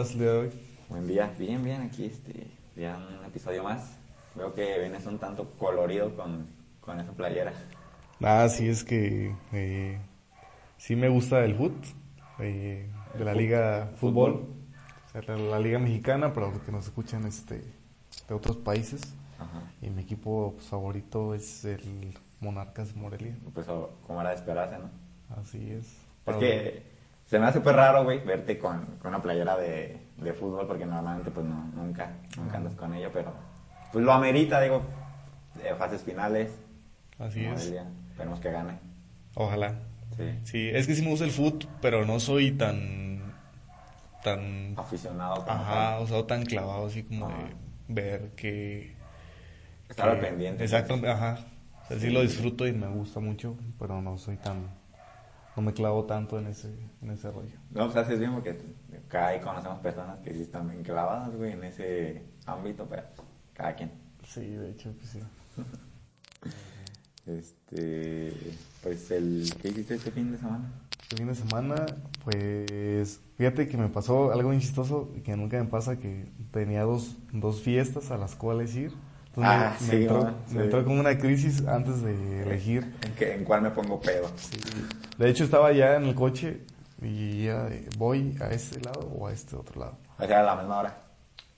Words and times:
estás 0.00 0.12
el 0.12 0.18
día 0.20 0.32
de 0.32 0.38
hoy? 0.38 0.50
Buen 0.90 1.06
día, 1.06 1.34
bien, 1.38 1.64
bien, 1.64 1.80
aquí 1.80 2.04
este, 2.04 2.50
ya 2.76 2.98
un 2.98 3.24
episodio 3.24 3.64
más. 3.64 3.96
Veo 4.34 4.52
que 4.52 4.78
vienes 4.78 5.06
un 5.06 5.18
tanto 5.18 5.52
colorido 5.52 6.14
con, 6.14 6.46
con 6.82 7.00
esa 7.00 7.12
playera. 7.12 7.54
Ah, 8.22 8.46
sí, 8.50 8.68
es 8.68 8.84
que 8.84 9.34
eh, 9.54 9.98
sí 10.76 10.96
me 10.96 11.08
gusta 11.08 11.42
el 11.46 11.54
foot, 11.54 11.72
eh, 12.40 12.90
de 13.16 13.24
la 13.24 13.32
liga 13.32 13.90
fútbol, 13.96 14.46
o 15.06 15.12
sea, 15.12 15.22
la, 15.34 15.42
la 15.42 15.60
liga 15.60 15.78
mexicana, 15.78 16.30
pero 16.34 16.52
que 16.62 16.70
nos 16.70 16.84
escuchan 16.84 17.24
este, 17.26 17.62
de 18.28 18.34
otros 18.34 18.58
países. 18.58 19.00
Ajá. 19.38 19.62
Y 19.80 19.88
mi 19.88 20.02
equipo 20.02 20.52
pues, 20.56 20.66
favorito 20.66 21.34
es 21.34 21.64
el 21.64 22.18
Monarcas 22.40 22.94
Morelia. 22.94 23.34
Pues 23.54 23.66
como 23.66 24.20
era 24.20 24.28
de 24.28 24.36
esperarse, 24.36 24.76
¿no? 24.76 24.90
Así 25.40 25.70
es. 25.70 25.96
Porque 26.22 26.95
se 27.26 27.38
me 27.38 27.46
hace 27.46 27.58
súper 27.58 27.76
raro, 27.76 28.04
güey, 28.04 28.24
verte 28.24 28.58
con, 28.58 28.84
con 28.98 29.08
una 29.08 29.20
playera 29.22 29.56
de, 29.56 29.98
de 30.16 30.32
fútbol, 30.32 30.66
porque 30.66 30.86
normalmente 30.86 31.30
pues 31.30 31.44
no, 31.46 31.64
nunca, 31.74 32.10
nunca 32.36 32.56
andas 32.56 32.74
con 32.74 32.94
ello, 32.94 33.10
pero 33.12 33.32
pues 33.92 34.04
lo 34.04 34.12
amerita, 34.12 34.60
digo, 34.60 34.82
eh, 35.62 35.74
fases 35.76 36.02
finales. 36.02 36.52
Así 37.18 37.44
es. 37.44 37.72
Esperemos 38.10 38.40
que 38.40 38.50
gane. 38.52 38.78
Ojalá. 39.34 39.74
Sí. 40.16 40.38
Sí, 40.44 40.68
es 40.72 40.86
que 40.86 40.94
sí 40.94 41.02
me 41.02 41.10
gusta 41.10 41.24
el 41.24 41.30
foot, 41.32 41.64
pero 41.82 42.04
no 42.06 42.20
soy 42.20 42.52
tan 42.52 43.16
tan 44.22 44.74
Aficionado. 44.76 45.44
ajá, 45.48 45.98
o 46.00 46.06
sea, 46.06 46.26
tan 46.26 46.44
clavado 46.44 46.86
así 46.86 47.04
como 47.04 47.26
Ajá. 47.26 47.36
de 47.88 47.94
ver 47.94 48.30
que 48.34 48.94
Estar 49.88 50.16
que- 50.18 50.26
pendiente. 50.26 50.64
Exacto, 50.64 50.94
ajá. 51.06 51.38
O 51.84 51.88
sea, 51.88 51.98
sí 52.00 52.10
lo 52.10 52.22
disfruto 52.22 52.66
y 52.66 52.72
me 52.72 52.88
gusta 52.88 53.20
mucho, 53.20 53.56
pero 53.78 54.00
no 54.02 54.18
soy 54.18 54.36
tan 54.36 54.66
no 55.56 55.62
me 55.62 55.72
clavo 55.72 56.04
tanto 56.04 56.38
en 56.38 56.46
ese 56.48 56.68
en 57.02 57.10
ese 57.10 57.30
rollo. 57.30 57.56
No, 57.70 57.84
pues 57.86 57.96
haces 57.96 58.18
bien 58.18 58.32
porque 58.34 58.58
acá 59.06 59.28
ahí 59.28 59.40
conocemos 59.40 59.78
personas 59.80 60.18
que 60.20 60.32
sí 60.34 60.42
están 60.42 60.68
bien 60.68 60.82
clavadas, 60.82 61.34
güey, 61.34 61.52
en 61.52 61.64
ese 61.64 62.22
ámbito, 62.46 62.86
pero 62.88 63.02
cada 63.54 63.74
quien. 63.74 63.90
Sí, 64.26 64.40
de 64.50 64.70
hecho 64.70 64.92
pues 64.98 65.10
sí. 65.10 65.20
Este, 67.26 68.32
pues 68.84 69.10
el, 69.10 69.52
¿qué 69.60 69.68
hiciste 69.68 69.94
este 69.94 70.12
fin 70.12 70.30
de 70.30 70.38
semana? 70.38 70.64
El 71.10 71.18
fin 71.18 71.26
de 71.26 71.34
semana, 71.34 71.86
pues 72.24 73.20
fíjate 73.36 73.66
que 73.68 73.76
me 73.76 73.88
pasó 73.88 74.30
algo 74.32 74.50
bien 74.50 74.60
chistoso 74.60 75.10
que 75.24 75.36
nunca 75.36 75.58
me 75.58 75.68
pasa 75.68 75.98
que 75.98 76.26
tenía 76.52 76.82
dos, 76.82 77.16
dos 77.32 77.62
fiestas 77.62 78.12
a 78.12 78.16
las 78.16 78.36
cuales 78.36 78.74
ir. 78.76 78.92
Entonces 79.28 79.52
Ah, 79.54 79.76
me, 79.80 79.86
me 79.86 79.92
sí, 79.92 80.02
entró, 80.02 80.18
¿no? 80.24 80.30
me 80.30 80.34
Sí. 80.52 80.58
entró 80.58 80.84
como 80.84 81.00
una 81.00 81.18
crisis 81.18 81.66
antes 81.66 82.00
de 82.02 82.42
elegir. 82.42 82.94
¿En, 83.02 83.12
qué, 83.14 83.34
en 83.34 83.44
cuál 83.44 83.62
me 83.62 83.70
pongo 83.70 84.00
pedo? 84.00 84.30
De 85.18 85.30
hecho 85.30 85.44
estaba 85.44 85.72
ya 85.72 85.96
en 85.96 86.04
el 86.04 86.14
coche 86.14 86.62
y 87.00 87.44
ya 87.44 87.64
de, 87.64 87.88
voy 87.96 88.36
a 88.40 88.48
este 88.48 88.80
lado 88.80 89.00
o 89.00 89.26
a 89.26 89.32
este 89.32 89.56
otro 89.56 89.80
lado. 89.80 89.98
O 90.18 90.26
sea, 90.26 90.40
a 90.40 90.42
la 90.42 90.56
misma 90.56 90.78
hora. 90.78 90.98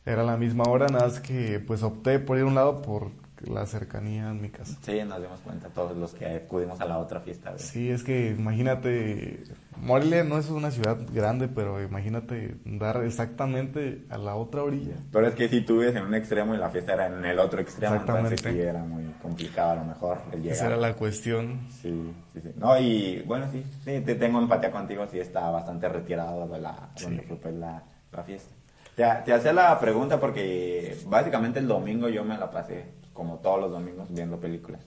Era 0.04 0.22
la 0.22 0.36
misma 0.36 0.64
hora, 0.64 0.86
nada 0.86 1.06
más 1.06 1.20
que 1.20 1.60
pues 1.60 1.82
opté 1.82 2.18
por 2.18 2.38
ir 2.38 2.44
a 2.44 2.46
un 2.46 2.54
lado 2.54 2.80
por 2.82 3.10
la 3.46 3.66
cercanía 3.66 4.30
en 4.30 4.40
mi 4.40 4.50
casa. 4.50 4.76
Sí, 4.82 5.00
nos 5.04 5.20
dimos 5.20 5.40
cuenta 5.40 5.68
todos 5.68 5.96
los 5.96 6.12
que 6.14 6.26
acudimos 6.26 6.80
a 6.80 6.84
la 6.84 6.98
otra 6.98 7.20
fiesta, 7.20 7.50
güey. 7.50 7.62
Sí, 7.62 7.90
es 7.90 8.02
que 8.02 8.30
imagínate, 8.30 9.44
Morelia 9.76 10.24
no 10.24 10.38
es 10.38 10.48
una 10.50 10.70
ciudad 10.70 10.98
grande, 11.12 11.48
pero 11.48 11.82
imagínate 11.82 12.56
dar 12.64 13.02
exactamente 13.04 14.04
a 14.10 14.18
la 14.18 14.34
otra 14.34 14.62
orilla. 14.62 14.96
Pero 15.12 15.26
es 15.26 15.34
que 15.34 15.48
si 15.48 15.60
tú 15.60 15.78
vives 15.80 15.94
en 15.96 16.04
un 16.04 16.14
extremo 16.14 16.54
y 16.54 16.58
la 16.58 16.70
fiesta 16.70 16.94
era 16.94 17.06
en 17.06 17.24
el 17.24 17.38
otro 17.38 17.60
extremo, 17.60 17.96
entonces 17.96 18.40
sí 18.40 18.60
era 18.60 18.82
muy 18.82 19.04
complicado 19.22 19.72
a 19.72 19.76
lo 19.76 19.84
mejor 19.84 20.18
el 20.32 20.42
llegar. 20.42 20.56
Esa 20.56 20.66
era 20.66 20.76
la 20.76 20.94
cuestión. 20.94 21.60
Sí, 21.70 22.12
sí, 22.32 22.40
sí. 22.42 22.50
No, 22.56 22.78
y 22.78 23.22
bueno, 23.26 23.46
sí, 23.52 23.64
sí, 23.84 24.00
te 24.00 24.14
tengo 24.14 24.40
empatía 24.40 24.70
contigo, 24.70 25.06
sí 25.10 25.18
está 25.20 25.48
bastante 25.50 25.88
retirado 25.88 26.46
de 26.48 26.60
la, 26.60 26.90
donde 27.00 27.22
fue 27.22 27.52
la, 27.52 27.82
la 28.12 28.22
fiesta. 28.22 28.54
Te, 28.94 29.04
te 29.24 29.32
hacía 29.32 29.52
la 29.52 29.78
pregunta 29.78 30.18
porque 30.18 30.96
básicamente 31.06 31.60
el 31.60 31.68
domingo 31.68 32.08
yo 32.08 32.24
me 32.24 32.36
la 32.36 32.50
pasé, 32.50 32.84
como 33.18 33.38
todos 33.40 33.60
los 33.60 33.70
domingos, 33.72 34.08
viendo 34.10 34.38
películas. 34.38 34.80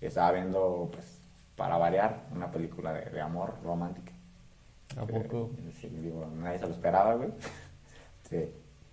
Estaba 0.00 0.30
viendo, 0.32 0.90
pues, 0.92 1.18
para 1.56 1.76
variar, 1.78 2.26
una 2.32 2.50
película 2.52 2.92
de, 2.92 3.10
de 3.10 3.20
amor 3.20 3.54
romántica. 3.64 4.12
¿A 4.96 5.04
poco? 5.06 5.50
Eh, 5.58 5.72
sí, 5.80 5.88
digo, 5.88 6.30
nadie 6.36 6.58
se 6.60 6.66
lo 6.66 6.72
esperaba, 6.74 7.14
güey. 7.14 7.30
Sí. 8.28 8.44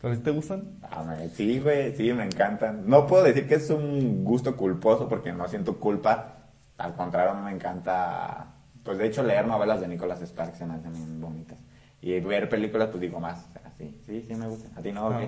¿Pero 0.01 0.15
si 0.15 0.21
te 0.21 0.31
gustan? 0.31 0.79
Ah, 0.81 1.03
me- 1.03 1.27
sí, 1.27 1.59
güey, 1.59 1.93
sí, 1.93 2.13
me 2.13 2.23
encantan. 2.23 2.87
No 2.89 3.05
puedo 3.05 3.23
decir 3.23 3.47
que 3.49 3.55
es 3.55 3.69
un 3.69 4.23
gusto 4.23 4.55
culposo 4.55 5.09
porque 5.09 5.33
no 5.33 5.45
siento 5.49 5.77
culpa. 5.77 6.35
Al 6.77 6.95
contrario, 6.95 7.33
me 7.41 7.51
encanta, 7.51 8.47
pues 8.83 8.97
de 8.97 9.07
hecho, 9.07 9.23
leer 9.23 9.45
novelas 9.45 9.81
de 9.81 9.89
Nicholas 9.89 10.21
Sparks 10.21 10.57
se 10.59 10.65
me 10.65 10.75
hacen 10.75 10.93
bien 10.93 11.19
bonitas. 11.19 11.57
Y 12.01 12.17
ver 12.21 12.47
películas, 12.47 12.87
pues 12.89 13.01
digo 13.01 13.19
más. 13.19 13.45
O 13.49 13.51
sea, 13.51 13.73
sí, 13.77 13.99
sí, 14.05 14.23
sí 14.25 14.35
me 14.35 14.47
gusta. 14.47 14.69
¿A 14.79 14.81
ti 14.81 14.93
no? 14.93 15.09
Ah. 15.09 15.27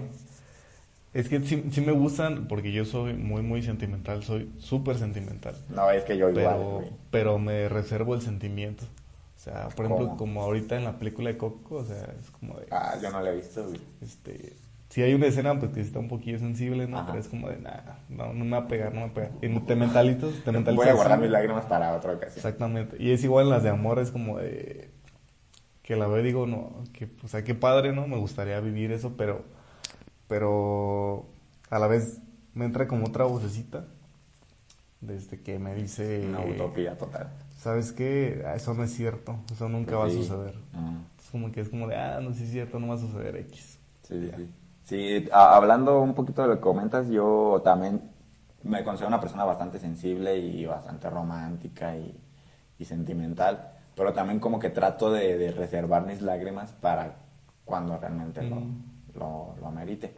Es 1.18 1.30
que 1.30 1.40
sí, 1.42 1.64
sí 1.72 1.82
me 1.82 1.94
gustan 1.94 2.48
porque 2.48 2.72
yo 2.72 2.86
soy 2.86 3.14
muy, 3.16 3.42
muy 3.42 3.64
sentimental, 3.64 4.24
soy 4.24 4.52
súper 4.60 4.98
sentimental. 4.98 5.56
No, 5.70 5.90
es 5.90 6.04
que 6.04 6.16
yo 6.16 6.30
igual, 6.30 6.46
Pero, 6.46 6.70
güey. 6.70 6.92
pero 7.10 7.40
me 7.40 7.68
reservo 7.70 8.14
el 8.14 8.22
sentimiento. 8.22 8.86
O 9.36 9.40
sea, 9.40 9.70
por 9.70 9.86
ejemplo, 9.86 10.10
¿Cómo? 10.10 10.18
como 10.18 10.44
ahorita 10.44 10.76
en 10.78 10.84
la 10.84 11.00
película 11.00 11.30
de 11.30 11.38
Coco, 11.38 11.78
o 11.78 11.86
sea, 11.86 12.14
es 12.22 12.30
como 12.30 12.54
de... 12.60 12.68
Ah, 12.70 12.96
yo 13.02 13.10
no 13.10 13.22
la 13.22 13.32
he 13.32 13.36
visto, 13.36 13.64
güey. 13.64 13.80
Este, 14.00 14.54
si 14.90 15.02
hay 15.02 15.16
una 15.16 15.26
escena 15.26 15.58
pues 15.60 15.72
que 15.72 15.82
está 15.82 15.98
un 15.98 16.08
poquillo 16.08 16.38
sensible, 16.38 16.88
¿no? 16.88 17.00
Ajá. 17.00 17.08
Pero 17.08 17.20
es 17.20 17.28
como 17.28 17.50
de, 17.50 17.58
nada, 17.58 18.00
no, 18.10 18.34
no 18.34 18.46
me 18.46 18.52
va 18.52 18.66
a 18.66 18.68
pegar, 18.68 18.94
no 18.94 19.02
me 19.02 19.06
va 19.08 19.12
a 19.12 19.14
pegar. 19.16 19.32
Y 19.42 19.60
te 19.62 19.76
mentalizas, 19.76 20.30
te 20.46 20.52
mentalizas. 20.52 20.86
Voy 20.86 20.88
a 20.88 20.94
guardar 20.94 21.20
mis 21.20 21.32
lágrimas 21.32 21.66
para 21.66 21.96
otra 21.96 22.14
ocasión. 22.14 22.38
Exactamente. 22.38 22.96
Y 23.00 23.10
es 23.10 23.24
igual 23.24 23.46
en 23.46 23.52
las 23.52 23.64
de 23.64 23.70
amor, 23.70 23.98
es 23.98 24.12
como 24.12 24.38
de 24.38 24.92
que 25.82 25.96
la 25.96 26.06
veo 26.06 26.20
y 26.20 26.24
digo, 26.24 26.46
no, 26.46 26.84
que, 26.94 27.10
o 27.24 27.28
sea, 27.28 27.44
qué 27.44 27.56
padre, 27.56 27.92
¿no? 27.92 28.08
Me 28.08 28.18
gustaría 28.18 28.60
vivir 28.60 28.92
eso, 28.92 29.16
pero, 29.18 29.46
pero 30.28 31.26
a 31.70 31.80
la 31.80 31.88
vez 31.88 32.20
me 32.54 32.66
entra 32.66 32.88
como 32.88 33.06
otra 33.08 33.26
vocecita 33.26 33.86
desde 35.02 35.42
que 35.42 35.60
me 35.60 35.76
dice, 35.76 36.26
Una 36.28 36.42
utopía 36.42 36.98
total. 36.98 37.30
¿sabes 37.60 37.92
qué? 37.92 38.44
Ah, 38.46 38.56
Eso 38.56 38.74
no 38.74 38.84
es 38.84 38.94
cierto, 38.94 39.38
eso 39.52 39.70
nunca 39.70 39.96
va 39.98 40.06
a 40.06 40.10
Sí. 40.10 40.24
suceder. 40.24 40.56
Mm. 40.74 40.98
Es 41.20 41.30
como 41.32 41.52
que 41.52 41.62
es 41.62 41.70
como 41.70 41.88
de, 41.88 41.96
ah, 41.96 42.20
no 42.22 42.34
sí 42.34 42.44
es 42.44 42.52
cierto, 42.52 42.80
no 42.80 42.88
va 42.88 42.96
a 42.96 43.00
suceder 43.00 43.36
X. 43.38 43.78
Sí, 44.04 44.32
sí. 44.36 44.50
Sí, 44.84 45.30
a- 45.34 45.56
hablando 45.56 46.00
un 46.02 46.14
poquito 46.14 46.42
de 46.42 46.48
lo 46.48 46.56
que 46.56 46.62
comentas, 46.62 47.10
yo 47.10 47.62
también 47.64 48.02
me 48.64 48.84
considero 48.84 49.10
una 49.10 49.20
persona 49.20 49.44
bastante 49.44 49.80
sensible 49.80 50.38
y 50.38 50.66
bastante 50.66 51.10
romántica 51.10 51.96
y, 51.96 52.18
y 52.80 52.86
sentimental, 52.86 53.72
pero 53.96 54.14
también 54.14 54.40
como 54.40 54.60
que 54.60 54.70
trato 54.70 55.12
de, 55.12 55.38
de 55.38 55.52
reservar 55.52 56.06
mis 56.06 56.22
lágrimas 56.22 56.72
para 56.72 57.16
cuando 57.66 57.98
realmente 57.98 58.42
Mm. 58.42 58.50
lo, 58.50 58.62
lo 59.18 59.68
amerite. 59.68 60.16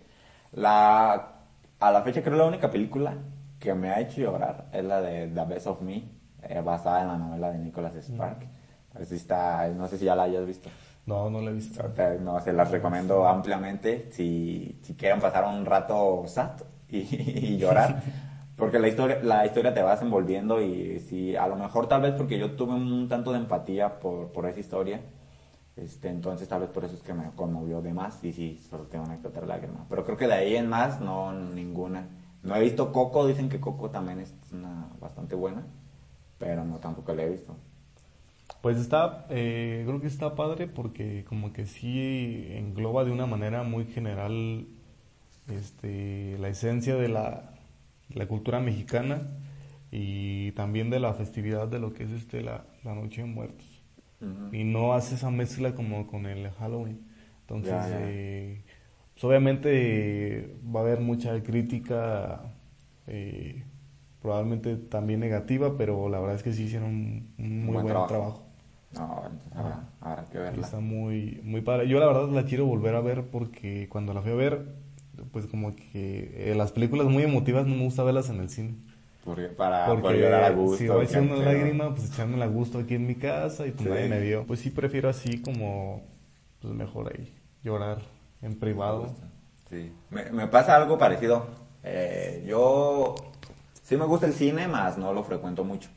La, 0.54 1.34
a 1.80 1.92
la 1.92 2.02
fecha 2.02 2.22
creo 2.24 2.38
la 2.38 2.46
única 2.46 2.70
película 2.70 3.14
que 3.60 3.74
me 3.74 3.90
ha 3.92 4.00
hecho 4.00 4.22
llorar 4.22 4.68
es 4.72 4.84
la 4.84 5.02
de 5.02 5.28
The 5.28 5.46
Best 5.46 5.68
of 5.68 5.82
Me, 5.82 6.04
eh, 6.44 6.62
basada 6.62 7.02
en 7.02 7.08
la 7.08 7.18
novela 7.18 7.52
de 7.52 7.60
Nicholas 7.60 7.94
Spark. 7.96 8.48
Pues 8.94 9.10
sí 9.10 9.16
está, 9.16 9.68
no 9.70 9.88
sé 9.88 9.98
si 9.98 10.06
ya 10.06 10.16
la 10.16 10.24
hayas 10.24 10.46
visto. 10.46 10.70
No, 11.06 11.30
no 11.30 11.42
lo 11.42 11.50
he 11.50 11.54
visto. 11.54 11.86
O 11.86 11.96
sea, 11.96 12.16
No, 12.16 12.40
se 12.40 12.54
las 12.54 12.72
recomiendo 12.72 13.28
ampliamente 13.28 14.10
si, 14.12 14.80
si 14.82 14.96
quieren 14.96 15.20
pasar 15.20 15.46
un 15.46 15.66
rato 15.66 16.24
sad 16.28 16.52
y, 16.90 16.98
y 17.54 17.58
llorar. 17.58 18.02
Porque 18.56 18.78
la 18.80 18.90
historia, 18.90 19.20
la 19.24 19.46
historia 19.46 19.74
te 19.74 19.82
va 19.82 19.92
desenvolviendo 19.92 20.62
y 20.62 21.00
si 21.00 21.36
a 21.36 21.48
lo 21.48 21.56
mejor 21.56 21.88
tal 21.88 22.02
vez 22.02 22.14
porque 22.16 22.38
yo 22.38 22.58
tuve 22.58 22.74
un 22.74 23.08
tanto 23.08 23.32
de 23.32 23.38
empatía 23.38 24.00
por, 24.02 24.34
por 24.34 24.46
esa 24.48 24.60
historia, 24.60 25.00
este, 25.84 26.10
entonces 26.10 26.48
tal 26.48 26.62
vez 26.62 26.70
por 26.70 26.84
eso 26.86 26.96
es 26.96 27.02
que 27.02 27.14
me 27.14 27.30
conmovió 27.32 27.82
de 27.82 27.94
más 27.94 28.24
y 28.24 28.34
sí, 28.34 28.60
solo 28.70 28.84
tengo 28.84 29.06
una 29.06 29.20
que 29.20 29.28
otra 29.28 29.46
lágrima. 29.46 29.86
Pero 29.90 30.06
creo 30.06 30.18
que 30.18 30.28
de 30.28 30.34
ahí 30.34 30.56
en 30.56 30.68
más, 30.68 31.00
no, 31.02 31.34
ninguna. 31.34 32.08
No 32.44 32.56
he 32.56 32.62
visto 32.62 32.92
Coco, 32.92 33.28
dicen 33.28 33.50
que 33.50 33.60
Coco 33.60 33.90
también 33.90 34.20
es 34.20 34.34
una 34.52 34.90
bastante 35.00 35.36
buena, 35.36 35.66
pero 36.38 36.66
no 36.66 36.78
tampoco 36.78 37.14
la 37.14 37.24
he 37.24 37.30
visto. 37.30 37.56
Pues 38.62 38.78
está, 38.78 39.26
eh, 39.30 39.84
creo 39.86 40.02
que 40.02 40.08
está 40.08 40.36
padre 40.36 40.68
porque 40.68 41.24
como 41.26 41.54
que 41.54 41.66
sí 41.66 42.48
engloba 42.52 43.06
de 43.06 43.12
una 43.12 43.26
manera 43.26 43.64
muy 43.64 43.86
general 43.86 44.68
este, 45.48 46.38
la 46.40 46.50
esencia 46.50 46.96
de 46.96 47.08
la, 47.10 47.54
la 48.10 48.28
cultura 48.28 48.60
mexicana 48.60 49.22
y 49.92 50.52
también 50.54 50.90
de 50.90 51.00
la 51.00 51.14
festividad 51.14 51.68
de 51.68 51.80
lo 51.80 51.94
que 51.94 52.04
es 52.04 52.12
este 52.12 52.42
la, 52.42 52.66
la 52.84 52.96
Noche 52.96 53.22
de 53.22 53.28
Muertos. 53.28 53.79
Y 54.52 54.64
no 54.64 54.94
hace 54.94 55.16
esa 55.16 55.30
mezcla 55.30 55.76
como 55.76 56.08
con 56.08 56.26
el 56.26 56.50
Halloween. 56.52 57.08
Entonces, 57.42 57.72
Ya, 57.72 57.90
ya. 57.90 57.98
eh, 58.02 58.64
pues 59.14 59.24
obviamente 59.24 60.56
va 60.76 60.82
a 60.82 60.84
haber 60.84 61.00
mucha 61.00 61.42
crítica, 61.44 62.42
eh, 63.08 63.64
probablemente 64.22 64.76
también 64.76 65.20
negativa, 65.20 65.78
pero 65.78 66.10
la 66.10 66.20
verdad 66.20 66.36
es 66.36 66.44
que 66.44 66.54
sí 66.54 66.64
hicieron 66.64 66.90
un, 67.38 67.66
muy 67.66 67.82
buen, 67.82 68.08
trabajo. 68.08 68.46
No, 68.94 69.24
entonces 69.26 69.54
habrá, 69.54 69.90
habrá 70.02 70.26
que 70.26 70.38
verla. 70.38 70.66
Está 70.66 70.80
muy, 70.80 71.42
muy 71.44 71.62
padre. 71.62 71.88
Yo 71.88 72.00
la 72.00 72.08
verdad 72.08 72.30
la 72.30 72.44
quiero 72.44 72.66
volver 72.66 72.96
a 72.96 73.02
ver 73.02 73.30
porque 73.30 73.88
cuando 73.90 74.14
la 74.14 74.22
fui 74.22 74.32
a 74.32 74.36
ver, 74.36 74.76
pues 75.32 75.46
como 75.46 75.76
que 75.76 76.52
eh, 76.52 76.56
las 76.56 76.72
películas 76.72 77.08
muy 77.08 77.24
emotivas 77.24 77.68
no 77.68 77.76
me 77.76 77.84
gusta 77.84 78.04
verlas 78.04 78.30
en 78.30 78.40
el 78.40 78.50
cine. 78.50 78.76
Porque, 79.30 79.48
para 79.50 79.86
Porque 79.86 80.02
poder 80.02 80.20
llorar 80.22 80.44
a 80.44 80.50
gusto. 80.52 80.78
si 80.78 80.88
voy 80.88 81.06
echar 81.06 81.22
una 81.22 81.36
lágrima, 81.38 81.94
pues 81.94 82.12
echándola 82.12 82.46
a 82.46 82.48
gusto 82.48 82.80
aquí 82.80 82.96
en 82.96 83.06
mi 83.08 83.16
casa 83.16 83.68
y 83.68 83.72
pues 83.72 83.84
Sí. 83.84 83.90
nadie 83.90 84.10
me 84.10 84.20
vio. 84.22 84.46
Pues 84.46 84.60
sí 84.60 84.72
prefiero 84.72 85.08
así 85.10 85.42
como 85.42 86.02
pues 86.62 86.74
mejor 86.74 87.14
ahí 87.16 87.34
llorar 87.64 88.00
en 88.42 88.58
privado. 88.58 89.08
Sí, 89.70 89.94
me, 90.10 90.26
me 90.32 90.48
pasa 90.48 90.76
algo 90.76 90.98
parecido. 90.98 91.46
Eh, 91.84 92.44
yo 92.48 93.14
sí 93.84 93.96
me 93.98 94.06
gusta 94.06 94.26
el 94.26 94.34
cine, 94.34 94.68
más 94.68 94.98
no 94.98 95.14
lo 95.14 95.24
frecuento 95.24 95.64
mucho. 95.64 95.90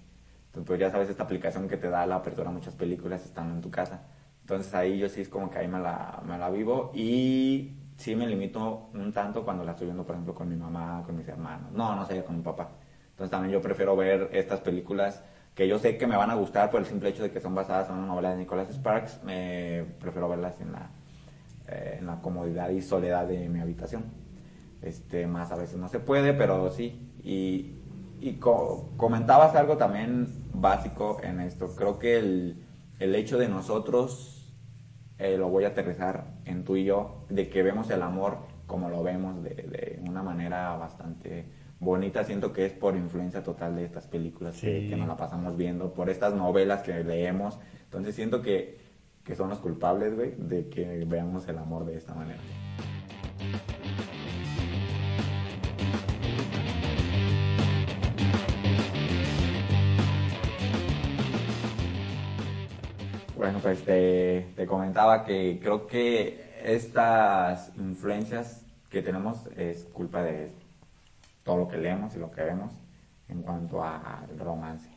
Entonces, 0.48 0.66
pues 0.66 0.80
ya 0.80 0.90
sabes, 0.90 1.08
esta 1.08 1.22
aplicación 1.22 1.66
que 1.68 1.78
te 1.78 1.88
da 1.88 2.04
la 2.06 2.16
apertura 2.16 2.50
a 2.50 2.52
muchas 2.52 2.74
películas 2.74 3.24
están 3.24 3.50
en 3.50 3.60
tu 3.62 3.70
casa. 3.70 4.02
Entonces 4.42 4.74
ahí 4.74 4.98
yo 4.98 5.08
sí 5.08 5.22
es 5.22 5.28
como 5.30 5.48
que 5.50 5.58
ahí 5.58 5.68
me 5.68 5.78
la, 5.80 6.20
me 6.26 6.36
la 6.36 6.50
vivo 6.50 6.90
y 6.94 7.72
sí 7.96 8.14
me 8.14 8.26
limito 8.26 8.90
un 8.92 9.12
tanto 9.12 9.44
cuando 9.44 9.64
la 9.64 9.70
estoy 9.72 9.86
viendo, 9.86 10.04
por 10.04 10.14
ejemplo, 10.16 10.34
con 10.34 10.48
mi 10.48 10.56
mamá, 10.56 11.02
con 11.06 11.16
mis 11.16 11.26
hermanos. 11.28 11.72
No, 11.72 11.96
no 11.96 12.04
sería 12.04 12.24
con 12.24 12.36
mi 12.36 12.42
papá. 12.42 12.68
Entonces 13.22 13.38
también 13.38 13.52
yo 13.52 13.62
prefiero 13.62 13.94
ver 13.94 14.30
estas 14.32 14.58
películas 14.58 15.22
que 15.54 15.68
yo 15.68 15.78
sé 15.78 15.96
que 15.96 16.08
me 16.08 16.16
van 16.16 16.30
a 16.30 16.34
gustar 16.34 16.70
por 16.70 16.80
el 16.80 16.86
simple 16.86 17.10
hecho 17.10 17.22
de 17.22 17.30
que 17.30 17.38
son 17.38 17.54
basadas 17.54 17.88
en 17.88 17.94
una 17.94 18.06
novela 18.08 18.30
de 18.30 18.38
Nicholas 18.38 18.68
Sparks. 18.68 19.22
Me 19.22 19.84
prefiero 20.00 20.28
verlas 20.28 20.60
en 20.60 20.72
la, 20.72 20.90
eh, 21.68 21.98
en 22.00 22.06
la 22.06 22.20
comodidad 22.20 22.70
y 22.70 22.82
soledad 22.82 23.28
de 23.28 23.48
mi 23.48 23.60
habitación. 23.60 24.06
Este, 24.80 25.28
más 25.28 25.52
a 25.52 25.56
veces 25.56 25.76
no 25.76 25.86
se 25.86 26.00
puede, 26.00 26.32
pero 26.32 26.68
sí. 26.72 27.12
Y, 27.22 27.76
y 28.20 28.40
comentabas 28.40 29.54
algo 29.54 29.76
también 29.76 30.26
básico 30.52 31.20
en 31.22 31.38
esto. 31.38 31.76
Creo 31.76 32.00
que 32.00 32.18
el, 32.18 32.64
el 32.98 33.14
hecho 33.14 33.38
de 33.38 33.48
nosotros, 33.48 34.52
eh, 35.18 35.36
lo 35.36 35.48
voy 35.48 35.62
a 35.62 35.68
aterrizar 35.68 36.24
en 36.44 36.64
tú 36.64 36.74
y 36.74 36.82
yo, 36.82 37.24
de 37.28 37.48
que 37.48 37.62
vemos 37.62 37.88
el 37.90 38.02
amor 38.02 38.38
como 38.66 38.88
lo 38.88 39.04
vemos 39.04 39.40
de, 39.44 39.50
de 39.50 40.02
una 40.08 40.24
manera 40.24 40.74
bastante 40.76 41.61
bonita, 41.82 42.22
siento 42.22 42.52
que 42.52 42.64
es 42.64 42.72
por 42.72 42.94
influencia 42.94 43.42
total 43.42 43.74
de 43.74 43.84
estas 43.84 44.06
películas 44.06 44.56
que, 44.60 44.94
nos 44.96 45.08
la 45.08 45.16
pasamos 45.16 45.56
viendo, 45.56 45.92
por 45.92 46.08
estas 46.08 46.32
novelas 46.32 46.82
que 46.82 47.02
leemos. 47.02 47.58
Entonces 47.84 48.14
siento 48.14 48.40
que, 48.40 48.78
que 49.24 49.34
son 49.34 49.50
los 49.50 49.58
culpables, 49.58 50.14
güey, 50.14 50.32
de 50.38 50.68
que 50.68 51.04
veamos 51.06 51.48
el 51.48 51.58
amor 51.58 51.84
de 51.84 51.96
esta 51.96 52.14
manera. 52.14 52.38
Bueno, 63.36 63.58
pues 63.60 63.82
te, 63.82 64.52
te, 64.54 64.66
comentaba 64.66 65.24
que 65.24 65.58
creo 65.60 65.88
que 65.88 66.52
estas 66.64 67.76
influencias 67.76 68.64
que 68.88 69.02
tenemos 69.02 69.48
es 69.56 69.82
culpa 69.92 70.22
de 70.22 70.52
todo 71.44 71.56
lo 71.56 71.68
que 71.68 71.78
leemos 71.78 72.14
y 72.14 72.18
lo 72.18 72.30
que 72.30 72.42
vemos 72.42 72.72
en 73.28 73.42
cuanto 73.42 73.82
al 73.82 74.38
romance. 74.38 74.88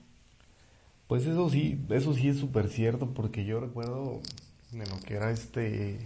Pues 1.08 1.26
eso 1.26 1.50
sí, 1.50 1.84
eso 1.90 2.14
sí 2.14 2.30
es 2.30 2.38
súper 2.38 2.68
cierto 2.68 3.14
porque 3.14 3.46
yo 3.46 3.60
recuerdo 3.60 4.22
de 4.72 4.86
lo 4.88 5.00
que 5.00 5.16
era 5.16 5.32
este 5.32 6.00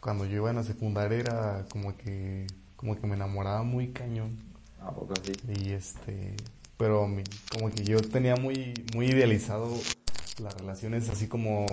cuando 0.00 0.24
yo 0.24 0.36
iba 0.36 0.50
en 0.50 0.56
la 0.56 0.64
secundaria 0.64 1.18
era 1.18 1.66
como 1.70 1.96
que 1.96 2.46
como 2.76 2.98
que 2.98 3.06
me 3.06 3.14
enamoraba 3.14 3.62
muy 3.62 3.88
cañón. 3.88 4.38
¿A 4.80 4.90
poco 4.90 5.14
sí? 5.22 5.32
Y 5.46 5.72
este, 5.72 6.34
pero 6.78 7.06
como 7.52 7.70
que 7.70 7.84
yo 7.84 8.00
tenía 8.00 8.36
muy 8.36 8.74
muy 8.94 9.06
idealizado 9.06 9.70
las 10.42 10.54
relaciones 10.54 11.08
así 11.10 11.28
como 11.28 11.66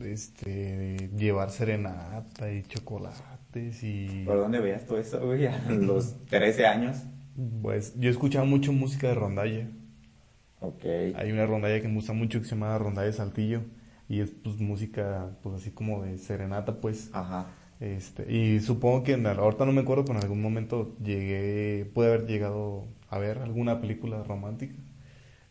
este 0.00 1.10
llevar 1.16 1.50
serenata 1.50 2.52
y 2.52 2.62
chocolates 2.64 3.82
y 3.82 4.24
¿Por 4.24 4.36
dónde 4.38 4.60
veías 4.60 4.86
todo 4.86 4.98
eso, 4.98 5.24
güey? 5.24 5.46
A 5.46 5.58
los 5.70 6.24
13 6.26 6.66
años. 6.66 6.96
Pues 7.62 7.94
yo 7.98 8.10
escuchaba 8.10 8.44
mucho 8.44 8.72
música 8.72 9.08
de 9.08 9.14
rondalla. 9.14 9.68
Ok. 10.60 10.84
Hay 11.14 11.32
una 11.32 11.46
rondalla 11.46 11.80
que 11.80 11.88
me 11.88 11.94
gusta 11.94 12.12
mucho 12.12 12.40
que 12.40 12.46
se 12.46 12.52
llama 12.52 12.76
Rondalla 12.78 13.06
de 13.06 13.12
Saltillo 13.12 13.62
y 14.08 14.20
es 14.20 14.30
pues 14.30 14.58
música 14.58 15.36
pues 15.42 15.56
así 15.60 15.70
como 15.70 16.04
de 16.04 16.18
serenata 16.18 16.80
pues. 16.80 17.10
Ajá. 17.12 17.46
Este, 17.80 18.32
y 18.32 18.60
supongo 18.60 19.02
que 19.02 19.12
en, 19.12 19.26
ahorita 19.26 19.66
no 19.66 19.72
me 19.72 19.82
acuerdo, 19.82 20.04
pero 20.04 20.18
en 20.18 20.24
algún 20.24 20.40
momento 20.40 20.96
llegué, 21.02 21.84
pude 21.92 22.06
haber 22.06 22.26
llegado 22.26 22.86
a 23.10 23.18
ver 23.18 23.38
alguna 23.38 23.80
película 23.80 24.22
romántica 24.22 24.74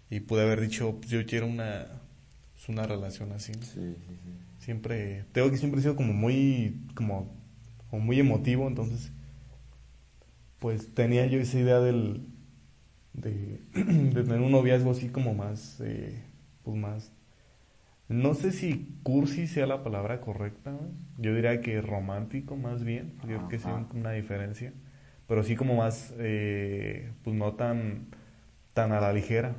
y 0.10 0.22
pude 0.22 0.42
haber 0.44 0.62
dicho, 0.62 0.96
pues 1.00 1.10
yo 1.10 1.26
quiero 1.26 1.48
una, 1.48 1.88
es 2.64 2.70
una 2.70 2.84
relación 2.84 3.34
así. 3.34 3.54
Sí, 3.56 3.60
sí, 3.62 3.96
sí. 4.24 4.32
Siempre, 4.60 5.26
tengo 5.34 5.52
que 5.52 5.58
siempre 5.58 5.80
he 5.80 5.84
sido 5.84 5.98
como 5.98 6.14
muy, 6.14 6.82
como, 6.96 7.36
como 7.90 8.06
muy 8.06 8.20
emotivo, 8.20 8.68
entonces, 8.68 9.12
pues 10.60 10.94
tenía 10.94 11.26
yo 11.26 11.40
esa 11.40 11.60
idea 11.60 11.80
del, 11.82 12.26
de, 13.12 13.60
de 13.74 14.24
tener 14.24 14.40
un 14.40 14.52
noviazgo 14.52 14.92
así 14.92 15.10
como 15.10 15.34
más, 15.34 15.82
eh, 15.82 16.24
pues 16.64 16.78
más, 16.78 17.12
no 18.08 18.34
sé 18.34 18.54
si 18.54 18.98
cursi 19.04 19.48
sea 19.48 19.68
la 19.68 19.84
palabra 19.84 20.22
correcta, 20.22 20.74
yo 21.18 21.36
diría 21.36 21.60
que 21.60 21.82
romántico 21.82 22.56
más 22.56 22.86
bien, 22.86 23.16
yo 23.28 23.38
creo 23.38 23.50
que 23.50 23.60
sí 23.60 23.68
una 23.94 24.12
diferencia, 24.12 24.72
pero 25.28 25.44
sí 25.44 25.58
como 25.58 25.76
más, 25.76 26.14
eh, 26.18 27.12
pues 27.26 27.36
no 27.36 27.56
tan, 27.56 28.08
tan 28.74 28.94
a 28.94 29.02
la 29.02 29.12
ligera 29.12 29.54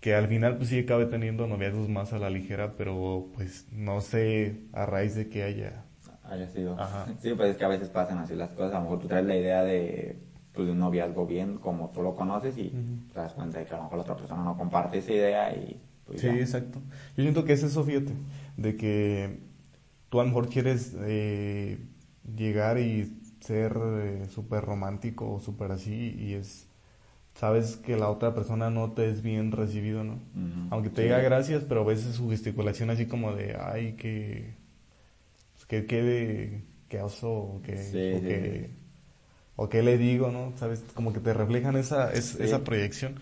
que 0.00 0.14
al 0.14 0.28
final 0.28 0.56
pues 0.56 0.68
sí 0.68 0.80
acabe 0.80 1.06
teniendo 1.06 1.46
noviazgos 1.46 1.88
más 1.88 2.12
a 2.12 2.18
la 2.18 2.30
ligera, 2.30 2.74
pero 2.76 3.28
pues 3.34 3.66
no 3.72 4.00
sé 4.00 4.60
a 4.72 4.86
raíz 4.86 5.14
de 5.14 5.28
que 5.28 5.42
haya... 5.42 5.84
Haya 6.24 6.48
sido. 6.48 6.76
Sí, 7.20 7.32
pues 7.34 7.50
es 7.50 7.56
que 7.56 7.64
a 7.64 7.68
veces 7.68 7.88
pasan 7.88 8.18
así 8.18 8.34
las 8.34 8.50
cosas, 8.50 8.74
a 8.74 8.78
lo 8.78 8.82
mejor 8.82 9.00
tú 9.00 9.08
traes 9.08 9.26
la 9.26 9.36
idea 9.36 9.62
de, 9.64 10.18
pues, 10.52 10.66
de 10.66 10.72
un 10.72 10.78
noviazgo 10.78 11.26
bien 11.26 11.58
como 11.58 11.90
tú 11.90 12.02
lo 12.02 12.14
conoces 12.14 12.56
y 12.58 12.70
te 13.12 13.18
das 13.18 13.32
cuenta 13.34 13.58
de 13.58 13.64
que 13.64 13.74
a 13.74 13.78
lo 13.78 13.84
mejor 13.84 13.98
la 13.98 14.02
otra 14.02 14.16
persona 14.16 14.44
no 14.44 14.56
comparte 14.56 14.98
esa 14.98 15.12
idea 15.12 15.52
y... 15.56 15.80
Pues, 16.04 16.20
sí, 16.20 16.28
exacto. 16.28 16.80
Yo 17.16 17.22
siento 17.22 17.44
que 17.44 17.52
es 17.52 17.62
eso, 17.62 17.84
fíjate, 17.84 18.12
de 18.56 18.76
que 18.76 19.40
tú 20.08 20.20
a 20.20 20.22
lo 20.22 20.28
mejor 20.28 20.48
quieres 20.48 20.96
eh, 21.00 21.78
llegar 22.36 22.78
y 22.78 23.20
ser 23.40 23.76
eh, 23.76 24.26
súper 24.30 24.64
romántico 24.64 25.32
o 25.32 25.40
súper 25.40 25.72
así 25.72 26.14
y 26.18 26.34
es 26.34 26.67
sabes 27.38 27.76
que 27.76 27.96
la 27.96 28.10
otra 28.10 28.34
persona 28.34 28.68
no 28.68 28.90
te 28.92 29.08
es 29.08 29.22
bien 29.22 29.52
recibido, 29.52 30.02
¿no? 30.02 30.18
Aunque 30.70 30.90
te 30.90 31.02
diga 31.02 31.20
gracias, 31.20 31.62
pero 31.68 31.82
a 31.82 31.84
veces 31.84 32.16
su 32.16 32.28
gesticulación 32.30 32.90
así 32.90 33.06
como 33.06 33.32
de, 33.32 33.56
ay, 33.60 33.92
que, 33.92 34.54
pues, 35.54 35.66
que 35.66 35.86
quede, 35.86 36.64
que 36.88 37.00
oso, 37.00 37.30
o 37.30 37.62
que, 37.62 38.70
o, 39.54 39.68
que, 39.68 39.82
le 39.82 39.98
digo, 39.98 40.32
¿no? 40.32 40.52
Sabes, 40.58 40.84
como 40.94 41.12
que 41.12 41.20
te 41.20 41.32
reflejan 41.32 41.76
esa, 41.76 42.12
esa 42.12 42.64
proyección 42.64 43.20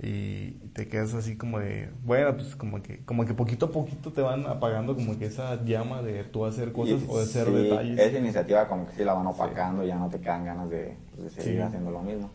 y 0.00 0.50
te 0.74 0.86
quedas 0.86 1.14
así 1.14 1.36
como 1.36 1.58
de, 1.58 1.88
bueno, 2.04 2.34
pues 2.36 2.54
como 2.54 2.82
que, 2.82 3.02
como 3.04 3.24
que 3.24 3.32
poquito 3.32 3.66
a 3.66 3.70
poquito 3.72 4.12
te 4.12 4.20
van 4.20 4.46
apagando 4.46 4.94
como 4.94 5.18
que 5.18 5.24
esa 5.24 5.64
llama 5.64 6.02
de 6.02 6.22
tú 6.24 6.44
hacer 6.44 6.70
cosas 6.70 7.00
o 7.08 7.16
de 7.16 7.24
hacer 7.24 7.50
detalles. 7.50 7.98
Esa 7.98 8.18
iniciativa 8.18 8.68
como 8.68 8.86
que 8.86 8.92
sí 8.92 9.04
la 9.04 9.14
van 9.14 9.26
opacando 9.26 9.82
y 9.82 9.88
ya 9.88 9.96
no 9.96 10.10
te 10.10 10.20
quedan 10.20 10.44
ganas 10.44 10.68
de, 10.68 10.94
pues, 11.16 11.34
de 11.34 11.42
seguir 11.42 11.62
haciendo 11.62 11.90
lo 11.90 12.02
mismo. 12.02 12.30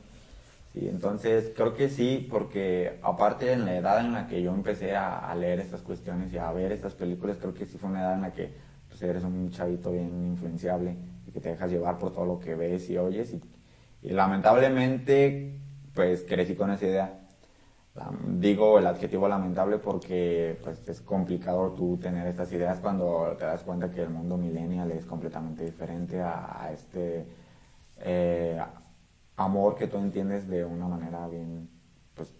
Sí, 0.73 0.87
entonces 0.89 1.51
creo 1.55 1.75
que 1.75 1.87
sí, 1.87 2.27
porque 2.29 2.99
aparte 3.03 3.51
en 3.53 3.65
la 3.65 3.77
edad 3.77 3.99
en 4.03 4.13
la 4.13 4.27
que 4.27 4.41
yo 4.41 4.51
empecé 4.51 4.95
a, 4.95 5.33
leer 5.35 5.59
estas 5.59 5.81
cuestiones 5.81 6.33
y 6.33 6.37
a 6.39 6.51
ver 6.51 6.71
estas 6.71 6.95
películas, 6.95 7.37
creo 7.39 7.53
que 7.53 7.65
sí 7.67 7.77
fue 7.77 7.91
una 7.91 8.01
edad 8.01 8.15
en 8.15 8.21
la 8.21 8.33
que 8.33 8.51
pues, 8.89 9.01
eres 9.03 9.23
un 9.23 9.51
chavito 9.51 9.91
bien 9.91 10.25
influenciable 10.25 10.97
y 11.27 11.31
que 11.31 11.39
te 11.39 11.49
dejas 11.49 11.69
llevar 11.71 11.99
por 11.99 12.11
todo 12.11 12.25
lo 12.25 12.39
que 12.39 12.55
ves 12.55 12.89
y 12.89 12.97
oyes. 12.97 13.35
Y, 14.01 14.09
lamentablemente, 14.09 15.59
pues 15.93 16.23
crecí 16.27 16.55
con 16.55 16.71
esa 16.71 16.85
idea. 16.85 17.19
digo 18.27 18.79
el 18.79 18.87
adjetivo 18.87 19.27
lamentable 19.27 19.77
porque 19.77 20.59
pues, 20.63 20.87
es 20.89 21.01
complicado 21.01 21.73
tú 21.73 21.97
tener 21.97 22.27
estas 22.27 22.51
ideas 22.51 22.79
cuando 22.79 23.35
te 23.37 23.45
das 23.45 23.63
cuenta 23.63 23.91
que 23.91 24.01
el 24.01 24.09
mundo 24.09 24.37
millennial 24.37 24.91
es 24.91 25.05
completamente 25.05 25.65
diferente 25.65 26.21
a, 26.21 26.69
este... 26.73 27.25
Eh, 27.99 28.59
amor 29.35 29.75
que 29.75 29.87
tú 29.87 29.97
entiendes 29.97 30.47
de 30.47 30.63
una 30.65 30.87
manera 30.87 31.27
bien 31.27 31.69
pues, 32.13 32.33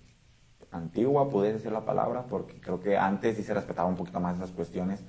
antigua, 0.71 1.29
puede 1.29 1.53
decir 1.53 1.71
la 1.71 1.85
palabra, 1.85 2.25
porque 2.27 2.59
creo 2.59 2.79
que 2.79 2.97
antes 2.97 3.37
sí 3.37 3.43
se 3.43 3.53
respetaba 3.53 3.87
un 3.87 3.95
poquito 3.95 4.19
más 4.19 4.37
esas 4.37 4.51
cuestiones, 4.51 5.03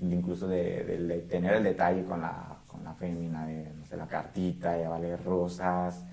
incluso 0.00 0.48
de, 0.48 1.26
tener 1.28 1.54
el 1.54 1.64
detalle 1.64 2.04
con 2.04 2.20
la, 2.20 2.58
con 2.66 2.82
la 2.84 2.94
fémina, 2.94 3.46
de 3.46 3.72
no 3.74 3.84
sé, 3.84 3.96
la 3.96 4.06
cartita, 4.06 4.76
llevarle 4.76 5.16
rosas, 5.16 6.04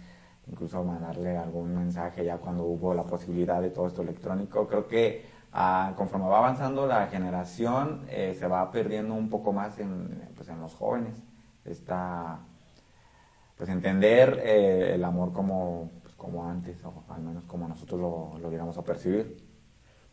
incluso 0.47 0.83
mandarle 0.83 1.37
algún 1.37 1.75
mensaje 1.75 2.23
ya 2.25 2.37
cuando 2.37 2.63
hubo 2.63 2.93
la 2.93 3.03
posibilidad 3.03 3.61
de 3.61 3.69
todo 3.69 3.87
esto 3.87 4.01
electrónico. 4.01 4.67
Creo 4.67 4.87
que 4.87 5.25
ah, 5.53 5.93
conforme 5.95 6.27
va 6.27 6.39
avanzando 6.39 6.85
la 6.87 7.07
generación, 7.07 8.05
eh, 8.09 8.35
se 8.37 8.47
va 8.47 8.69
perdiendo 8.71 9.13
un 9.13 9.29
poco 9.29 9.53
más 9.53 9.79
en, 9.79 10.29
pues, 10.35 10.49
en 10.49 10.59
los 10.59 10.73
jóvenes 10.73 11.15
esta 11.65 12.39
pues 13.57 13.69
entender 13.69 14.41
eh, 14.43 14.93
el 14.95 15.03
amor 15.03 15.33
como, 15.33 15.91
pues, 16.03 16.13
como 16.15 16.47
antes, 16.47 16.77
o 16.83 17.03
al 17.09 17.21
menos 17.21 17.43
como 17.45 17.67
nosotros 17.67 17.99
lo, 17.99 18.39
lo 18.39 18.49
diéramos 18.49 18.77
a 18.77 18.83
percibir. 18.83 19.37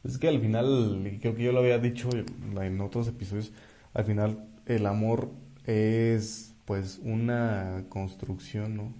Pues 0.02 0.14
es 0.14 0.20
que 0.20 0.28
al 0.28 0.40
final, 0.40 1.18
creo 1.20 1.34
que 1.34 1.42
yo 1.44 1.52
lo 1.52 1.60
había 1.60 1.78
dicho 1.78 2.10
en 2.12 2.80
otros 2.80 3.08
episodios, 3.08 3.52
al 3.94 4.04
final 4.04 4.48
el 4.66 4.86
amor 4.86 5.30
es 5.66 6.54
pues 6.64 7.00
una 7.02 7.84
construcción, 7.88 8.76
¿no? 8.76 8.94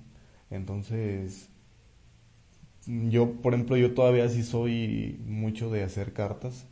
Entonces, 0.50 1.50
yo, 2.86 3.32
por 3.42 3.54
ejemplo, 3.54 3.76
yo 3.76 3.94
todavía 3.94 4.28
sí 4.28 4.42
soy 4.42 5.20
mucho 5.26 5.70
de 5.70 5.82
hacer 5.84 6.12
cartas 6.12 6.66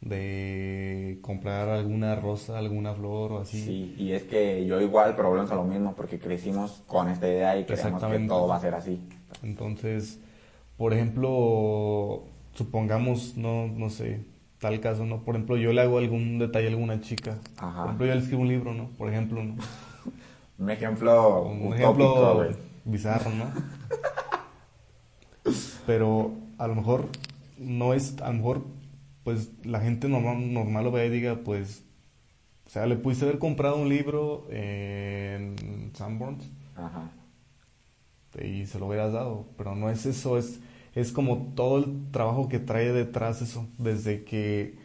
de 0.00 1.18
comprar 1.22 1.68
alguna 1.68 2.14
rosa, 2.16 2.58
alguna 2.58 2.94
flor 2.94 3.32
o 3.32 3.38
así. 3.40 3.60
Sí, 3.62 3.94
y 3.98 4.12
es 4.12 4.24
que 4.24 4.64
yo 4.66 4.80
igual, 4.80 5.14
pero 5.16 5.28
volvemos 5.28 5.50
a 5.50 5.56
lo 5.56 5.64
mismo, 5.64 5.94
porque 5.94 6.18
crecimos 6.18 6.82
con 6.86 7.08
esta 7.08 7.28
idea 7.28 7.58
y 7.58 7.64
creemos 7.64 8.02
que 8.02 8.18
todo 8.20 8.46
va 8.46 8.56
a 8.56 8.60
ser 8.60 8.74
así. 8.74 9.00
Entonces, 9.42 10.20
por 10.76 10.92
ejemplo, 10.92 12.24
supongamos, 12.52 13.36
no, 13.36 13.66
no 13.68 13.90
sé, 13.90 14.24
tal 14.58 14.80
caso, 14.80 15.04
¿no? 15.04 15.22
Por 15.22 15.34
ejemplo, 15.34 15.56
yo 15.56 15.72
le 15.72 15.80
hago 15.80 15.98
algún 15.98 16.38
detalle 16.38 16.66
a 16.66 16.70
alguna 16.70 17.00
chica. 17.00 17.38
Por 17.58 17.86
ejemplo, 17.86 18.06
yo 18.06 18.14
le 18.14 18.20
escribo 18.20 18.42
un 18.42 18.48
libro, 18.48 18.74
¿no? 18.74 18.88
Por 18.98 19.08
ejemplo, 19.08 19.42
¿no? 19.42 19.56
un 20.58 20.70
ejemplo 20.70 21.42
Un 21.42 21.74
ejemplo 21.74 22.46
bizarro, 22.84 23.30
¿no? 23.30 23.46
Pero 25.86 26.32
a 26.58 26.66
lo 26.66 26.74
mejor 26.74 27.06
no 27.58 27.94
es, 27.94 28.20
a 28.20 28.28
lo 28.28 28.34
mejor, 28.34 28.62
pues 29.26 29.50
la 29.64 29.80
gente 29.80 30.08
normal, 30.08 30.52
normal 30.52 30.84
lo 30.84 30.92
ve 30.92 31.06
y 31.06 31.10
diga, 31.10 31.40
pues, 31.42 31.82
o 32.64 32.70
sea, 32.70 32.86
le 32.86 32.94
pudiste 32.94 33.24
haber 33.24 33.40
comprado 33.40 33.76
un 33.76 33.88
libro 33.88 34.46
en 34.50 35.90
Sanborns 35.94 36.48
Ajá. 36.76 37.10
y 38.40 38.66
se 38.66 38.78
lo 38.78 38.86
hubieras 38.86 39.12
dado, 39.12 39.48
pero 39.58 39.74
no 39.74 39.90
es 39.90 40.06
eso, 40.06 40.38
es, 40.38 40.60
es 40.94 41.10
como 41.10 41.54
todo 41.56 41.78
el 41.78 42.12
trabajo 42.12 42.48
que 42.48 42.60
trae 42.60 42.92
detrás 42.92 43.42
eso, 43.42 43.66
desde 43.78 44.22
que 44.22 44.78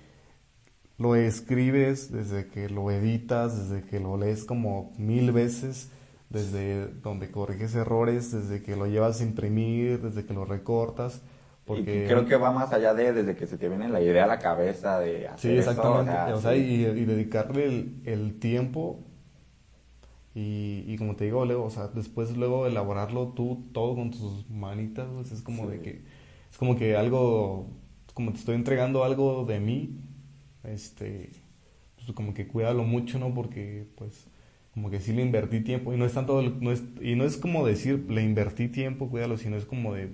lo 0.97 1.15
escribes, 1.15 2.11
desde 2.11 2.47
que 2.47 2.67
lo 2.67 2.89
editas, 2.89 3.69
desde 3.69 3.87
que 3.87 3.99
lo 3.99 4.17
lees 4.17 4.43
como 4.43 4.91
mil 4.97 5.31
veces, 5.31 5.91
desde 6.31 6.87
donde 6.87 7.29
corriges 7.29 7.75
errores, 7.75 8.31
desde 8.31 8.63
que 8.63 8.75
lo 8.75 8.87
llevas 8.87 9.21
a 9.21 9.23
imprimir, 9.23 10.01
desde 10.01 10.25
que 10.25 10.33
lo 10.33 10.45
recortas. 10.45 11.21
Porque... 11.65 12.05
creo 12.07 12.25
que 12.25 12.35
va 12.35 12.51
más 12.51 12.73
allá 12.73 12.93
de 12.93 13.13
desde 13.13 13.35
que 13.35 13.45
se 13.45 13.57
te 13.57 13.69
viene 13.69 13.87
la 13.87 14.01
idea 14.01 14.23
a 14.23 14.27
la 14.27 14.39
cabeza 14.39 14.99
de 14.99 15.27
hacer 15.27 15.51
Sí, 15.51 15.57
exactamente. 15.57 16.33
o 16.33 16.41
sea, 16.41 16.55
y, 16.55 16.83
dedicarle 16.83 17.85
el, 18.05 18.39
tiempo 18.39 18.99
y, 20.33 20.83
y, 20.87 20.97
como 20.97 21.15
te 21.15 21.25
digo, 21.25 21.45
luego, 21.45 21.65
o 21.65 21.69
sea, 21.69 21.87
después 21.87 22.35
luego 22.35 22.65
elaborarlo 22.65 23.29
tú 23.35 23.67
todo 23.73 23.95
con 23.95 24.11
tus 24.11 24.49
manitas, 24.49 25.07
pues 25.13 25.31
es 25.31 25.41
como 25.41 25.67
de 25.67 25.81
que, 25.81 26.01
es 26.49 26.57
como 26.57 26.75
que 26.75 26.95
algo, 26.95 27.67
como 28.13 28.31
te 28.31 28.39
estoy 28.39 28.55
entregando 28.55 29.03
algo 29.03 29.45
de 29.45 29.59
mí, 29.59 29.99
este, 30.63 31.31
pues 31.95 32.11
como 32.13 32.33
que 32.33 32.47
cuídalo 32.47 32.83
mucho, 32.83 33.19
¿no? 33.19 33.33
Porque 33.33 33.87
pues 33.95 34.27
como 34.73 34.89
que 34.89 34.99
sí 35.01 35.13
le 35.13 35.21
invertí 35.21 35.61
tiempo 35.61 35.93
y 35.93 35.97
no 35.97 36.05
es 36.05 36.13
tanto, 36.13 36.41
no 36.41 36.71
es, 36.71 36.83
y 37.01 37.15
no 37.15 37.25
es 37.25 37.37
como 37.37 37.65
decir 37.65 38.05
le 38.09 38.23
invertí 38.23 38.67
tiempo, 38.67 39.09
cuídalo, 39.09 39.37
sino 39.37 39.57
es 39.57 39.65
como 39.65 39.93
de 39.93 40.09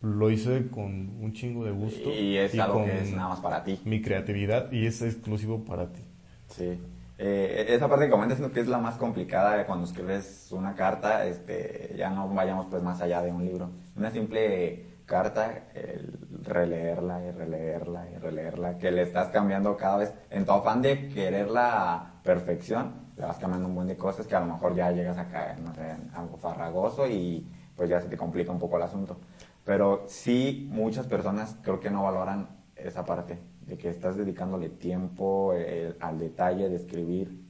lo 0.00 0.30
hice 0.30 0.68
con 0.68 1.22
un 1.22 1.32
chingo 1.32 1.64
de 1.64 1.72
gusto. 1.72 2.10
Y 2.10 2.36
es 2.36 2.58
algo 2.58 2.84
que 2.84 3.02
es 3.02 3.12
nada 3.12 3.30
más 3.30 3.40
para 3.40 3.64
ti. 3.64 3.80
Mi 3.84 4.02
creatividad 4.02 4.70
y 4.72 4.86
es 4.86 5.02
exclusivo 5.02 5.64
para 5.64 5.92
ti. 5.92 6.02
Sí. 6.48 6.80
Eh, 7.18 7.64
esa 7.68 7.88
parte 7.88 8.04
que 8.04 8.10
comentas 8.10 8.38
que 8.50 8.60
es 8.60 8.68
la 8.68 8.78
más 8.78 8.96
complicada 8.96 9.64
cuando 9.66 9.86
escribes 9.86 10.48
una 10.52 10.74
carta, 10.74 11.26
este, 11.26 11.94
ya 11.96 12.10
no 12.10 12.28
vayamos 12.28 12.66
pues 12.70 12.82
más 12.82 13.00
allá 13.00 13.22
de 13.22 13.32
un 13.32 13.44
libro. 13.44 13.70
Una 13.96 14.10
simple 14.10 14.96
carta, 15.06 15.68
el 15.74 16.18
releerla 16.42 17.24
y 17.24 17.30
releerla 17.30 18.10
y 18.10 18.18
releerla, 18.18 18.76
que 18.76 18.90
le 18.90 19.02
estás 19.02 19.28
cambiando 19.28 19.76
cada 19.76 19.98
vez, 19.98 20.12
en 20.30 20.44
tu 20.44 20.52
afán 20.52 20.82
de 20.82 21.08
quererla 21.08 21.94
a 21.94 22.22
perfección, 22.22 23.06
le 23.16 23.24
vas 23.24 23.38
cambiando 23.38 23.68
un 23.68 23.74
buen 23.74 23.88
de 23.88 23.96
cosas 23.96 24.26
que 24.26 24.34
a 24.34 24.40
lo 24.40 24.46
mejor 24.46 24.74
ya 24.74 24.90
llegas 24.90 25.16
a 25.16 25.28
caer, 25.28 25.58
no 25.60 25.72
sé, 25.74 25.88
en 25.88 26.10
algo 26.14 26.36
farragoso 26.36 27.06
y 27.08 27.48
pues 27.74 27.88
ya 27.88 28.00
se 28.00 28.08
te 28.08 28.16
complica 28.16 28.50
un 28.50 28.58
poco 28.58 28.76
el 28.76 28.82
asunto. 28.82 29.18
Pero 29.66 30.04
sí, 30.06 30.68
muchas 30.70 31.08
personas 31.08 31.56
creo 31.60 31.80
que 31.80 31.90
no 31.90 32.04
valoran 32.04 32.48
esa 32.76 33.04
parte, 33.04 33.40
de 33.66 33.76
que 33.76 33.88
estás 33.88 34.16
dedicándole 34.16 34.68
tiempo 34.68 35.52
al 36.00 36.18
detalle 36.20 36.68
de 36.68 36.76
escribir, 36.76 37.44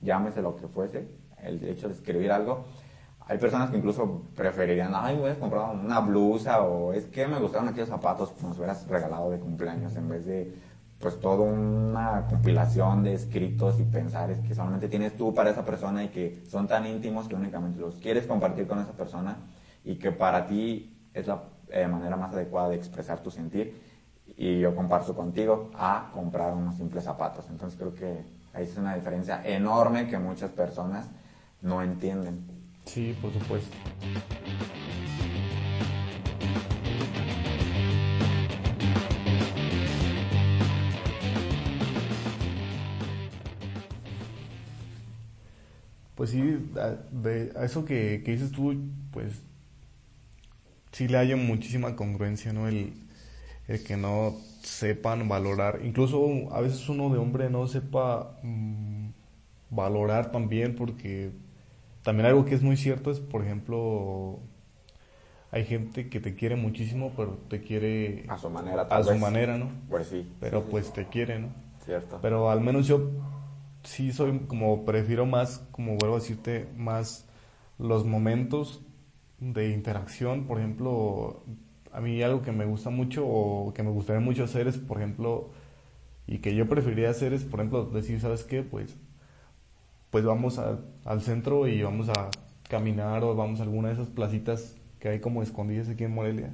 llámese 0.00 0.42
lo 0.42 0.54
que 0.54 0.68
fuese, 0.68 1.08
el 1.42 1.62
hecho 1.64 1.88
de 1.88 1.94
escribir 1.94 2.30
algo. 2.30 2.66
Hay 3.26 3.38
personas 3.38 3.70
que 3.70 3.78
incluso 3.78 4.28
preferirían, 4.36 4.92
ay, 4.94 5.16
voy 5.16 5.30
a 5.30 5.40
comprar 5.40 5.74
una 5.74 5.98
blusa 5.98 6.62
o 6.62 6.92
es 6.92 7.06
que 7.06 7.26
me 7.26 7.40
gustaron 7.40 7.66
aquellos 7.66 7.88
zapatos, 7.88 8.30
como 8.40 8.54
si 8.54 8.60
hubieras 8.60 8.86
regalado 8.86 9.32
de 9.32 9.40
cumpleaños, 9.40 9.96
en 9.96 10.08
vez 10.08 10.24
de 10.24 10.54
pues 11.00 11.18
toda 11.18 11.42
una 11.42 12.26
compilación 12.30 13.02
de 13.02 13.14
escritos 13.14 13.80
y 13.80 13.82
pensares 13.82 14.38
que 14.38 14.54
solamente 14.54 14.88
tienes 14.88 15.16
tú 15.16 15.34
para 15.34 15.50
esa 15.50 15.64
persona 15.64 16.04
y 16.04 16.08
que 16.10 16.44
son 16.48 16.68
tan 16.68 16.86
íntimos 16.86 17.26
que 17.26 17.34
únicamente 17.34 17.80
los 17.80 17.96
quieres 17.96 18.24
compartir 18.24 18.68
con 18.68 18.78
esa 18.78 18.92
persona 18.92 19.36
y 19.84 19.96
que 19.96 20.12
para 20.12 20.46
ti 20.46 20.96
es 21.12 21.26
la 21.26 21.42
eh, 21.70 21.86
manera 21.86 22.16
más 22.16 22.32
adecuada 22.32 22.70
de 22.70 22.76
expresar 22.76 23.20
tu 23.20 23.30
sentir 23.30 23.80
y 24.36 24.60
yo 24.60 24.74
comparto 24.74 25.14
contigo 25.14 25.70
a 25.74 26.10
comprar 26.12 26.52
unos 26.52 26.76
simples 26.76 27.04
zapatos. 27.04 27.46
Entonces 27.50 27.78
creo 27.78 27.94
que 27.94 28.24
ahí 28.52 28.64
es 28.64 28.76
una 28.76 28.94
diferencia 28.94 29.42
enorme 29.44 30.08
que 30.08 30.18
muchas 30.18 30.50
personas 30.50 31.06
no 31.62 31.82
entienden. 31.82 32.46
Sí, 32.84 33.16
por 33.20 33.32
supuesto. 33.32 33.76
Pues 46.14 46.30
sí, 46.30 46.72
a, 46.76 47.64
eso 47.64 47.84
que, 47.84 48.22
que 48.24 48.32
dices 48.32 48.50
tú, 48.50 48.74
pues 49.12 49.42
sí 50.96 51.08
le 51.08 51.18
hay 51.18 51.34
muchísima 51.34 51.94
congruencia, 51.94 52.54
¿no? 52.54 52.68
El, 52.68 52.94
que 53.86 53.98
no 53.98 54.34
sepan 54.62 55.28
valorar, 55.28 55.80
incluso 55.84 56.48
a 56.52 56.60
veces 56.62 56.88
uno 56.88 57.10
de 57.10 57.18
hombre 57.18 57.50
no 57.50 57.66
sepa 57.66 58.38
mm, 58.42 59.08
valorar 59.68 60.30
también, 60.32 60.74
porque 60.74 61.32
también 62.02 62.26
algo 62.26 62.46
que 62.46 62.54
es 62.54 62.62
muy 62.62 62.78
cierto 62.78 63.10
es, 63.10 63.20
por 63.20 63.44
ejemplo, 63.44 64.38
hay 65.50 65.66
gente 65.66 66.08
que 66.08 66.18
te 66.18 66.34
quiere 66.34 66.56
muchísimo, 66.56 67.12
pero 67.14 67.36
te 67.50 67.60
quiere 67.60 68.24
a 68.28 68.38
su 68.38 68.48
manera, 68.48 68.82
a 68.82 69.02
su 69.02 69.16
manera, 69.16 69.58
¿no? 69.58 69.68
Pues 69.90 70.06
sí. 70.06 70.26
Pero 70.40 70.62
pues 70.64 70.94
te 70.94 71.06
quiere, 71.08 71.40
¿no? 71.40 71.48
Cierto. 71.84 72.20
Pero 72.22 72.50
al 72.50 72.62
menos 72.62 72.86
yo 72.86 73.10
sí 73.82 74.12
soy 74.12 74.38
como 74.46 74.86
prefiero 74.86 75.26
más, 75.26 75.58
como 75.72 75.96
vuelvo 75.96 76.16
a 76.16 76.20
decirte, 76.20 76.68
más 76.74 77.26
los 77.78 78.06
momentos 78.06 78.80
de 79.40 79.70
interacción, 79.70 80.46
por 80.46 80.58
ejemplo, 80.58 81.42
a 81.92 82.00
mí 82.00 82.22
algo 82.22 82.42
que 82.42 82.52
me 82.52 82.64
gusta 82.64 82.90
mucho 82.90 83.26
o 83.26 83.72
que 83.74 83.82
me 83.82 83.90
gustaría 83.90 84.20
mucho 84.20 84.44
hacer 84.44 84.68
es, 84.68 84.78
por 84.78 84.98
ejemplo, 84.98 85.50
y 86.26 86.38
que 86.38 86.54
yo 86.54 86.68
preferiría 86.68 87.10
hacer 87.10 87.32
es, 87.32 87.44
por 87.44 87.60
ejemplo, 87.60 87.84
decir, 87.86 88.20
¿sabes 88.20 88.44
qué? 88.44 88.62
Pues, 88.62 88.96
pues 90.10 90.24
vamos 90.24 90.58
al 90.58 91.20
centro 91.22 91.68
y 91.68 91.82
vamos 91.82 92.08
a 92.08 92.30
caminar 92.68 93.22
o 93.24 93.34
vamos 93.34 93.60
a 93.60 93.62
alguna 93.64 93.88
de 93.88 93.94
esas 93.94 94.08
placitas 94.08 94.76
que 94.98 95.08
hay 95.08 95.20
como 95.20 95.42
escondidas 95.42 95.88
aquí 95.88 96.04
en 96.04 96.14
Morelia. 96.14 96.50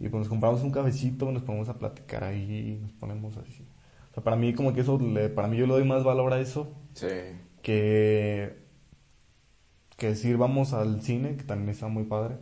Y 0.00 0.08
pues 0.08 0.20
nos 0.20 0.28
compramos 0.28 0.62
un 0.62 0.70
cafecito, 0.70 1.32
nos 1.32 1.42
ponemos 1.42 1.68
a 1.68 1.78
platicar 1.78 2.22
ahí, 2.22 2.78
nos 2.80 2.92
ponemos 2.92 3.36
así. 3.36 3.66
O 4.10 4.14
sea, 4.14 4.22
para 4.22 4.36
mí 4.36 4.54
como 4.54 4.72
que 4.72 4.82
eso, 4.82 5.00
para 5.34 5.48
mí 5.48 5.56
yo 5.56 5.66
le 5.66 5.72
doy 5.72 5.84
más 5.84 6.04
valor 6.04 6.32
a 6.32 6.40
eso. 6.40 6.72
Sí. 6.94 7.08
Que 7.62 8.67
que 9.98 10.06
decir 10.06 10.38
vamos 10.38 10.72
al 10.72 11.02
cine, 11.02 11.36
que 11.36 11.42
también 11.42 11.70
está 11.70 11.88
muy 11.88 12.04
padre. 12.04 12.36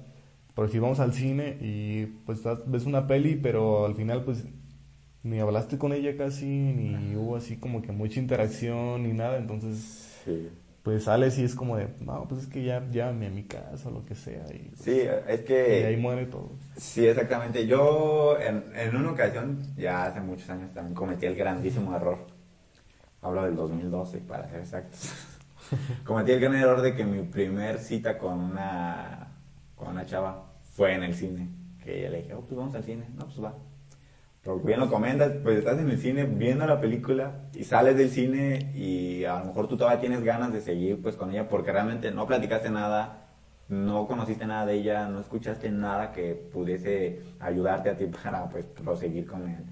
Pero 0.55 0.69
si 0.69 0.79
vamos 0.79 1.01
al 1.01 1.13
cine 1.13 1.59
y 1.61 2.07
pues 2.25 2.41
ves 2.67 2.85
una 2.87 3.07
peli, 3.07 3.35
pero 3.35 3.87
al 3.87 3.95
final 3.97 4.25
pues 4.25 4.45
ni 5.23 5.41
hablaste 5.41 5.77
con 5.77 5.93
ella 5.93 6.17
casi, 6.17 6.47
ni 6.47 7.17
hubo 7.17 7.35
así 7.35 7.57
como 7.57 7.83
que 7.83 7.93
mucha 7.93 8.21
interacción 8.21 9.03
ni 9.03 9.13
nada, 9.13 9.39
entonces 9.39 10.23
pues 10.83 11.05
sales 11.05 11.37
y 11.39 11.45
es 11.45 11.57
como 11.57 11.77
de, 11.77 11.89
no, 12.01 12.29
pues 12.29 12.43
es 12.43 12.47
que 12.47 12.63
ya 12.63 12.87
llámame 12.89 13.27
a 13.27 13.31
mi 13.31 13.43
casa 13.43 13.89
o 13.89 13.91
lo 13.91 14.05
que 14.05 14.15
sea. 14.15 14.45
Y, 14.55 14.69
pues, 14.69 14.83
sí, 14.83 15.01
es 15.27 15.41
que... 15.41 15.81
Y 15.81 15.83
ahí 15.83 15.97
muere 15.97 16.27
todo. 16.27 16.53
Sí, 16.77 17.05
exactamente. 17.05 17.67
Yo 17.67 18.39
en, 18.39 18.63
en 18.73 18.95
una 18.95 19.11
ocasión, 19.11 19.59
ya 19.77 20.07
hace 20.07 20.21
muchos 20.21 20.49
años 20.49 20.73
también 20.73 20.95
cometí 20.95 21.27
el 21.27 21.35
grandísimo 21.35 21.97
error. 21.97 22.19
Hablo 23.21 23.43
del 23.43 23.57
2012, 23.57 24.19
para 24.19 24.49
ser 24.49 24.61
exactos 24.61 25.36
Cometí 26.05 26.33
el 26.33 26.41
gran 26.41 26.55
error 26.55 26.81
de 26.83 26.95
que 26.95 27.05
mi 27.05 27.23
primer 27.23 27.79
cita 27.79 28.19
con 28.19 28.39
una, 28.39 29.29
con 29.75 29.89
una 29.89 30.05
chava 30.07 30.53
fue 30.63 30.95
en 30.95 31.03
el 31.03 31.15
cine. 31.15 31.49
Que 31.83 32.01
ella 32.01 32.11
le 32.11 32.23
dije, 32.23 32.35
oh, 32.35 32.41
pues 32.41 32.57
vamos 32.57 32.75
al 32.75 32.85
cine. 32.85 33.07
No, 33.15 33.27
pues 33.27 33.43
va. 33.43 33.55
Pero 34.47 34.61
bien 34.61 34.79
lo 34.79 34.89
comentas, 34.89 35.33
pues 35.43 35.59
estás 35.59 35.79
en 35.81 35.91
el 35.91 35.99
cine 35.99 36.25
viendo 36.25 36.67
la 36.67 36.81
película 36.81 37.49
y 37.53 37.65
sales 37.65 37.97
del 37.97 38.11
cine 38.11 38.71
y 38.77 39.25
a 39.25 39.41
lo 39.41 39.47
mejor 39.47 39.67
tú 39.67 39.77
todavía 39.77 39.99
tienes 39.99 40.23
ganas 40.23 40.53
de 40.53 40.61
seguir 40.61 41.03
pues 41.03 41.17
con 41.17 41.33
ella 41.33 41.49
porque 41.49 41.73
realmente 41.73 42.13
no 42.13 42.29
platicaste 42.29 42.71
nada, 42.71 43.27
no 43.69 44.07
conociste 44.07 44.47
nada 44.47 44.65
de 44.65 44.75
ella, 44.75 45.09
no 45.09 45.19
escuchaste 45.19 45.69
nada 45.73 46.13
que 46.13 46.35
pudiese 46.35 47.23
ayudarte 47.41 47.91
a 47.91 47.97
ti 47.97 48.07
para 48.07 48.49
pues 48.49 48.67
proseguir 48.67 49.27
con 49.27 49.49
el, 49.49 49.65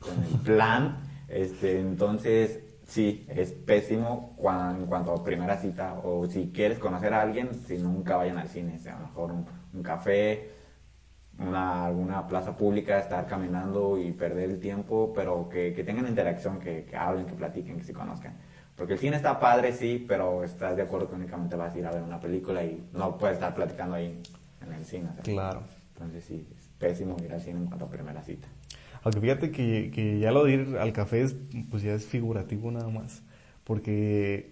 con 0.00 0.24
el 0.24 0.40
plan. 0.44 0.96
Este, 1.28 1.78
entonces, 1.78 2.65
Sí, 2.86 3.26
es 3.28 3.50
pésimo 3.52 4.34
cuando, 4.36 4.82
en 4.82 4.86
cuanto 4.86 5.12
a 5.12 5.24
primera 5.24 5.56
cita 5.56 5.94
o 6.04 6.26
si 6.26 6.52
quieres 6.52 6.78
conocer 6.78 7.12
a 7.12 7.22
alguien, 7.22 7.52
si 7.52 7.78
nunca 7.78 8.16
vayan 8.16 8.38
al 8.38 8.48
cine, 8.48 8.78
sea 8.78 8.96
mejor 8.96 9.32
un, 9.32 9.82
café, 9.82 10.52
una, 11.38 11.86
alguna 11.86 12.26
plaza 12.28 12.56
pública, 12.56 12.98
estar 12.98 13.26
caminando 13.26 13.98
y 13.98 14.12
perder 14.12 14.50
el 14.50 14.60
tiempo, 14.60 15.12
pero 15.14 15.48
que, 15.48 15.74
que 15.74 15.82
tengan 15.82 16.06
interacción, 16.06 16.60
que, 16.60 16.84
que 16.84 16.96
hablen, 16.96 17.26
que 17.26 17.34
platiquen, 17.34 17.76
que 17.76 17.84
se 17.84 17.92
conozcan. 17.92 18.36
Porque 18.76 18.92
el 18.92 18.98
cine 18.98 19.16
está 19.16 19.40
padre, 19.40 19.72
sí, 19.72 20.04
pero 20.06 20.44
estás 20.44 20.76
de 20.76 20.82
acuerdo 20.82 21.08
que 21.08 21.16
únicamente 21.16 21.56
vas 21.56 21.74
a 21.74 21.78
ir 21.78 21.86
a 21.86 21.90
ver 21.90 22.02
una 22.02 22.20
película 22.20 22.62
y 22.62 22.88
no 22.92 23.18
puedes 23.18 23.34
estar 23.34 23.52
platicando 23.54 23.96
ahí 23.96 24.22
en 24.60 24.72
el 24.72 24.84
cine. 24.84 25.08
Claro. 25.22 25.62
Entonces 25.94 26.24
sí, 26.24 26.46
es 26.56 26.68
pésimo 26.78 27.16
ir 27.24 27.32
al 27.32 27.40
cine 27.40 27.58
en 27.58 27.66
cuanto 27.66 27.86
a 27.86 27.90
primera 27.90 28.22
cita. 28.22 28.46
Aunque 29.06 29.20
fíjate 29.20 29.52
que, 29.52 29.92
que 29.94 30.18
ya 30.18 30.32
lo 30.32 30.42
de 30.44 30.54
ir 30.54 30.76
al 30.80 30.92
café 30.92 31.22
es, 31.22 31.36
pues 31.70 31.84
ya 31.84 31.94
es 31.94 32.06
figurativo 32.06 32.72
nada 32.72 32.88
más. 32.88 33.22
Porque 33.62 34.50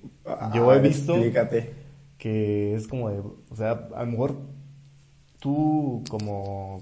yo 0.54 0.70
Ah, 0.70 0.76
he 0.76 0.80
visto 0.80 1.16
Explícate. 1.16 1.73
que 2.18 2.76
es 2.76 2.87
como 2.87 3.11
de, 3.11 3.18
o 3.18 3.56
sea, 3.56 3.88
a 3.96 4.04
lo 4.04 4.11
mejor 4.12 4.37
tú 5.40 6.04
como 6.08 6.80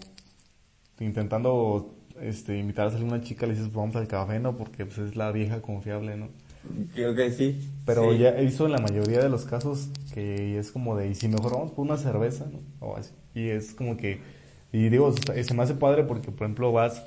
intentando 1.00 1.94
este, 2.20 2.58
invitar 2.58 2.88
a 2.88 2.90
salir 2.90 3.06
una 3.06 3.22
chica 3.22 3.46
le 3.46 3.52
dices, 3.54 3.68
"Pues 3.68 3.76
vamos 3.76 3.96
al 3.96 4.06
café, 4.06 4.38
¿no? 4.38 4.56
Porque 4.56 4.84
pues 4.84 4.98
es 4.98 5.16
la 5.16 5.32
vieja 5.32 5.62
confiable, 5.62 6.16
¿no? 6.16 6.28
Creo 6.94 7.14
que 7.14 7.30
sí. 7.32 7.58
Pero 7.86 8.12
Sí. 8.12 8.18
ya 8.18 8.28
he 8.38 8.44
visto 8.44 8.66
en 8.66 8.72
la 8.72 8.78
mayoría 8.78 9.20
de 9.20 9.28
los 9.28 9.44
casos 9.46 9.88
que 10.14 10.58
es 10.58 10.70
como 10.70 10.96
de, 10.96 11.08
y 11.08 11.14
si 11.14 11.26
mejor 11.28 11.52
vamos 11.52 11.72
por 11.72 11.84
una 11.86 11.96
cerveza, 11.96 12.46
¿no? 12.52 12.60
O 12.86 12.96
así. 12.96 13.12
Y 13.34 13.48
es 13.48 13.72
como 13.74 13.96
que, 13.96 14.20
y 14.72 14.88
digo, 14.90 15.12
se 15.12 15.54
me 15.54 15.62
hace 15.62 15.74
padre 15.74 16.04
porque, 16.04 16.30
por 16.30 16.44
ejemplo, 16.44 16.70
vas, 16.70 17.02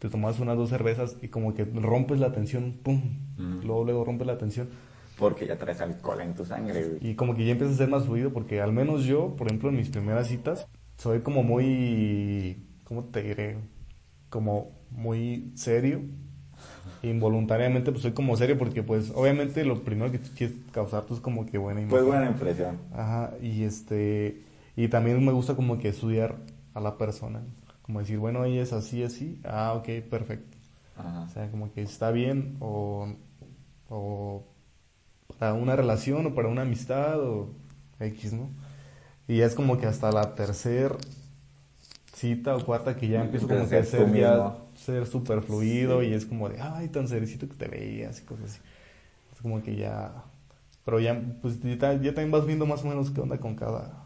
te 0.00 0.08
tomas 0.08 0.40
unas 0.40 0.56
dos 0.56 0.70
cervezas 0.70 1.18
y 1.20 1.28
como 1.28 1.54
que 1.54 1.64
rompes 1.64 2.18
la 2.18 2.32
tensión, 2.32 2.78
¡pum! 2.82 3.02
Mm. 3.36 3.66
Luego, 3.66 3.84
luego 3.84 4.04
rompes 4.04 4.26
la 4.26 4.38
tensión. 4.38 4.70
Porque 5.18 5.46
ya 5.46 5.58
traes 5.58 5.82
alcohol 5.82 6.22
en 6.22 6.34
tu 6.34 6.46
sangre, 6.46 6.82
güey. 6.82 7.10
Y 7.10 7.14
como 7.14 7.36
que 7.36 7.44
ya 7.44 7.52
empieza 7.52 7.74
a 7.74 7.76
ser 7.76 7.90
más 7.90 8.06
fluido 8.06 8.32
porque 8.32 8.62
al 8.62 8.72
menos 8.72 9.04
yo, 9.04 9.36
por 9.36 9.46
ejemplo, 9.46 9.68
en 9.68 9.76
mis 9.76 9.90
primeras 9.90 10.28
citas, 10.28 10.66
soy 10.96 11.20
como 11.20 11.42
muy, 11.42 12.64
¿cómo 12.84 13.04
te 13.04 13.22
diré? 13.22 13.58
Como 14.30 14.70
muy 14.90 15.52
serio. 15.54 16.00
Involuntariamente 17.02 17.92
pues 17.92 18.02
soy 18.02 18.12
como 18.12 18.36
serio 18.38 18.56
porque 18.56 18.82
pues 18.82 19.12
obviamente 19.14 19.66
lo 19.66 19.84
primero 19.84 20.10
que 20.10 20.18
tú 20.18 20.30
quieres 20.34 20.56
causar 20.72 21.04
tú 21.04 21.14
es 21.14 21.20
como 21.20 21.44
que 21.44 21.58
buena 21.58 21.80
imagen. 21.80 21.90
Pues 21.90 22.04
buena 22.06 22.26
impresión. 22.26 22.78
Ajá, 22.94 23.34
y 23.42 23.64
este, 23.64 24.44
y 24.76 24.88
también 24.88 25.22
me 25.22 25.32
gusta 25.32 25.56
como 25.56 25.78
que 25.78 25.88
estudiar 25.88 26.36
a 26.72 26.80
la 26.80 26.96
persona. 26.96 27.42
Como 27.90 27.98
decir, 27.98 28.18
bueno, 28.18 28.44
ella 28.44 28.62
es 28.62 28.72
así, 28.72 29.02
así. 29.02 29.40
Ah, 29.42 29.74
ok, 29.76 30.08
perfecto. 30.08 30.56
Ajá. 30.96 31.22
O 31.22 31.28
sea, 31.28 31.50
como 31.50 31.72
que 31.72 31.82
está 31.82 32.12
bien 32.12 32.56
o, 32.60 33.08
o 33.88 34.44
para 35.40 35.54
una 35.54 35.74
relación 35.74 36.26
o 36.26 36.34
para 36.34 36.46
una 36.46 36.62
amistad 36.62 37.18
o 37.20 37.48
X, 37.98 38.32
¿no? 38.32 38.48
Y 39.26 39.40
es 39.40 39.56
como 39.56 39.76
que 39.76 39.86
hasta 39.86 40.12
la 40.12 40.36
tercer 40.36 40.96
cita 42.14 42.54
o 42.54 42.64
cuarta 42.64 42.96
que 42.96 43.08
ya 43.08 43.22
empiezo 43.22 43.48
como 43.48 43.68
que 43.68 43.76
a 43.76 43.84
ser 43.84 44.12
ya 44.14 44.56
ser 44.76 45.06
súper 45.06 45.42
fluido 45.42 46.00
Sí. 46.00 46.08
y 46.08 46.14
es 46.14 46.26
como 46.26 46.48
de, 46.48 46.60
ay, 46.60 46.88
tan 46.88 47.08
cerecito 47.08 47.48
que 47.48 47.54
te 47.54 47.66
veías 47.66 48.20
y 48.20 48.24
cosas 48.24 48.44
así. 48.52 48.60
Es 49.34 49.40
como 49.42 49.62
que 49.62 49.76
ya, 49.76 50.24
pero 50.84 51.00
ya, 51.00 51.20
pues 51.42 51.60
ya, 51.62 51.76
ya 51.94 52.14
también 52.14 52.30
vas 52.30 52.46
viendo 52.46 52.66
más 52.66 52.84
o 52.84 52.88
menos 52.88 53.10
qué 53.10 53.20
onda 53.20 53.38
con 53.38 53.56
cada, 53.56 53.99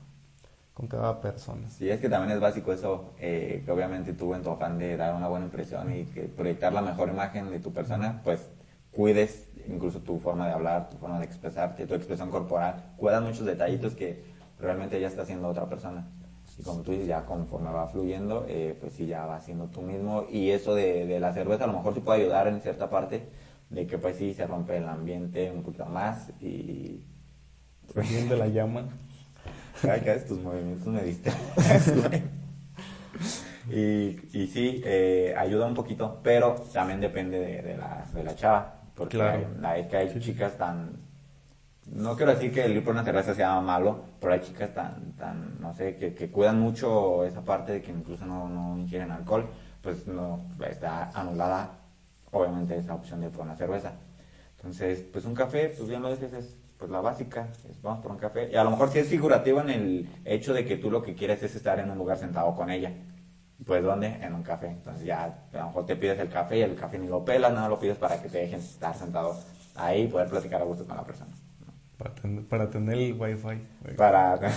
con 0.75 0.89
cada 0.89 1.21
persona. 1.21 1.71
Sí, 1.71 1.89
es 1.89 2.01
que 2.01 2.09
también 2.09 2.33
es 2.33 2.41
básico 2.41 2.73
eso, 2.73 3.15
eh, 3.19 3.63
que 3.65 3.71
obviamente 3.71 4.13
tú 4.13 4.35
en 4.35 4.43
tu 4.43 4.51
afán 4.51 4.77
de 4.77 4.97
dar 4.97 5.15
una 5.15 5.29
buena 5.29 5.47
impresión 5.47 5.95
y 5.97 6.05
que 6.07 6.23
proyectar 6.23 6.73
la 6.73 6.83
mejor 6.83 7.09
imagen 7.09 7.49
de 7.51 7.61
tu 7.61 7.73
persona, 7.73 8.21
pues 8.25 8.51
cuides 8.91 9.49
incluso 9.69 10.01
tu 10.01 10.19
forma 10.19 10.49
de 10.49 10.53
hablar, 10.53 10.91
tu 10.91 10.97
forma 10.99 11.21
de 11.21 11.25
expresarte, 11.27 11.87
tu 11.87 11.95
expresión 11.95 12.31
corporal, 12.31 12.93
cuidas 12.97 13.23
muchos 13.23 13.47
detallitos 13.47 13.95
que 13.95 14.25
realmente 14.59 15.01
ya 15.01 15.07
está 15.07 15.23
haciendo 15.23 15.49
otra 15.49 15.69
persona. 15.69 16.09
Y 16.59 16.63
como 16.63 16.83
tú 16.83 16.93
dices, 16.93 17.07
ya 17.07 17.25
conforme 17.25 17.71
va 17.71 17.89
fluyendo, 17.89 18.45
eh, 18.49 18.77
pues 18.79 18.93
sí, 18.93 19.07
ya 19.07 19.27
va 19.27 19.41
siendo 19.41 19.67
tú 19.67 19.81
mismo. 19.81 20.27
Y 20.31 20.51
eso 20.51 20.75
de, 20.75 21.07
de 21.07 21.19
la 21.19 21.33
cerveza 21.33 21.65
a 21.65 21.67
lo 21.67 21.73
mejor 21.73 21.95
te 21.95 22.01
puede 22.01 22.23
ayudar 22.23 22.49
en 22.49 22.61
cierta 22.61 22.91
parte, 22.91 23.29
de 23.71 23.87
que 23.87 23.99
pues 23.99 24.17
sí, 24.17 24.35
se 24.35 24.47
rompe 24.47 24.77
el 24.77 24.89
ambiente 24.89 25.51
un 25.51 25.63
poquito 25.63 25.87
más 25.87 26.31
y... 26.41 27.05
Bien 27.95 28.29
de 28.29 28.37
la 28.37 28.49
llama. 28.49 28.89
Ay, 29.91 30.01
que 30.01 30.15
tus 30.21 30.41
movimientos 30.41 30.87
me 30.89 31.03
distraen, 31.03 31.39
güey. 32.09 32.23
y, 33.71 34.21
y 34.33 34.47
sí, 34.49 34.83
eh, 34.85 35.35
ayuda 35.37 35.67
un 35.67 35.75
poquito, 35.75 36.21
pero 36.23 36.55
también 36.73 37.01
depende 37.01 37.39
de, 37.39 37.63
de 37.63 37.77
la, 37.77 38.05
de 38.13 38.25
la 38.25 38.35
chava. 38.35 38.81
Porque 38.95 39.17
Claro. 39.17 39.47
hay, 39.63 39.83
hay 39.83 39.89
que 39.89 39.97
hay 39.97 40.21
chicas 40.21 40.57
tan... 40.57 40.93
No 41.87 42.17
quiero 42.17 42.33
decir 42.35 42.53
que 42.53 42.65
el 42.65 42.77
ir 42.77 42.85
por 42.85 42.95
una 42.95 43.05
cerveza 43.05 43.35
sea 43.35 43.61
malo, 43.61 44.05
pero 44.21 44.33
hay 44.33 44.41
chicas 44.41 44.73
tan, 44.73 45.13
tan 45.17 45.61
no 45.61 45.75
sé, 45.75 45.97
que, 45.97 46.15
que 46.15 46.31
cuidan 46.31 46.59
mucho 46.61 47.25
esa 47.25 47.43
parte 47.45 47.73
de 47.73 47.83
que 47.83 47.91
incluso 47.91 48.25
no, 48.25 48.49
no 48.49 48.79
ingieren 48.79 49.11
alcohol, 49.11 49.47
pues 49.83 50.07
no, 50.07 50.41
está 50.67 51.11
anulada, 51.13 51.73
obviamente, 52.31 52.77
esa 52.79 52.95
opción 52.95 53.21
de 53.21 53.27
ir 53.27 53.33
por 53.33 53.43
una 53.45 53.57
cerveza. 53.57 53.93
Entonces, 54.57 55.05
pues 55.13 55.27
un 55.27 55.35
café, 55.35 55.75
pues 55.77 55.87
bien 55.89 56.01
lo 56.01 56.11
dices, 56.11 56.33
es 56.33 56.57
pues 56.79 56.91
la 56.91 57.01
básica, 57.01 57.49
es 57.69 57.81
vamos 57.83 58.03
por 58.03 58.13
un 58.13 58.19
café. 58.19 58.51
Y 58.53 58.57
a 58.57 58.65
lo 58.65 58.71
mejor 58.71 58.91
sí 58.91 58.99
es 58.99 59.09
figurativo 59.09 59.61
en 59.61 59.71
el 59.71 60.09
hecho 60.25 60.53
de 60.55 60.65
que 60.65 60.77
tú 60.77 60.91
lo 60.91 61.03
que 61.03 61.15
quieres 61.15 61.43
es 61.43 61.55
estar 61.57 61.79
en 61.79 61.91
un 61.91 61.99
lugar 61.99 62.19
sentado 62.19 62.55
con 62.55 62.71
ella. 62.71 62.93
Pues 63.65 63.83
¿dónde? 63.83 64.09
En 64.21 64.35
un 64.35 64.43
café. 64.43 64.69
Entonces 64.69 65.05
ya 65.05 65.25
a 65.53 65.57
lo 65.59 65.67
mejor 65.67 65.87
te 65.87 65.97
pides 65.97 66.19
el 66.19 66.29
café 66.29 66.59
y 66.59 66.63
el 66.63 66.75
café 66.75 66.99
ni 66.99 67.07
lo 67.09 67.25
pelas, 67.25 67.53
nada 67.53 67.69
lo 67.69 67.79
pides 67.79 67.97
para 67.99 68.21
que 68.21 68.29
te 68.29 68.39
dejen 68.39 68.61
estar 68.61 68.95
sentado 68.97 69.37
ahí 69.77 70.03
y 70.03 70.09
poder 70.09 70.29
platicar 70.29 70.61
a 70.61 70.65
gusto 70.65 70.85
con 70.87 70.97
la 70.97 71.05
persona. 71.05 71.31
Para, 71.97 72.15
ten- 72.15 72.45
para 72.47 72.69
tener 72.71 72.99
el 72.99 73.13
wifi. 73.21 73.67
Para... 73.97 74.39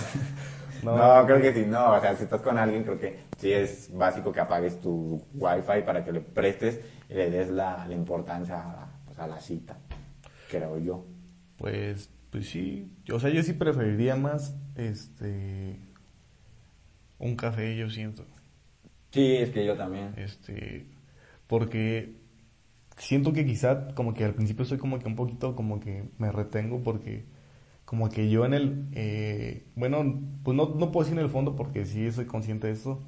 No. 0.82 0.96
No, 0.96 1.26
creo 1.26 1.40
que 1.40 1.52
sí, 1.52 1.66
no, 1.66 1.90
o 1.94 2.00
sea, 2.00 2.14
si 2.14 2.22
estás 2.22 2.40
con 2.40 2.56
alguien, 2.56 2.84
creo 2.84 3.00
que 3.00 3.18
sí 3.36 3.52
es 3.52 3.90
básico 3.92 4.30
que 4.32 4.38
apagues 4.38 4.80
tu 4.80 5.20
wifi 5.34 5.82
para 5.84 6.04
que 6.04 6.12
le 6.12 6.20
prestes 6.20 6.80
y 7.08 7.14
le 7.14 7.30
des 7.30 7.48
la, 7.50 7.84
la 7.88 7.94
importancia 7.94 8.56
a, 8.60 8.86
pues, 9.04 9.18
a 9.18 9.26
la 9.26 9.40
cita, 9.40 9.76
creo 10.48 10.78
yo. 10.78 11.04
Pues, 11.58 12.10
pues 12.30 12.48
sí. 12.48 12.90
O 13.12 13.20
sea, 13.20 13.30
yo 13.30 13.42
sí 13.42 13.52
preferiría 13.52 14.16
más 14.16 14.56
este 14.76 15.78
un 17.18 17.36
café, 17.36 17.76
yo 17.76 17.90
siento. 17.90 18.24
Sí, 19.10 19.36
es 19.36 19.50
que 19.50 19.64
yo 19.64 19.76
también. 19.76 20.12
Este, 20.16 20.86
porque 21.46 22.14
siento 22.96 23.32
que 23.32 23.46
quizá 23.46 23.94
como 23.94 24.14
que 24.14 24.24
al 24.24 24.34
principio 24.34 24.64
soy 24.64 24.78
como 24.78 24.98
que 24.98 25.06
un 25.06 25.16
poquito 25.16 25.54
como 25.56 25.80
que 25.80 26.10
me 26.18 26.30
retengo 26.32 26.82
porque 26.82 27.24
como 27.84 28.10
que 28.10 28.28
yo 28.28 28.44
en 28.44 28.52
el, 28.54 28.88
eh, 28.92 29.64
bueno, 29.74 30.20
pues 30.42 30.56
no, 30.56 30.74
no 30.74 30.92
puedo 30.92 31.04
decir 31.04 31.18
en 31.18 31.24
el 31.24 31.30
fondo 31.30 31.56
porque 31.56 31.86
sí 31.86 32.10
soy 32.12 32.26
consciente 32.26 32.66
de 32.66 32.74
eso, 32.74 33.02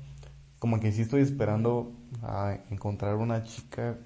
como 0.59 0.81
que 0.81 0.91
sí 0.93 1.03
estoy 1.03 1.21
esperando 1.21 1.93
a 2.23 2.59
encontrar 2.71 3.17
una 3.17 3.43
chica 3.43 3.99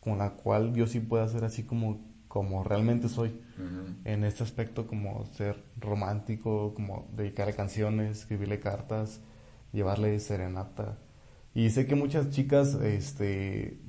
con 0.00 0.18
la 0.18 0.30
cual 0.32 0.74
yo 0.74 0.86
sí 0.86 1.00
pueda 1.00 1.26
ser 1.28 1.44
así 1.44 1.62
como, 1.62 2.00
como 2.30 2.62
realmente 2.62 3.08
soy 3.08 3.30
Ujú. 3.58 3.94
en 4.04 4.22
este 4.22 4.44
aspecto 4.44 4.86
como 4.86 5.26
ser 5.34 5.64
romántico, 5.80 6.72
como 6.74 7.08
dedicarle 7.16 7.54
canciones, 7.54 8.18
escribirle 8.20 8.60
cartas, 8.60 9.20
llevarle 9.72 10.18
serenata. 10.20 10.96
Y 11.52 11.70
sé 11.70 11.86
que 11.86 11.96
muchas 11.96 12.30
chicas 12.30 12.74
este, 12.74 13.80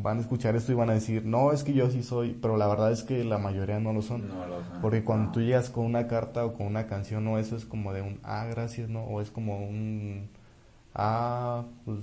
van 0.00 0.18
a 0.18 0.20
escuchar 0.20 0.54
esto 0.54 0.70
y 0.70 0.76
van 0.76 0.90
a 0.90 0.94
decir, 0.94 1.24
no, 1.24 1.50
es 1.50 1.64
que 1.64 1.72
yo 1.74 1.86
así 1.86 2.04
soy, 2.04 2.38
pero 2.40 2.56
la 2.56 2.68
verdad 2.68 2.92
es 2.92 3.02
que 3.02 3.24
la 3.24 3.38
mayoría 3.38 3.80
no 3.80 3.92
lo 3.92 4.02
son. 4.02 4.28
No 4.28 4.46
lo 4.46 4.62
son. 4.62 4.80
Porque 4.80 5.02
cuando 5.02 5.26
No. 5.26 5.32
tú 5.32 5.40
llegas 5.40 5.68
con 5.68 5.84
una 5.86 6.06
carta 6.06 6.46
o 6.46 6.54
con 6.54 6.68
una 6.68 6.86
canción, 6.86 7.24
no, 7.24 7.36
eso 7.40 7.56
es 7.56 7.64
como 7.64 7.92
de 7.92 8.02
un, 8.02 8.20
ah, 8.22 8.46
gracias, 8.48 8.88
¿no? 8.88 9.02
O 9.02 9.20
es 9.20 9.32
como 9.32 9.58
un, 9.58 10.28
ah, 10.94 11.64
pues 11.84 11.98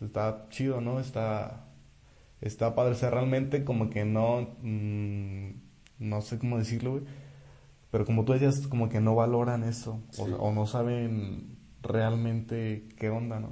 está 0.00 0.46
chido, 0.48 0.80
¿no? 0.80 1.00
Está, 1.00 1.63
está 2.44 2.74
padre. 2.74 2.92
O 2.92 2.96
sea, 2.96 3.10
realmente 3.10 3.64
como 3.64 3.90
que 3.90 4.04
no, 4.04 4.48
mm, 4.62 5.50
no 5.98 6.20
sé 6.22 6.38
cómo 6.38 6.58
decirlo, 6.58 6.92
güey. 6.92 7.02
Pero 7.90 8.04
como 8.04 8.24
tú 8.24 8.32
decías, 8.32 8.66
como 8.66 8.88
que 8.88 9.00
no 9.00 9.14
valoran 9.14 9.62
eso. 9.64 10.00
O, 10.18 10.26
Sí. 10.26 10.34
o 10.38 10.52
no 10.52 10.66
saben 10.66 11.56
realmente 11.82 12.88
qué 12.98 13.10
onda, 13.10 13.38
¿no? 13.40 13.50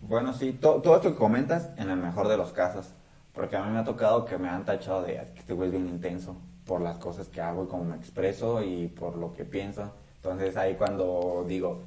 Bueno, 0.00 0.32
sí, 0.32 0.52
to- 0.52 0.80
todo 0.82 0.96
esto 0.96 1.12
que 1.12 1.18
comentas 1.18 1.70
en 1.76 1.90
el 1.90 1.96
mejor 1.98 2.28
de 2.28 2.36
los 2.36 2.52
casos. 2.52 2.92
Porque 3.32 3.56
a 3.56 3.64
mí 3.64 3.70
me 3.72 3.78
ha 3.78 3.84
tocado 3.84 4.24
que 4.24 4.36
me 4.38 4.48
han 4.48 4.64
tachado 4.64 5.02
de 5.02 5.16
"Es 5.16 5.30
que 5.30 5.40
este 5.40 5.52
güey 5.54 5.68
es 5.68 5.72
bien 5.72 5.88
intenso 5.88 6.36
por 6.66 6.80
las 6.80 6.96
cosas 6.98 7.28
que 7.28 7.40
hago 7.40 7.64
y 7.64 7.66
cómo 7.68 7.84
me 7.84 7.96
expreso 7.96 8.62
y 8.62 8.88
por 8.88 9.16
lo 9.16 9.32
que 9.32 9.44
pienso. 9.44 9.90
Entonces 10.16 10.56
ahí 10.56 10.74
cuando 10.74 11.44
digo, 11.48 11.82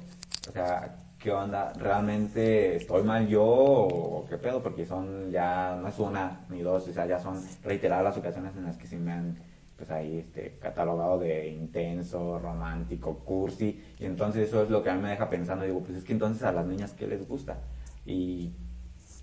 o 0.48 0.52
sea, 0.52 0.96
¿qué 1.26 1.32
onda? 1.32 1.72
¿Realmente 1.76 2.76
estoy 2.76 3.02
mal 3.02 3.26
yo 3.26 3.44
o 3.44 4.24
qué 4.28 4.38
pedo? 4.38 4.62
Porque 4.62 4.86
son 4.86 5.28
ya, 5.32 5.76
no 5.82 5.88
es 5.88 5.98
una 5.98 6.42
ni 6.48 6.62
dos, 6.62 6.86
o 6.86 6.92
sea, 6.92 7.04
ya 7.04 7.18
son 7.18 7.42
reiteradas 7.64 8.04
las 8.04 8.16
ocasiones 8.16 8.54
en 8.56 8.62
las 8.62 8.76
que 8.76 8.86
sí 8.86 8.94
me 8.94 9.10
han 9.10 9.36
pues 9.76 9.90
ahí 9.90 10.18
este, 10.18 10.56
catalogado 10.60 11.18
de 11.18 11.48
intenso, 11.48 12.38
romántico, 12.38 13.18
cursi, 13.24 13.82
y 13.98 14.04
entonces 14.04 14.46
eso 14.46 14.62
es 14.62 14.70
lo 14.70 14.84
que 14.84 14.90
a 14.90 14.94
mí 14.94 15.02
me 15.02 15.08
deja 15.08 15.28
pensando, 15.28 15.64
digo, 15.64 15.80
pues 15.80 15.98
es 15.98 16.04
que 16.04 16.12
entonces 16.12 16.44
a 16.44 16.52
las 16.52 16.64
niñas, 16.64 16.92
¿qué 16.92 17.08
les 17.08 17.26
gusta? 17.26 17.58
Y 18.06 18.52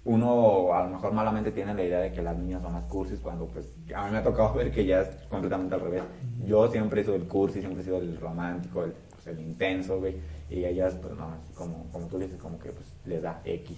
uno 0.03 0.73
a 0.73 0.83
lo 0.83 0.89
mejor 0.89 1.13
malamente 1.13 1.51
tiene 1.51 1.73
la 1.73 1.83
idea 1.83 1.99
de 1.99 2.11
que 2.11 2.21
las 2.21 2.37
niñas 2.37 2.63
son 2.63 2.73
más 2.73 2.83
cursis 2.83 3.21
cuando 3.21 3.47
pues 3.47 3.71
a 3.95 4.03
mí 4.03 4.11
me 4.11 4.17
ha 4.17 4.23
tocado 4.23 4.53
ver 4.55 4.73
que 4.73 4.85
ya 4.85 5.03
es 5.03 5.07
completamente 5.29 5.73
al 5.73 5.79
revés. 5.79 6.03
Yo 6.45 6.67
siempre 6.69 6.99
he 6.99 7.03
sido 7.05 7.15
el 7.15 7.29
cursi, 7.29 7.61
siempre 7.61 7.81
he 7.81 7.85
sido 7.85 7.99
el 7.99 8.19
romántico, 8.19 8.83
el, 8.83 8.91
pues, 8.91 9.25
el 9.27 9.39
intenso, 9.39 9.99
güey. 9.99 10.17
Y 10.49 10.65
ellas, 10.65 10.95
pues 11.01 11.15
no, 11.15 11.25
así 11.25 11.53
como, 11.53 11.85
como 11.91 12.07
tú 12.07 12.19
dices, 12.19 12.39
como 12.39 12.59
que 12.59 12.71
pues 12.71 12.87
les 13.05 13.21
da 13.21 13.41
X. 13.45 13.77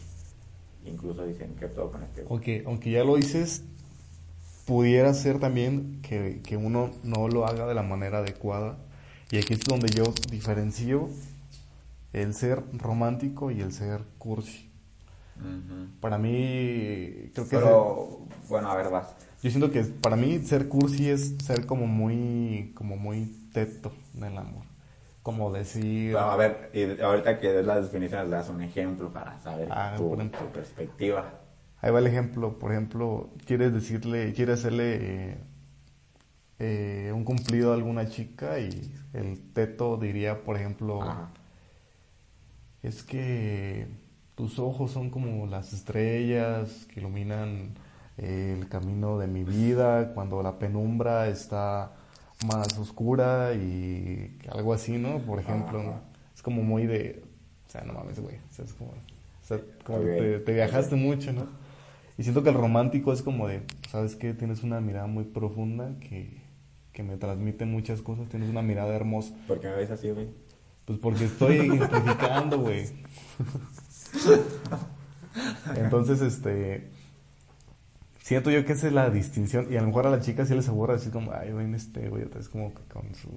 Incluso 0.86 1.26
dicen 1.26 1.56
que 1.56 1.68
todo 1.68 1.92
con 1.92 2.04
este. 2.04 2.26
Aunque, 2.30 2.64
aunque 2.66 2.92
ya 2.92 3.04
lo 3.04 3.16
dices, 3.16 3.64
pudiera 4.66 5.14
ser 5.14 5.40
también 5.40 6.00
que, 6.02 6.42
que 6.44 6.58
uno 6.58 6.92
no 7.04 7.28
lo 7.28 7.46
haga 7.48 7.66
de 7.66 7.74
la 7.74 7.84
manera 7.84 8.20
adecuada. 8.20 8.78
Y 9.32 9.38
aquí 9.38 9.54
es 9.54 9.62
donde 9.62 9.90
yo 9.90 10.04
diferencio 10.30 11.10
el 12.14 12.34
ser 12.34 12.64
romántico 12.74 13.52
y 13.52 13.62
el 13.62 13.74
ser 13.74 14.02
cursi. 14.18 14.70
Ujú. 15.38 16.00
Para 16.00 16.18
mí, 16.18 17.32
creo 17.34 17.50
que 17.50 17.58
Pero, 17.58 18.20
bueno, 18.48 18.70
a 18.70 18.76
ver, 18.76 18.90
vas. 18.90 19.08
yo 19.42 19.50
siento 19.50 19.72
que 19.72 19.84
para 19.84 20.16
mí 20.16 20.40
ser 20.40 20.68
cursi 20.70 21.10
es 21.10 21.36
ser 21.44 21.66
como 21.66 21.88
muy, 21.88 22.72
como 22.76 22.96
muy 22.96 23.26
teto 23.52 23.92
en 24.16 24.24
el 24.24 24.38
amor. 24.38 24.64
Como 25.26 25.52
decir, 25.52 26.12
Bueno, 26.14 26.30
a 26.30 26.36
ver, 26.36 26.70
y 26.72 27.02
ahorita 27.02 27.40
que 27.40 27.52
des 27.52 27.66
las 27.66 27.82
definiciones, 27.86 28.30
le 28.30 28.36
das 28.36 28.50
un 28.50 28.62
ejemplo 28.62 29.12
para 29.12 29.40
saber 29.40 29.68
Ah, 29.72 29.96
tu, 29.98 30.14
ejemplo. 30.14 30.40
tu 30.40 30.52
perspectiva. 30.54 31.24
ahí 31.82 31.92
va 31.92 31.98
el 31.98 32.06
ejemplo, 32.06 32.60
por 32.60 32.72
ejemplo, 32.72 33.32
quieres 33.48 33.74
decirle, 33.74 34.34
quieres 34.34 34.60
hacerle 34.60 35.32
eh, 35.32 35.38
eh, 36.60 37.12
un 37.12 37.24
cumplido 37.24 37.72
a 37.72 37.76
alguna 37.76 38.08
chica 38.08 38.60
y 38.60 38.94
el 39.14 39.52
teto 39.54 39.98
diría, 39.98 40.44
por 40.44 40.58
ejemplo, 40.58 41.02
Ajá. 41.02 41.30
es 42.84 43.02
que 43.04 43.88
tus 44.36 44.60
ojos 44.60 44.92
son 44.92 45.10
como 45.10 45.48
las 45.48 45.74
estrellas 45.74 46.86
que 46.94 47.00
iluminan 47.00 47.74
eh, 48.18 48.56
el 48.60 48.70
camino 48.70 49.18
de 49.18 49.26
mi 49.28 49.44
vida 49.44 50.14
cuando 50.14 50.44
la 50.44 50.60
penumbra 50.60 51.28
está 51.30 51.94
más 52.46 52.78
oscura 52.78 53.54
y 53.54 54.38
algo 54.50 54.74
así, 54.74 54.98
¿no? 54.98 55.20
Por 55.20 55.40
ejemplo, 55.40 56.02
es 56.34 56.42
como 56.42 56.64
muy 56.64 56.86
de, 56.86 57.24
o 57.68 57.70
sea, 57.70 57.82
no 57.82 57.94
mames, 57.94 58.20
güey, 58.20 58.38
o 58.38 58.54
sea, 58.54 58.66
es 58.66 58.74
como, 58.74 58.92
o 58.92 59.46
sea, 59.46 59.60
como 59.84 60.00
te 60.00 60.54
viajaste 60.54 60.96
mucho, 60.96 61.34
¿no? 61.34 61.48
Y 62.18 62.24
siento 62.24 62.44
que 62.44 62.50
el 62.50 62.56
romántico 62.56 63.12
es 63.12 63.22
como 63.22 63.48
de, 63.48 63.64
¿sabes 63.90 64.16
qué? 64.16 64.34
Tienes 64.34 64.64
una 64.64 64.80
mirada 64.80 65.08
muy 65.08 65.26
profunda 65.26 65.96
que, 66.00 66.42
que 66.94 67.04
me 67.04 67.18
transmite 67.18 67.66
muchas 67.66 68.02
cosas, 68.02 68.30
tienes 68.30 68.50
una 68.50 68.62
mirada 68.62 68.96
hermosa. 68.96 69.36
¿Por 69.48 69.60
qué 69.60 69.68
me 69.68 69.76
ves 69.76 69.92
así, 69.92 70.12
güey? 70.12 70.30
Pues 70.86 71.00
porque 71.00 71.26
estoy 71.26 71.56
identificando, 71.58 72.60
güey. 72.60 72.86
Entonces, 75.76 76.22
este. 76.22 76.90
Siento 78.26 78.50
yo 78.50 78.66
que 78.66 78.74
esa 78.74 78.88
es 78.88 78.94
la 78.94 79.12
distinción. 79.12 79.72
Y 79.72 79.78
a 79.78 79.82
lo 79.82 79.86
mejor 79.86 80.08
a 80.08 80.10
la 80.10 80.20
chica 80.20 80.48
sí 80.48 80.56
les 80.56 80.68
aburre 80.68 80.96
así 80.96 81.12
como, 81.12 81.32
ay, 81.32 81.54
ven 81.54 81.76
este, 81.76 82.10
güey, 82.10 82.24
otra 82.24 82.40
vez 82.40 82.50
como 82.50 82.74
que 82.74 82.82
con 82.92 83.14
su. 83.14 83.30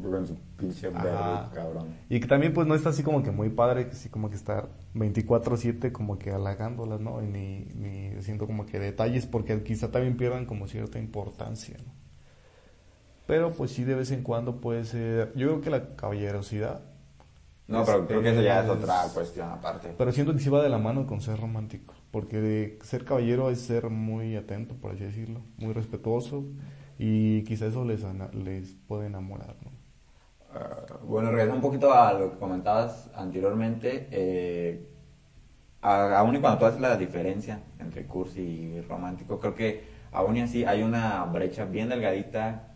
Con 0.00 0.24
su 0.24 0.36
pinche 0.56 0.88
cabrón. 0.92 1.96
Y 2.08 2.20
que 2.20 2.28
también, 2.28 2.52
pues 2.52 2.68
no 2.68 2.76
está 2.76 2.90
así 2.90 3.02
como 3.02 3.24
que 3.24 3.32
muy 3.32 3.48
padre, 3.48 3.88
que 3.88 3.96
sí 3.96 4.08
como 4.08 4.30
que 4.30 4.36
estar 4.36 4.68
24-7 4.94 5.90
como 5.90 6.16
que 6.16 6.30
halagándolas, 6.30 7.00
¿no? 7.00 7.20
Y 7.20 7.26
ni, 7.26 7.64
ni 7.74 8.22
siento 8.22 8.46
como 8.46 8.66
que 8.66 8.78
detalles, 8.78 9.26
porque 9.26 9.64
quizá 9.64 9.90
también 9.90 10.16
pierdan 10.16 10.46
como 10.46 10.68
cierta 10.68 11.00
importancia, 11.00 11.76
¿no? 11.84 11.92
Pero 13.26 13.50
pues 13.50 13.72
sí, 13.72 13.82
de 13.82 13.96
vez 13.96 14.12
en 14.12 14.22
cuando 14.22 14.60
puede 14.60 14.84
ser. 14.84 15.32
Yo 15.34 15.48
creo 15.48 15.60
que 15.60 15.70
la 15.70 15.96
caballerosidad 15.96 16.82
No, 17.70 17.84
pero 17.84 18.06
creo 18.06 18.20
que 18.20 18.30
eso 18.30 18.42
ya 18.42 18.64
es 18.64 18.68
otra 18.68 19.04
cuestión 19.14 19.48
aparte. 19.48 19.94
Pero 19.96 20.12
siento 20.12 20.32
que 20.32 20.40
sí 20.40 20.50
va 20.50 20.62
de 20.62 20.68
la 20.68 20.78
mano 20.78 21.06
con 21.06 21.20
ser 21.20 21.40
romántico, 21.40 21.94
porque 22.10 22.40
de 22.40 22.78
ser 22.82 23.04
caballero 23.04 23.48
es 23.50 23.60
ser 23.60 23.88
muy 23.90 24.36
atento, 24.36 24.74
por 24.74 24.92
así 24.92 25.04
decirlo, 25.04 25.40
muy 25.58 25.72
respetuoso, 25.72 26.44
y 26.98 27.44
quizá 27.44 27.66
eso 27.66 27.84
les, 27.84 28.04
les 28.34 28.74
puede 28.88 29.06
enamorar, 29.06 29.56
¿no? 29.64 29.70
Ah, 30.52 30.98
bueno, 31.04 31.30
regresando 31.30 31.56
un 31.56 31.62
poquito 31.62 31.94
a 31.94 32.12
lo 32.12 32.32
que 32.32 32.38
comentabas 32.38 33.08
anteriormente, 33.14 34.08
eh, 34.10 34.88
aún 35.80 36.36
y 36.36 36.40
cuando 36.40 36.58
tú 36.58 36.66
haces 36.66 36.80
la 36.80 36.96
diferencia 36.96 37.62
entre 37.78 38.04
cursi 38.06 38.40
y 38.40 38.80
romántico, 38.82 39.38
creo 39.38 39.54
que 39.54 39.84
aún 40.12 40.36
y 40.36 40.40
así 40.40 40.64
hay 40.64 40.82
una 40.82 41.24
brecha 41.24 41.64
bien 41.66 41.88
delgadita 41.88 42.66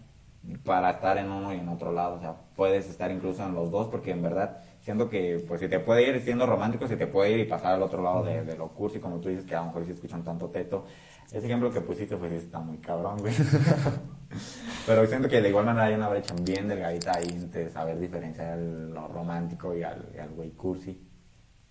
para 0.65 0.91
estar 0.91 1.19
en 1.19 1.31
uno 1.31 1.53
y 1.53 1.59
en 1.59 1.69
otro 1.69 1.93
lado. 1.93 2.17
O 2.17 2.21
sea, 2.21 2.37
puedes 2.55 2.89
estar 2.89 3.11
incluso 3.11 3.45
en 3.45 3.55
los 3.55 3.71
dos, 3.71 3.89
porque 3.89 4.13
en 4.13 4.23
verdad 4.23 4.61
siento 4.85 5.09
que, 5.09 5.43
pues, 5.49 5.61
si 5.61 5.69
te 5.69 5.81
puede 5.81 6.09
ir 6.09 6.21
siendo 6.21 6.47
romántico, 6.47 6.87
si 6.87 6.97
te 6.97 7.07
puede 7.07 7.33
ir 7.33 7.41
y 7.41 7.45
pasar 7.47 7.75
al 7.75 7.83
otro 7.83 8.03
lado 8.03 8.23
de, 8.23 8.45
de 8.45 8.57
lo 8.57 8.69
cursi, 8.69 9.01
como 9.01 9.19
tú 9.19 9.29
dices, 9.31 9.45
que 9.47 9.55
a 9.55 9.61
lo 9.61 9.67
mejor 9.67 9.85
si 9.87 9.93
escuchan 9.93 10.23
tanto 10.23 10.51
teto. 10.51 10.85
Ese 11.33 11.47
ejemplo 11.47 11.73
que 11.73 11.81
pusiste, 11.81 12.17
pues, 12.17 12.33
está 12.33 12.61
muy 12.61 12.79
cabrón, 12.79 13.19
güey. 13.19 13.35
Pero 14.87 15.07
siento 15.07 15.29
que 15.29 15.41
de 15.41 15.49
igual 15.49 15.65
manera 15.65 15.87
hay 15.87 15.95
una 15.95 16.09
brecha 16.09 16.35
bien 16.43 16.69
delgadita 16.69 17.17
ahí 17.17 17.29
entre 17.31 17.71
saber 17.71 17.99
diferenciar 17.99 18.59
lo 18.59 19.09
romántico 19.09 19.75
y 19.75 19.83
al, 19.83 20.11
y 20.15 20.19
al 20.19 20.31
güey 20.31 20.51
cursi. 20.53 21.01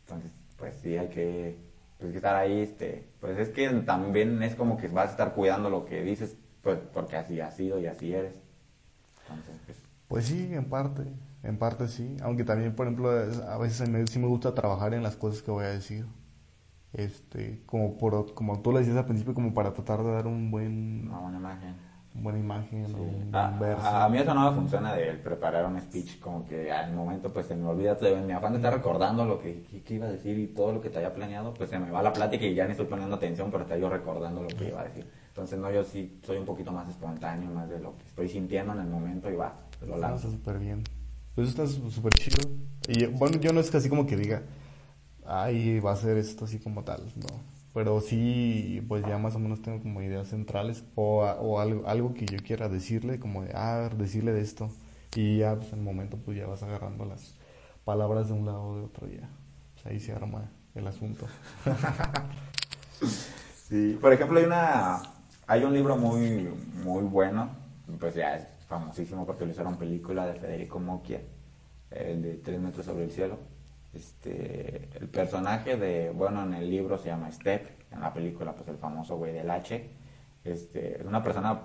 Entonces, 0.01 0.31
pues 0.57 0.75
sí, 0.81 0.97
hay 0.97 1.09
que, 1.09 1.57
pues, 1.99 2.11
que 2.11 2.17
estar 2.17 2.35
ahí, 2.35 2.61
este, 2.61 3.09
pues 3.19 3.37
es 3.37 3.49
que 3.49 3.69
también 3.85 4.41
es 4.43 4.55
como 4.55 4.77
que 4.77 4.87
vas 4.87 5.09
a 5.09 5.11
estar 5.11 5.33
cuidando 5.35 5.69
lo 5.69 5.85
que 5.85 6.01
dices, 6.01 6.35
pues 6.61 6.79
porque 6.93 7.17
así 7.17 7.39
has 7.39 7.55
sido 7.55 7.79
y 7.79 7.85
así 7.87 8.13
eres. 8.13 8.35
Entonces, 9.29 9.61
pues, 9.65 9.77
Pues 10.07 10.25
sí, 10.25 10.53
en 10.53 10.69
parte, 10.69 11.03
en 11.43 11.57
parte 11.57 11.87
sí, 11.87 12.15
aunque 12.23 12.43
también, 12.43 12.73
por 12.75 12.87
ejemplo, 12.87 13.09
a 13.11 13.57
veces 13.57 13.81
a 13.81 13.85
mí 13.85 14.03
sí 14.07 14.17
me 14.19 14.27
gusta 14.27 14.53
trabajar 14.55 14.93
en 14.93 15.03
las 15.03 15.15
cosas 15.17 15.41
que 15.41 15.51
voy 15.51 15.65
a 15.65 15.69
decir, 15.69 16.05
este, 16.93 17.61
como 17.65 17.97
por, 17.97 18.33
como 18.33 18.61
tú 18.61 18.71
le 18.71 18.79
decías 18.79 18.97
al 18.97 19.05
principio, 19.05 19.33
como 19.33 19.53
para 19.53 19.73
tratar 19.73 20.03
de 20.03 20.11
dar 20.11 20.27
un 20.27 20.51
buen, 20.51 21.07
una 21.09 21.19
buena 21.19 21.37
imagen. 21.37 21.75
buena 22.13 22.39
imagen, 22.39 22.85
Sí. 22.87 22.93
un 22.93 23.31
buen 23.31 23.35
A, 23.35 23.49
verso. 23.59 23.85
a- 23.87 24.05
a 24.05 24.09
mí 24.09 24.17
eso 24.19 24.33
no 24.33 24.49
me 24.51 24.55
funciona 24.55 24.93
de 24.93 25.13
preparar 25.13 25.65
un 25.65 25.81
speech, 25.81 26.19
como 26.19 26.45
que 26.45 26.71
al 26.71 26.93
momento 26.93 27.33
pues 27.33 27.47
se 27.47 27.55
me 27.55 27.67
olvida, 27.67 27.97
mi 28.25 28.31
afán 28.31 28.53
de 28.53 28.59
estar 28.59 28.73
recordando 28.73 29.25
lo 29.25 29.39
que, 29.41 29.63
que- 29.63 29.81
que 29.81 29.93
iba 29.95 30.05
a 30.05 30.11
decir 30.11 30.37
y 30.37 30.47
todo 30.47 30.71
lo 30.71 30.81
que 30.81 30.89
te 30.91 30.97
había 30.99 31.13
planeado, 31.13 31.53
pues 31.55 31.69
se 31.71 31.79
me 31.79 31.89
va 31.89 32.03
la 32.03 32.13
plática 32.13 32.45
y 32.45 32.53
ya 32.53 32.65
ni 32.65 32.71
estoy 32.71 32.85
poniendo 32.85 33.15
atención, 33.15 33.49
pero 33.51 33.63
está 33.63 33.75
yo 33.77 33.89
recordando 33.89 34.43
lo 34.43 34.47
que 34.49 34.67
iba 34.67 34.81
a 34.81 34.83
decir. 34.85 35.05
Entonces 35.29 35.57
no, 35.57 35.71
yo 35.71 35.83
sí 35.83 36.19
soy 36.23 36.37
un 36.37 36.45
poquito 36.45 36.71
más 36.71 36.87
espontáneo, 36.87 37.49
más 37.49 37.67
de 37.67 37.79
lo 37.79 37.97
que 37.97 38.03
estoy 38.05 38.29
sintiendo 38.29 38.73
en 38.73 38.81
el 38.81 38.87
momento 38.87 39.31
y 39.31 39.35
va, 39.35 39.55
lo 39.87 39.95
Ah, 39.95 39.97
lanzo. 39.97 40.29
súper 40.29 40.59
bien. 40.59 40.83
Pues 41.35 41.49
está 41.49 41.67
súper 41.67 42.13
chido. 42.13 42.37
Y 42.87 43.05
bueno, 43.07 43.39
yo 43.39 43.53
no 43.53 43.59
es 43.59 43.71
casi 43.71 43.89
como 43.89 44.05
que 44.05 44.15
diga, 44.17 44.43
ay, 45.25 45.79
va 45.79 45.93
a 45.93 45.95
ser 45.95 46.17
esto 46.17 46.45
así 46.45 46.59
como 46.59 46.83
tal, 46.83 47.11
no. 47.15 47.27
Pero 47.73 48.01
sí, 48.01 48.85
pues 48.87 49.03
ya 49.07 49.17
más 49.17 49.35
o 49.35 49.39
menos 49.39 49.61
tengo 49.61 49.81
como 49.81 50.01
ideas 50.01 50.27
centrales 50.27 50.83
o, 50.95 51.23
o 51.23 51.59
algo, 51.59 51.87
algo 51.87 52.13
que 52.13 52.25
yo 52.25 52.37
quiera 52.39 52.69
decirle, 52.69 53.19
como 53.19 53.43
de, 53.43 53.51
ah, 53.55 53.89
decirle 53.97 54.31
de 54.31 54.41
esto. 54.41 54.69
Y 55.15 55.39
ya, 55.39 55.55
pues 55.55 55.71
en 55.73 55.79
el 55.79 55.85
momento, 55.85 56.17
pues 56.17 56.37
ya 56.37 56.45
vas 56.47 56.61
agarrando 56.63 57.05
las 57.05 57.35
palabras 57.83 58.27
de 58.27 58.33
un 58.33 58.45
lado 58.45 58.63
o 58.63 58.77
de 58.77 58.83
otro 58.85 59.07
ya. 59.07 59.27
Pues 59.73 59.85
ahí 59.87 59.99
se 59.99 60.13
arma 60.13 60.51
el 60.75 60.87
asunto. 60.87 61.27
Sí, 63.67 63.97
por 63.99 64.13
ejemplo, 64.13 64.39
hay 64.39 64.45
una 64.45 65.01
hay 65.47 65.63
un 65.63 65.73
libro 65.73 65.97
muy 65.97 66.49
muy 66.83 67.03
bueno, 67.03 67.49
pues 67.99 68.13
ya 68.15 68.35
es 68.35 68.47
famosísimo 68.73 69.25
porque 69.25 69.45
lo 69.45 69.51
hicieron 69.51 69.77
película 69.77 70.25
de 70.25 70.33
Federico 70.33 70.79
Mocchia, 70.79 71.21
el 71.91 72.21
de 72.23 72.33
Tres 72.35 72.59
metros 72.59 72.85
sobre 72.85 73.03
el 73.03 73.11
cielo. 73.11 73.37
Este, 73.93 74.89
el 74.99 75.07
personaje 75.09 75.77
de, 75.77 76.09
bueno, 76.09 76.43
en 76.43 76.55
el 76.55 76.69
libro 76.69 76.97
se 76.97 77.09
llama 77.09 77.31
Step, 77.31 77.67
en 77.91 78.01
la 78.01 78.11
película, 78.11 78.53
pues 78.55 78.67
el 78.69 78.77
famoso 78.77 79.17
güey 79.17 79.31
del 79.31 79.49
H. 79.51 79.89
Este, 80.43 80.99
es 80.99 81.05
una 81.05 81.21
persona, 81.21 81.61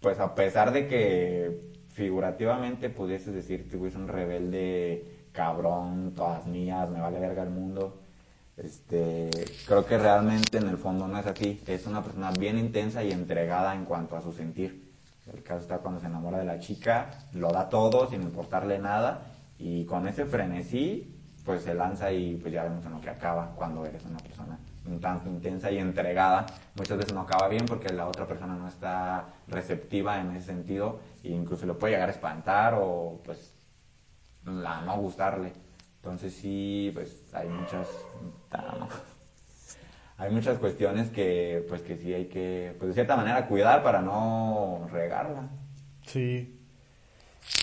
pues 0.00 0.20
a 0.20 0.34
pesar 0.34 0.72
de 0.72 0.86
que 0.86 1.72
figurativamente 1.88 2.88
pudieses 2.88 3.34
decir 3.34 3.68
que 3.68 3.84
es 3.84 3.96
un 3.96 4.06
rebelde 4.06 5.26
cabrón, 5.32 6.12
todas 6.14 6.46
mías, 6.46 6.88
me 6.88 7.00
vale 7.00 7.18
verga 7.18 7.42
el 7.42 7.50
mundo. 7.50 7.98
Este, 8.56 9.28
creo 9.66 9.84
que 9.84 9.98
realmente 9.98 10.58
en 10.58 10.68
el 10.68 10.76
fondo 10.76 11.08
no 11.08 11.18
es 11.18 11.26
así. 11.26 11.60
Es 11.66 11.86
una 11.86 12.02
persona 12.02 12.30
bien 12.30 12.58
intensa 12.58 13.02
y 13.02 13.10
entregada 13.10 13.74
en 13.74 13.84
cuanto 13.86 14.16
a 14.16 14.20
su 14.20 14.30
sentir. 14.32 14.81
El 15.26 15.42
caso 15.42 15.62
está 15.62 15.78
cuando 15.78 16.00
se 16.00 16.06
enamora 16.06 16.38
de 16.38 16.44
la 16.44 16.58
chica, 16.58 17.10
lo 17.32 17.50
da 17.52 17.68
todo 17.68 18.08
sin 18.08 18.22
importarle 18.22 18.78
nada 18.78 19.22
y 19.58 19.84
con 19.84 20.08
ese 20.08 20.24
frenesí 20.24 21.16
pues 21.44 21.62
se 21.62 21.74
lanza 21.74 22.12
y 22.12 22.36
pues 22.36 22.52
ya 22.52 22.64
vemos 22.64 22.84
en 22.84 22.92
lo 22.92 23.00
que 23.00 23.10
acaba 23.10 23.52
cuando 23.54 23.84
eres 23.84 24.04
una 24.04 24.18
persona 24.18 24.58
tanto 25.00 25.28
intensa 25.28 25.70
y 25.70 25.78
entregada. 25.78 26.46
Muchas 26.74 26.98
veces 26.98 27.14
no 27.14 27.20
acaba 27.20 27.48
bien 27.48 27.66
porque 27.66 27.92
la 27.92 28.06
otra 28.06 28.26
persona 28.26 28.54
no 28.54 28.68
está 28.68 29.26
receptiva 29.48 30.20
en 30.20 30.32
ese 30.32 30.46
sentido 30.46 31.00
e 31.22 31.28
incluso 31.28 31.66
le 31.66 31.74
puede 31.74 31.94
llegar 31.94 32.08
a 32.08 32.12
espantar 32.12 32.74
o 32.76 33.20
pues 33.24 33.54
a 34.46 34.82
no 34.82 34.96
gustarle. 34.96 35.52
Entonces 35.96 36.34
sí, 36.34 36.90
pues 36.94 37.32
hay 37.32 37.48
muchas 37.48 37.88
hay 40.18 40.30
muchas 40.30 40.58
cuestiones 40.58 41.10
que 41.10 41.64
pues 41.68 41.82
que 41.82 41.96
sí 41.96 42.12
hay 42.12 42.26
que 42.26 42.74
pues 42.78 42.88
de 42.88 42.94
cierta 42.94 43.16
manera 43.16 43.46
cuidar 43.46 43.82
para 43.82 44.00
no 44.02 44.88
regarla. 44.92 45.50
Sí, 46.06 46.58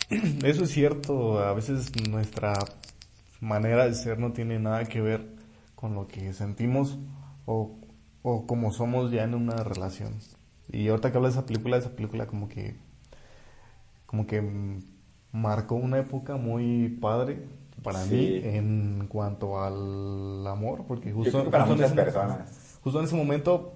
eso 0.43 0.63
es 0.63 0.69
cierto. 0.69 1.39
A 1.39 1.53
veces 1.53 1.91
nuestra 2.09 2.53
manera 3.39 3.85
de 3.85 3.93
ser 3.93 4.19
no 4.19 4.33
tiene 4.33 4.59
nada 4.59 4.85
que 4.85 5.01
ver 5.01 5.25
con 5.75 5.95
lo 5.95 6.07
que 6.07 6.33
sentimos 6.33 6.99
o, 7.45 7.77
o 8.21 8.45
como 8.45 8.71
somos 8.71 9.11
ya 9.11 9.23
en 9.23 9.33
una 9.33 9.63
relación. 9.63 10.15
Y 10.71 10.87
ahorita 10.89 11.11
que 11.11 11.17
hablo 11.17 11.29
de 11.29 11.33
esa 11.33 11.45
película, 11.45 11.77
esa 11.77 11.95
película 11.95 12.27
como 12.27 12.49
que 12.49 12.75
como 14.05 14.25
que 14.25 14.43
marcó 15.31 15.75
una 15.75 15.99
época 15.99 16.35
muy 16.35 16.89
padre 16.99 17.45
para 17.83 18.03
Sí. 18.03 18.13
mí 18.15 18.41
en 18.55 19.07
cuanto 19.07 19.61
al 19.61 20.45
amor, 20.47 20.85
porque 20.87 21.11
justo, 21.11 21.49
para 21.49 21.65
justo 21.65 21.73
en 21.73 21.79
muchas 21.79 21.91
ese- 21.91 22.01
personas. 22.03 22.79
justo 22.83 22.99
en 22.99 23.05
ese 23.05 23.15
momento, 23.15 23.73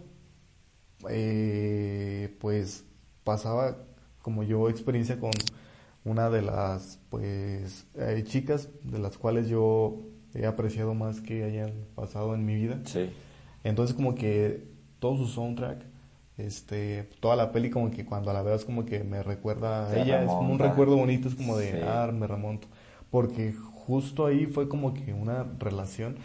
eh, 1.10 2.36
pues 2.40 2.86
pasaba 3.24 3.78
como 4.22 4.44
yo 4.44 4.70
experiencia 4.70 5.20
con 5.20 5.32
una 6.06 6.30
de 6.30 6.42
las 6.42 7.00
pues 7.10 7.88
eh, 7.96 8.24
chicas 8.26 8.70
de 8.84 9.00
las 9.00 9.18
cuales 9.18 9.48
yo 9.48 10.00
he 10.34 10.46
apreciado 10.46 10.94
más 10.94 11.22
que 11.22 11.44
hayan 11.44 11.86
pasado 11.96 12.34
en 12.36 12.46
mi 12.46 12.56
vida. 12.56 12.80
Sí. 12.86 13.10
Entonces 13.64 13.96
como 13.96 14.16
que 14.16 14.68
todo 15.00 15.18
su 15.18 15.28
soundtrack, 15.28 15.84
este, 16.38 17.04
toda 17.20 17.36
la 17.36 17.52
peli 17.52 17.70
como 17.70 17.92
que 17.92 18.06
cuando 18.06 18.34
la 18.34 18.42
veo 18.42 18.56
es 18.56 18.66
como 18.66 18.86
que 18.86 19.04
me 19.04 19.22
recuerda 19.24 19.88
a 19.90 19.96
ella, 20.02 20.22
es 20.24 20.28
como 20.28 20.40
un 20.40 20.46
remonta. 20.58 20.70
recuerdo 20.70 20.98
bonito, 20.98 21.28
es 21.28 21.36
como 21.36 21.58
de, 21.58 21.72
Sí. 21.74 21.78
ah, 21.86 22.10
me 22.14 22.28
remonto. 22.28 22.68
Porque 23.12 23.54
justo 23.88 24.26
ahí 24.26 24.46
fue 24.48 24.70
como 24.70 24.94
que 24.94 25.14
una 25.14 25.44
relación 25.60 26.18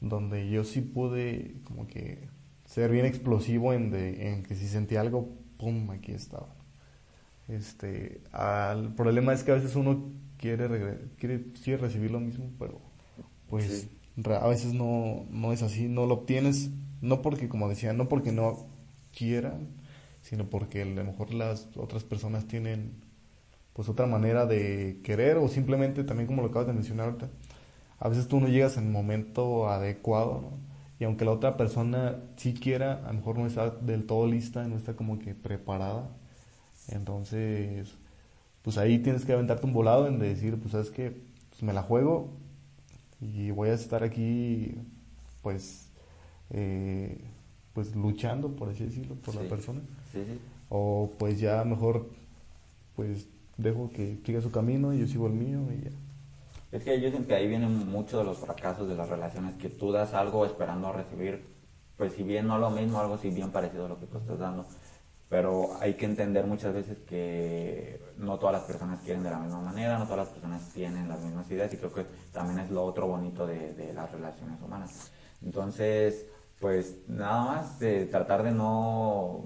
donde 0.00 0.50
yo 0.50 0.64
sí 0.64 0.80
pude 0.82 1.56
como 1.64 1.86
que 1.86 2.28
ser 2.66 2.90
bien 2.90 3.06
explosivo 3.06 3.72
en, 3.72 3.90
de, 3.90 4.32
en 4.32 4.42
que 4.42 4.54
si 4.54 4.66
sentía 4.68 5.00
algo, 5.00 5.30
pum, 5.58 5.90
aquí 5.90 6.12
estaba. 6.12 6.48
Este, 7.48 8.22
al, 8.32 8.86
el 8.86 8.94
problema 8.94 9.32
es 9.32 9.44
que 9.44 9.52
a 9.52 9.54
veces 9.54 9.76
uno 9.76 10.12
quiere, 10.36 10.68
regre- 10.68 11.10
quiere, 11.18 11.44
quiere 11.62 11.82
recibir 11.82 12.10
lo 12.10 12.20
mismo, 12.20 12.50
pero 12.58 12.80
pues 13.48 13.88
Sí. 14.24 14.24
a 14.24 14.48
veces 14.48 14.72
no, 14.74 15.26
no 15.30 15.52
es 15.52 15.62
así, 15.62 15.88
no 15.88 16.06
lo 16.06 16.14
obtienes, 16.14 16.70
no 17.00 17.22
porque, 17.22 17.48
como 17.48 17.68
decía, 17.68 17.92
no 17.92 18.08
porque 18.08 18.32
no 18.32 18.66
quieran, 19.16 19.68
sino 20.22 20.50
porque 20.50 20.82
a 20.82 20.86
lo 20.86 21.04
mejor 21.04 21.32
las 21.34 21.68
otras 21.76 22.02
personas 22.04 22.46
tienen 22.48 22.94
pues 23.76 23.90
otra 23.90 24.06
manera 24.06 24.46
de 24.46 25.00
querer 25.04 25.36
o 25.36 25.48
simplemente 25.48 26.02
también 26.02 26.26
como 26.26 26.40
lo 26.40 26.48
acabas 26.48 26.66
de 26.66 26.72
mencionar 26.72 27.08
ahorita, 27.08 27.28
a 27.98 28.08
veces 28.08 28.26
tú 28.26 28.40
no 28.40 28.48
llegas 28.48 28.78
en 28.78 28.84
el 28.86 28.90
momento 28.90 29.68
adecuado, 29.68 30.40
¿no? 30.40 30.50
Y 30.98 31.04
aunque 31.04 31.26
la 31.26 31.32
otra 31.32 31.58
persona 31.58 32.16
sí 32.36 32.54
quiera, 32.54 33.02
a 33.04 33.08
lo 33.08 33.18
mejor 33.18 33.38
no 33.38 33.46
está 33.46 33.68
del 33.68 34.06
todo 34.06 34.26
lista, 34.26 34.66
no 34.66 34.76
está 34.76 34.94
como 34.96 35.18
que 35.18 35.34
preparada. 35.34 36.08
Entonces, 36.88 37.94
pues 38.62 38.78
ahí 38.78 38.98
tienes 39.00 39.26
que 39.26 39.34
aventarte 39.34 39.66
un 39.66 39.74
volado 39.74 40.06
en 40.08 40.18
decir, 40.18 40.56
pues 40.58 40.72
sabes 40.72 40.90
que 40.90 41.10
pues 41.50 41.62
me 41.62 41.74
la 41.74 41.82
juego 41.82 42.30
y 43.20 43.50
voy 43.50 43.68
a 43.68 43.74
estar 43.74 44.02
aquí, 44.04 44.74
pues, 45.42 45.90
eh, 46.50 47.20
pues 47.74 47.94
luchando, 47.94 48.56
por 48.56 48.70
así 48.70 48.84
decirlo, 48.84 49.16
por 49.16 49.34
Sí. 49.34 49.40
la 49.42 49.48
persona. 49.50 49.80
Sí, 50.12 50.22
sí. 50.26 50.38
O 50.70 51.12
pues 51.18 51.38
ya 51.40 51.62
mejor, 51.64 52.08
pues 52.94 53.28
dejo 53.56 53.90
que 53.90 54.20
siga 54.24 54.40
su 54.40 54.50
camino 54.50 54.92
y 54.92 55.00
yo 55.00 55.06
sigo 55.06 55.26
el 55.26 55.32
mío 55.32 55.60
y 55.72 55.84
ya. 55.84 55.90
Es 56.72 56.82
que 56.82 57.00
yo 57.00 57.10
siento 57.10 57.28
que 57.28 57.34
ahí 57.34 57.48
vienen 57.48 57.88
muchos 57.88 58.20
de 58.20 58.24
los 58.24 58.38
fracasos 58.38 58.88
de 58.88 58.96
las 58.96 59.08
relaciones, 59.08 59.54
que 59.54 59.68
tú 59.68 59.92
das 59.92 60.14
algo 60.14 60.44
esperando 60.44 60.92
recibir, 60.92 61.44
pues 61.96 62.12
si 62.12 62.22
bien 62.22 62.46
no 62.46 62.58
lo 62.58 62.70
mismo, 62.70 63.00
algo 63.00 63.16
si 63.18 63.30
bien 63.30 63.50
parecido 63.50 63.86
a 63.86 63.88
lo 63.88 63.98
que 63.98 64.06
tú 64.06 64.18
estás 64.18 64.38
dando, 64.38 64.66
pero 65.28 65.76
hay 65.80 65.94
que 65.94 66.06
entender 66.06 66.46
muchas 66.46 66.74
veces 66.74 66.98
que 66.98 68.00
no 68.18 68.38
todas 68.38 68.54
las 68.54 68.64
personas 68.64 69.00
quieren 69.00 69.22
de 69.22 69.30
la 69.30 69.38
misma 69.38 69.60
manera, 69.60 69.98
no 69.98 70.04
todas 70.04 70.26
las 70.26 70.28
personas 70.28 70.68
tienen 70.74 71.08
las 71.08 71.20
mismas 71.22 71.50
ideas 71.50 71.72
y 71.72 71.76
creo 71.78 71.92
que 71.92 72.04
también 72.32 72.58
es 72.58 72.70
lo 72.70 72.84
otro 72.84 73.06
bonito 73.06 73.46
de, 73.46 73.72
de 73.74 73.92
las 73.92 74.10
relaciones 74.12 74.60
humanas. 74.60 75.12
Entonces, 75.42 76.26
pues 76.60 76.98
nada 77.08 77.44
más 77.44 77.78
de 77.78 78.06
tratar 78.06 78.42
de 78.42 78.52
no, 78.52 79.44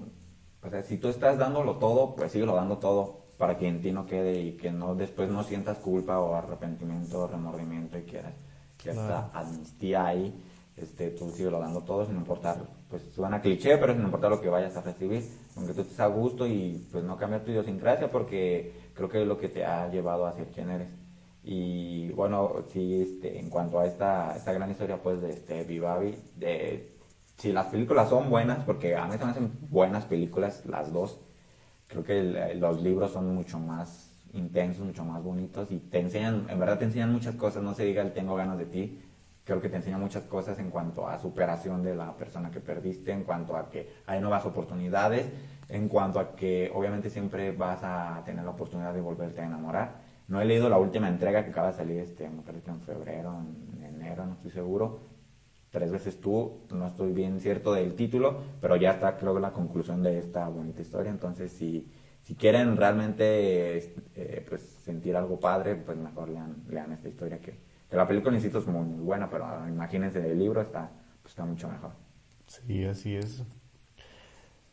o 0.63 0.69
sea, 0.69 0.83
si 0.83 0.97
tú 0.97 1.07
estás 1.07 1.37
dándolo 1.37 1.77
todo, 1.77 2.15
pues 2.15 2.31
síguelo 2.31 2.55
dando 2.55 2.77
todo 2.77 3.20
para 3.41 3.57
que 3.57 3.67
en 3.67 3.81
ti 3.81 3.91
no 3.91 4.05
quede 4.05 4.39
y 4.39 4.51
que 4.51 4.71
no 4.71 4.93
después 4.93 5.27
no 5.31 5.43
sientas 5.43 5.79
culpa 5.79 6.19
o 6.19 6.35
arrepentimiento 6.35 7.21
o 7.23 7.27
remordimiento 7.27 7.97
y 7.97 8.03
quieras 8.03 8.35
que 8.77 8.91
Claro. 8.91 9.15
hasta 9.15 9.39
amnistía 9.39 10.05
ahí, 10.05 10.43
este, 10.77 11.09
tú 11.09 11.31
síguelo 11.31 11.59
dando 11.59 11.81
todo 11.81 12.05
sin 12.05 12.17
importar, 12.17 12.57
pues 12.87 13.01
suena 13.15 13.41
cliché, 13.41 13.77
pero 13.79 13.93
sin 13.93 14.03
importar 14.03 14.29
lo 14.29 14.39
que 14.41 14.49
vayas 14.49 14.77
a 14.77 14.81
recibir, 14.81 15.23
aunque 15.55 15.73
tú 15.73 15.81
estés 15.81 15.99
a 15.99 16.05
gusto 16.05 16.45
y 16.45 16.87
pues 16.91 17.03
no 17.03 17.17
cambiar 17.17 17.43
tu 17.43 17.49
idiosincrasia 17.49 18.11
porque 18.11 18.91
creo 18.93 19.09
que 19.09 19.21
es 19.23 19.27
lo 19.27 19.37
que 19.39 19.49
te 19.49 19.65
ha 19.65 19.89
llevado 19.89 20.27
a 20.27 20.33
ser 20.33 20.47
quien 20.47 20.69
eres. 20.69 20.89
Y 21.43 22.09
bueno, 22.11 22.63
sí, 22.69 23.01
este, 23.01 23.39
en 23.39 23.49
cuanto 23.49 23.79
a 23.79 23.87
esta, 23.87 24.35
esta 24.37 24.53
gran 24.53 24.69
historia 24.69 25.01
pues 25.01 25.19
de 25.19 25.31
este 25.31 25.63
Vivavi, 25.63 26.15
de 26.35 26.95
si 27.37 27.51
las 27.51 27.67
películas 27.67 28.07
son 28.09 28.29
buenas, 28.29 28.63
porque 28.65 28.95
a 28.95 29.07
mí 29.07 29.17
se 29.17 29.25
me 29.25 29.31
hacen 29.31 29.51
buenas 29.69 30.05
películas 30.05 30.63
las 30.67 30.93
dos, 30.93 31.19
creo 31.91 32.03
que 32.03 32.19
el- 32.19 32.59
los 32.59 32.81
libros 32.81 33.11
son 33.11 33.35
mucho 33.35 33.59
más 33.59 34.13
intensos, 34.33 34.85
mucho 34.85 35.03
más 35.03 35.21
bonitos 35.21 35.69
y 35.71 35.77
te 35.77 35.99
enseñan, 35.99 36.47
en 36.49 36.57
verdad 36.59 36.79
te 36.79 36.85
enseñan 36.85 37.11
muchas 37.11 37.35
cosas, 37.35 37.61
no 37.63 37.73
se 37.73 37.83
diga 37.83 38.01
el 38.01 38.13
tengo 38.13 38.35
ganas 38.35 38.57
de 38.57 38.65
ti, 38.65 38.99
creo 39.43 39.61
que 39.61 39.67
te 39.69 39.75
enseña 39.75 39.97
muchas 39.97 40.23
cosas 40.23 40.57
en 40.59 40.69
cuanto 40.69 41.07
a 41.07 41.19
superación 41.19 41.83
de 41.83 41.95
la 41.95 42.15
persona 42.15 42.49
que 42.49 42.61
perdiste, 42.61 43.11
en 43.11 43.23
cuanto 43.23 43.57
a 43.57 43.69
que 43.69 43.89
hay 44.07 44.21
nuevas 44.21 44.45
oportunidades, 44.45 45.25
en 45.67 45.89
cuanto 45.89 46.19
a 46.19 46.35
que 46.35 46.71
obviamente 46.73 47.09
siempre 47.09 47.51
vas 47.51 47.79
a 47.83 48.21
tener 48.25 48.45
la 48.45 48.51
oportunidad 48.51 48.93
de 48.93 49.01
volverte 49.01 49.41
a 49.41 49.45
enamorar. 49.45 49.95
No 50.29 50.39
he 50.39 50.45
leído 50.45 50.69
la 50.69 50.77
última 50.77 51.09
entrega 51.09 51.43
que 51.43 51.51
acaba 51.51 51.67
de 51.67 51.73
salir, 51.73 51.99
este, 51.99 52.29
me 52.29 52.41
parece 52.41 52.63
que 52.65 52.71
en 52.71 52.81
febrero, 52.81 53.37
en 53.77 53.83
enero, 53.83 54.25
no 54.25 54.33
estoy 54.33 54.51
seguro. 54.51 55.10
Tres 55.71 55.89
veces 55.89 56.19
tú, 56.19 56.59
no 56.71 56.87
estoy 56.87 57.13
bien 57.13 57.39
cierto 57.39 57.73
del 57.73 57.95
título, 57.95 58.41
pero 58.59 58.75
ya 58.75 58.91
está 58.91 59.17
creo 59.17 59.39
la 59.39 59.53
conclusión 59.53 60.03
de 60.03 60.19
esta 60.19 60.47
bonita 60.49 60.81
historia. 60.81 61.09
Entonces, 61.09 61.49
si, 61.51 61.89
si 62.23 62.35
quieren 62.35 62.75
realmente 62.75 63.77
eh, 64.15 64.45
pues, 64.49 64.61
sentir 64.83 65.15
algo 65.15 65.39
padre, 65.39 65.75
pues 65.75 65.97
mejor 65.97 66.27
lean, 66.27 66.63
lean 66.69 66.91
esta 66.91 67.07
historia 67.07 67.39
que, 67.39 67.57
que 67.89 67.95
la 67.95 68.05
película, 68.05 68.35
insisto, 68.35 68.59
es 68.59 68.67
muy, 68.67 68.85
muy 68.85 69.03
buena, 69.03 69.29
pero 69.29 69.45
imagínense 69.69 70.19
el 70.19 70.37
libro, 70.37 70.61
está, 70.61 70.91
pues, 71.21 71.31
está 71.31 71.45
mucho 71.45 71.69
mejor. 71.69 71.91
Sí, 72.47 72.83
así 72.83 73.15
es. 73.15 73.41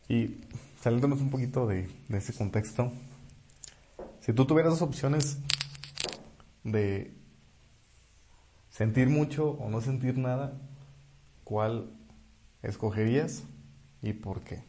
Y 0.09 0.41
saliéndonos 0.81 1.21
un 1.21 1.31
poquito 1.31 1.69
de, 1.69 1.89
de 2.09 2.19
ese 2.19 2.35
contexto, 2.35 2.91
si 4.19 4.33
tú 4.33 4.47
tuvieras 4.47 4.73
dos 4.73 4.83
opciones 4.83 5.39
de 6.65 7.15
sentir 8.69 9.09
mucho 9.09 9.51
o 9.51 9.71
no 9.71 9.81
sentir 9.81 10.19
nada, 10.19 10.59
¿cuál 11.49 11.87
escogerías 12.63 13.43
y 14.03 14.13
por 14.13 14.43
qué? 14.43 14.65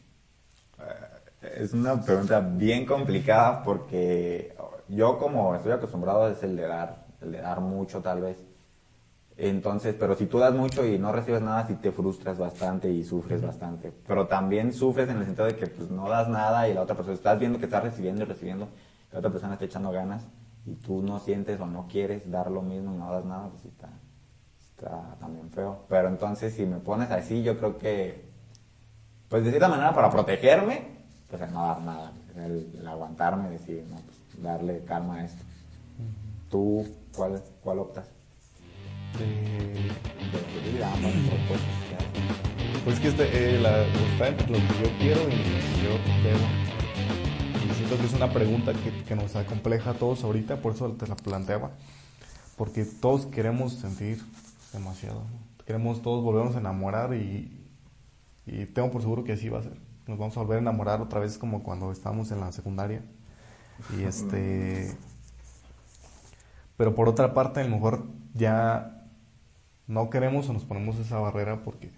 Es 1.42 1.74
una 1.74 2.00
pregunta 2.00 2.40
bien 2.40 2.86
complicada 2.86 3.62
porque 3.62 4.56
yo 4.88 5.18
como 5.18 5.54
estoy 5.54 5.72
acostumbrado 5.72 6.30
es 6.30 6.42
el 6.42 6.56
de 6.56 6.66
dar, 6.66 7.04
el 7.20 7.32
de 7.32 7.40
dar 7.42 7.60
mucho 7.60 8.00
tal 8.00 8.22
vez. 8.22 8.38
Entonces, 9.36 9.94
pero 9.98 10.16
si 10.16 10.24
tú 10.24 10.38
das 10.38 10.54
mucho 10.54 10.86
y 10.86 10.98
no 10.98 11.12
recibes 11.12 11.42
nada, 11.42 11.66
sí 11.66 11.74
te 11.74 11.92
frustras 11.92 12.38
bastante 12.38 12.90
y 12.90 13.04
sufres 13.04 13.42
bastante. 13.42 13.92
Pero 14.06 14.26
también 14.26 14.72
sufres 14.72 15.08
en 15.10 15.18
el 15.18 15.26
sentido 15.26 15.46
de 15.46 15.56
que 15.56 15.66
pues 15.66 15.90
no 15.90 16.08
das 16.08 16.28
nada 16.28 16.66
y 16.66 16.72
la 16.72 16.80
otra 16.80 16.96
persona, 16.96 17.14
estás 17.14 17.38
viendo 17.38 17.58
que 17.58 17.66
estás 17.66 17.82
recibiendo 17.82 18.22
y 18.22 18.24
recibiendo, 18.24 18.68
la 19.12 19.18
otra 19.18 19.30
persona 19.30 19.52
está 19.52 19.66
echando 19.66 19.92
ganas 19.92 20.26
y 20.64 20.76
tú 20.76 21.02
no 21.02 21.18
sientes 21.18 21.60
o 21.60 21.66
no 21.66 21.88
quieres 21.88 22.30
dar 22.30 22.50
lo 22.50 22.62
mismo 22.62 22.94
y 22.94 22.96
no 22.96 23.12
das 23.12 23.24
nada, 23.26 23.50
pues 23.50 23.66
está, 23.66 23.90
está 24.80 25.16
también 25.20 25.50
feo. 25.50 25.84
Pero 25.88 26.08
entonces 26.08 26.54
si 26.54 26.64
me 26.64 26.78
pones 26.78 27.10
así, 27.10 27.42
yo 27.42 27.58
creo 27.58 27.78
que 27.78 28.28
pues 29.28 29.44
de 29.44 29.50
cierta 29.50 29.68
manera 29.68 29.94
para 29.94 30.10
protegerme, 30.10 30.82
pues 31.28 31.40
el 31.42 31.52
no 31.52 31.66
dar 31.66 31.80
nada, 31.82 32.12
el, 32.36 32.70
el 32.80 32.88
aguantarme, 32.88 33.50
decir, 33.50 33.84
no, 33.88 33.96
pues 33.96 34.42
darle 34.42 34.82
calma 34.84 35.16
a 35.16 35.24
esto. 35.24 35.42
¿Tú 36.50 36.84
cuál, 37.14 37.40
cuál 37.62 37.78
optas? 37.78 38.06
De- 39.18 39.26
De 39.26 39.90
tu 40.60 40.72
vida, 40.72 40.92
ambas 40.92 41.12
propuestas 41.12 41.76
que 41.88 41.94
haces. 41.96 42.82
Pues 42.84 42.98
que 43.00 43.08
este, 43.08 43.56
eh, 43.56 43.60
la, 43.60 43.82
está 43.84 44.28
entre 44.28 44.46
lo 44.48 44.54
que 44.54 44.82
yo 44.82 44.98
quiero 44.98 45.20
y 45.22 45.36
lo 45.36 45.42
que 45.44 45.82
yo 45.84 46.22
debo. 46.24 47.70
Y 47.70 47.74
siento 47.76 47.98
que 47.98 48.06
es 48.06 48.12
una 48.14 48.32
pregunta 48.32 48.72
que, 48.72 49.04
que 49.04 49.14
nos 49.14 49.36
acompleja 49.36 49.90
a 49.90 49.94
todos 49.94 50.24
ahorita, 50.24 50.56
por 50.56 50.72
eso 50.74 50.90
te 50.92 51.06
la 51.06 51.14
planteaba. 51.14 51.70
Porque 52.56 52.84
todos 52.84 53.26
queremos 53.26 53.74
sentir 53.74 54.20
demasiado. 54.72 55.22
Queremos 55.66 56.02
todos 56.02 56.22
volvernos 56.24 56.56
a 56.56 56.60
enamorar 56.60 57.14
y, 57.14 57.66
y 58.46 58.66
tengo 58.66 58.90
por 58.90 59.02
seguro 59.02 59.24
que 59.24 59.32
así 59.32 59.48
va 59.48 59.60
a 59.60 59.62
ser. 59.62 59.78
Nos 60.06 60.18
vamos 60.18 60.36
a 60.36 60.40
volver 60.40 60.58
a 60.58 60.60
enamorar 60.60 61.00
otra 61.00 61.20
vez 61.20 61.38
como 61.38 61.62
cuando 61.62 61.92
estábamos 61.92 62.30
en 62.32 62.40
la 62.40 62.52
secundaria. 62.52 63.02
Y 63.98 64.02
este... 64.04 64.96
Pero 66.76 66.94
por 66.94 67.08
otra 67.08 67.34
parte, 67.34 67.60
a 67.60 67.64
lo 67.64 67.70
mejor 67.70 68.04
ya 68.34 69.06
no 69.86 70.08
queremos 70.08 70.48
o 70.48 70.52
nos 70.52 70.64
ponemos 70.64 70.96
esa 70.98 71.18
barrera 71.18 71.62
porque 71.62 71.90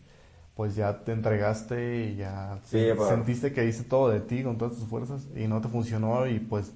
pues 0.55 0.75
ya 0.75 1.05
te 1.05 1.13
entregaste 1.13 2.07
y 2.11 2.17
ya 2.17 2.59
Sí, 2.65 2.79
se- 2.79 2.89
pero- 2.95 3.09
sentiste 3.09 3.53
que 3.53 3.67
hice 3.67 3.85
todo 3.85 4.09
de 4.11 4.21
ti 4.21 4.43
con 4.43 4.59
todas 4.59 4.75
tus 4.77 4.87
fuerzas 4.89 5.29
y 5.37 5.47
no 5.47 5.61
te 5.61 5.69
funcionó 5.69 6.27
y 6.27 6.41
pues 6.41 6.73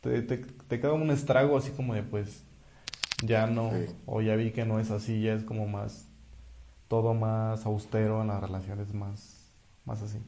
te, 0.00 0.22
te, 0.22 0.38
te 0.38 0.80
queda 0.80 0.92
un 0.94 1.10
estrago 1.10 1.56
así 1.58 1.70
como 1.72 1.94
de 1.94 2.02
pues 2.02 2.44
ya 3.24 3.46
no, 3.46 3.70
Sí. 3.70 3.86
o 4.06 4.20
ya 4.22 4.36
vi 4.36 4.52
que 4.52 4.64
no 4.64 4.78
es 4.80 4.90
así, 4.90 5.22
ya 5.22 5.34
es 5.34 5.44
como 5.44 5.66
más, 5.66 6.08
todo 6.88 7.14
más 7.14 7.66
austero 7.66 8.22
en 8.22 8.28
las 8.28 8.40
relaciones 8.42 8.94
más, 8.94 9.54
más 9.86 10.02
así. 10.02 10.20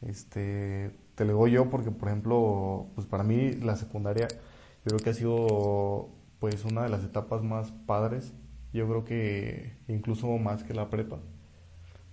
Este, 0.00 0.90
te 1.14 1.24
lo 1.24 1.32
digo 1.32 1.48
yo 1.48 1.70
porque, 1.70 1.90
por 1.90 2.08
ejemplo, 2.08 2.86
pues 2.94 3.06
para 3.06 3.22
mí 3.24 3.52
la 3.52 3.76
secundaria 3.76 4.26
yo 4.28 4.86
creo 4.86 4.98
que 4.98 5.10
ha 5.10 5.14
sido 5.14 6.08
pues 6.40 6.64
una 6.64 6.82
de 6.82 6.88
las 6.88 7.04
etapas 7.04 7.42
más 7.42 7.70
padres. 7.86 8.32
Yo 8.72 8.88
creo 8.88 9.04
que 9.04 9.76
incluso 9.88 10.26
más 10.38 10.64
que 10.64 10.74
la 10.74 10.90
prepa. 10.90 11.18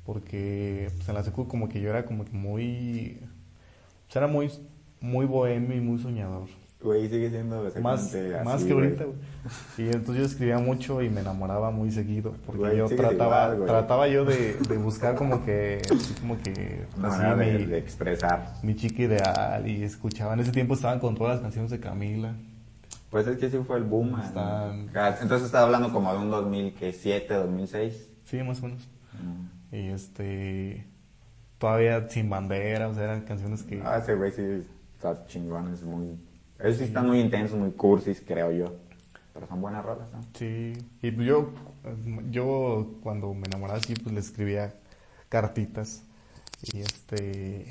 Porque 0.05 0.91
pues 0.97 1.09
en 1.09 1.15
la 1.15 1.23
secu 1.23 1.47
como 1.47 1.69
que 1.69 1.81
yo 1.81 1.89
era 1.89 2.05
como 2.05 2.25
que 2.25 2.33
muy... 2.33 3.21
O 4.09 4.11
sea, 4.11 4.23
era 4.23 4.27
muy, 4.31 4.51
muy 5.01 5.25
bohemio 5.25 5.77
y 5.77 5.81
muy 5.81 5.99
soñador. 5.99 6.49
Güey, 6.81 7.09
sigue 7.09 7.29
siendo 7.29 7.69
Más, 7.81 8.05
así, 8.05 8.17
más 8.45 8.63
que 8.63 8.73
güey. 8.73 8.85
ahorita, 8.85 9.03
güey. 9.03 9.17
Y 9.77 9.91
entonces 9.93 10.15
yo 10.15 10.23
escribía 10.25 10.59
mucho 10.59 11.01
y 11.01 11.09
me 11.09 11.19
enamoraba 11.19 11.71
muy 11.71 11.91
seguido. 11.91 12.33
Porque 12.45 12.61
Güey, 12.61 12.77
yo 12.77 12.87
trataba, 12.87 13.53
igual, 13.53 13.67
trataba 13.67 14.07
yo 14.07 14.23
de, 14.23 14.53
de 14.53 14.77
buscar 14.77 15.15
como 15.15 15.43
que, 15.43 15.81
así 15.93 16.13
como 16.21 16.37
que, 16.41 16.85
así 17.03 17.21
de, 17.21 17.35
mi, 17.57 17.65
de 17.65 17.77
expresar. 17.79 18.53
mi 18.63 18.75
chica 18.77 19.03
ideal 19.03 19.67
y 19.67 19.83
escuchaba. 19.83 20.35
En 20.35 20.39
ese 20.39 20.53
tiempo 20.53 20.73
estaban 20.75 20.99
con 20.99 21.15
todas 21.15 21.33
las 21.35 21.41
canciones 21.41 21.69
de 21.69 21.81
Camila. 21.81 22.33
Pues 23.09 23.27
es 23.27 23.37
que 23.37 23.49
sí 23.49 23.57
fue 23.67 23.77
el 23.77 23.83
boom. 23.83 24.17
Están- 24.21 24.87
Entonces 25.21 25.47
estás 25.47 25.63
hablando 25.63 25.91
como 25.91 26.13
de 26.13 26.19
un 26.19 26.29
2007, 26.31 27.33
2006. 27.33 28.07
Sí, 28.23 28.41
más 28.41 28.59
o 28.63 28.67
menos. 28.67 28.87
Mm. 29.21 29.75
Y 29.75 29.87
este, 29.89 30.85
todavía 31.57 32.07
sin 32.09 32.29
bandera, 32.29 32.87
o 32.87 32.93
sea, 32.93 33.03
eran 33.03 33.21
canciones 33.21 33.63
que... 33.63 33.81
Ah, 33.83 33.97
ese 33.97 34.15
güey 34.15 34.31
sí 34.31 34.43
está 34.95 35.25
chingón, 35.25 35.73
es 35.73 35.83
muy... 35.83 36.17
Ellos 36.59 36.77
sí 36.77 36.83
están 36.83 37.07
muy 37.07 37.19
intensos, 37.19 37.57
muy 37.57 37.71
cursis, 37.71 38.21
creo 38.25 38.51
yo. 38.51 38.75
Pero 39.33 39.47
son 39.47 39.61
buenas 39.61 39.85
rolas, 39.85 40.11
¿no? 40.11 40.21
Sí, 40.33 40.73
y 41.01 41.11
pues 41.11 41.25
yo, 41.25 41.51
yo 42.29 42.97
cuando 43.01 43.33
me 43.33 43.47
enamoraba 43.47 43.79
así, 43.79 43.93
pues 43.93 44.13
le 44.13 44.19
escribía 44.19 44.73
cartitas 45.29 46.03
y 46.61 46.79
este, 46.79 47.67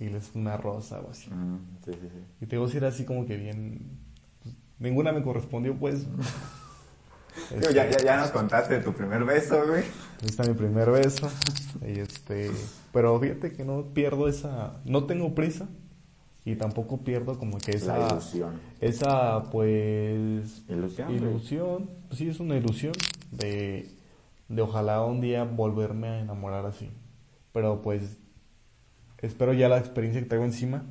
y 0.00 0.08
les 0.08 0.34
una 0.34 0.56
rosa 0.56 1.00
o 1.00 1.10
así. 1.10 1.30
Mm, 1.30 1.58
sí, 1.84 1.92
sí, 1.92 2.08
sí. 2.12 2.24
Y 2.40 2.46
te 2.46 2.56
digo, 2.56 2.66
si 2.68 2.78
era 2.78 2.88
así 2.88 3.04
como 3.04 3.26
que 3.26 3.36
bien, 3.36 3.98
pues, 4.42 4.56
ninguna 4.80 5.12
me 5.12 5.22
correspondió, 5.22 5.76
pues. 5.76 6.06
Ya, 7.62 7.70
ya, 7.70 7.96
ya 7.96 8.18
nos 8.18 8.30
contaste 8.30 8.74
de 8.74 8.80
tu 8.80 8.92
primer 8.92 9.24
beso, 9.24 9.66
güey. 9.66 9.80
Ahí 9.80 10.28
está 10.28 10.44
mi 10.44 10.52
primer 10.52 10.90
beso. 10.90 11.30
Y 11.80 11.98
este, 11.98 12.50
pero 12.92 13.18
fíjate 13.18 13.52
que 13.52 13.64
no 13.64 13.94
pierdo 13.94 14.28
esa, 14.28 14.82
no 14.84 15.04
tengo 15.04 15.34
prisa 15.34 15.66
y 16.44 16.56
tampoco 16.56 16.98
pierdo 16.98 17.38
como 17.38 17.58
que 17.58 17.72
esa, 17.76 17.96
La 17.98 18.10
ilusión. 18.12 18.60
esa 18.80 19.42
pues 19.50 20.64
Ilusión, 20.68 21.90
pues 22.08 22.18
sí 22.18 22.28
es 22.28 22.40
una 22.40 22.56
ilusión 22.56 22.92
de, 23.30 23.88
de 24.48 24.62
ojalá 24.62 25.04
un 25.04 25.20
día 25.20 25.44
volverme 25.44 26.08
a 26.08 26.20
enamorar 26.20 26.66
así. 26.66 26.90
Pero 27.52 27.82
pues 27.82 28.18
espero 29.18 29.52
ya 29.52 29.68
la 29.68 29.78
experiencia 29.78 30.22
que 30.22 30.28
tengo 30.28 30.44
encima 30.44 30.84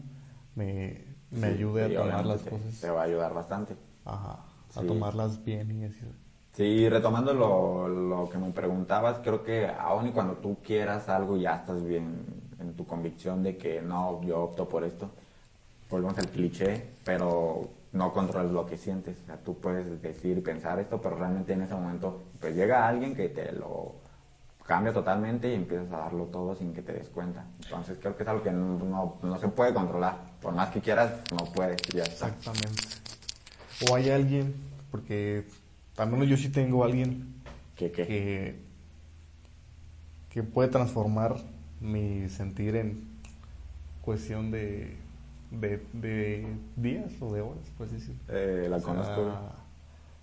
me, 0.56 1.06
me 1.32 1.40
Sí, 1.40 1.46
ayude 1.48 1.88
sí, 1.88 1.96
a 1.96 2.02
tomar 2.02 2.26
las 2.26 2.42
te- 2.42 2.50
cosas, 2.50 2.82
Te 2.82 2.90
va 2.90 3.02
a 3.02 3.06
ayudar 3.06 3.34
bastante. 3.34 3.76
ajá, 4.06 4.40
a 4.76 4.80
Sí. 4.82 4.88
tomarlas 4.88 5.44
bien 5.44 5.72
y 5.72 5.86
así. 5.86 6.00
Sí, 6.54 6.90
retomando 6.90 7.34
lo, 7.34 7.88
lo 7.88 8.30
que 8.30 8.38
me 8.38 8.52
preguntabas, 8.52 9.20
creo 9.20 9.42
que 9.44 9.68
aun 9.68 10.08
y 10.08 10.12
cuando 10.12 10.34
tú 10.36 10.58
quieras 10.62 11.08
algo 11.08 11.38
ya 11.38 11.56
estás 11.56 11.84
bien 11.84 12.26
en 12.60 12.74
tu 12.74 12.86
convicción 12.86 13.42
de 13.42 13.58
que 13.58 13.82
no, 13.82 14.22
yo 14.24 14.42
opto 14.42 14.68
por 14.68 14.84
esto. 14.84 15.10
Volvemos 15.92 16.18
al 16.18 16.28
cliché, 16.30 16.86
pero 17.04 17.70
no 17.92 18.14
controlas 18.14 18.52
lo 18.52 18.66
que 18.66 18.78
sientes. 18.78 19.18
O 19.24 19.26
sea, 19.26 19.38
tú 19.38 19.60
puedes 19.60 20.02
decir 20.02 20.38
y 20.38 20.42
pensar 20.42 20.80
esto, 20.80 21.02
pero 21.02 21.18
realmente 21.18 21.54
en 21.54 21.62
ese 21.64 21.74
momento 21.76 22.24
pues 22.40 22.56
llega 22.56 22.88
alguien 22.88 23.14
que 23.16 23.30
te 23.30 23.52
lo 23.52 23.96
cambia 24.66 24.94
totalmente 24.94 25.52
y 25.52 25.56
empiezas 25.56 25.92
a 25.92 25.98
darlo 25.98 26.26
todo 26.26 26.56
sin 26.56 26.74
que 26.74 26.82
te 26.82 26.94
des 26.94 27.10
cuenta. 27.10 27.46
Entonces 27.64 27.98
creo 28.00 28.16
que 28.16 28.24
es 28.24 28.30
algo 28.30 28.42
que 28.44 28.52
no, 28.52 28.80
no- 28.80 29.18
no 29.22 29.38
se 29.38 29.50
puede 29.50 29.74
controlar. 29.74 30.18
Por 30.42 30.54
más 30.56 30.70
que 30.70 30.80
quieras, 30.80 31.12
no 31.32 31.46
puedes. 31.54 31.82
Ya 31.94 32.04
está. 32.04 32.28
Exactamente. 32.30 32.84
O 33.90 33.96
hay 33.96 34.10
alguien, 34.12 34.56
porque 34.92 35.46
al 35.98 36.10
menos 36.10 36.28
yo 36.28 36.38
sí 36.38 36.50
tengo 36.50 36.84
alguien 36.86 37.36
¿Qué, 37.76 37.92
qué? 37.92 38.08
que, 38.08 38.60
que 40.30 40.44
puede 40.44 40.70
transformar 40.70 41.36
mi 41.82 42.30
sentir 42.30 42.76
en 42.78 43.10
cuestión 44.02 44.52
de, 44.52 44.96
de, 45.52 45.86
de 45.94 46.48
días 46.76 47.12
o 47.22 47.34
de 47.34 47.42
horas, 47.42 47.64
pues 47.78 47.92
decir. 47.92 48.16
Eh, 48.30 48.68
la 48.70 48.78
O 48.78 48.80
sea, 48.80 48.88
conozco 48.90 49.24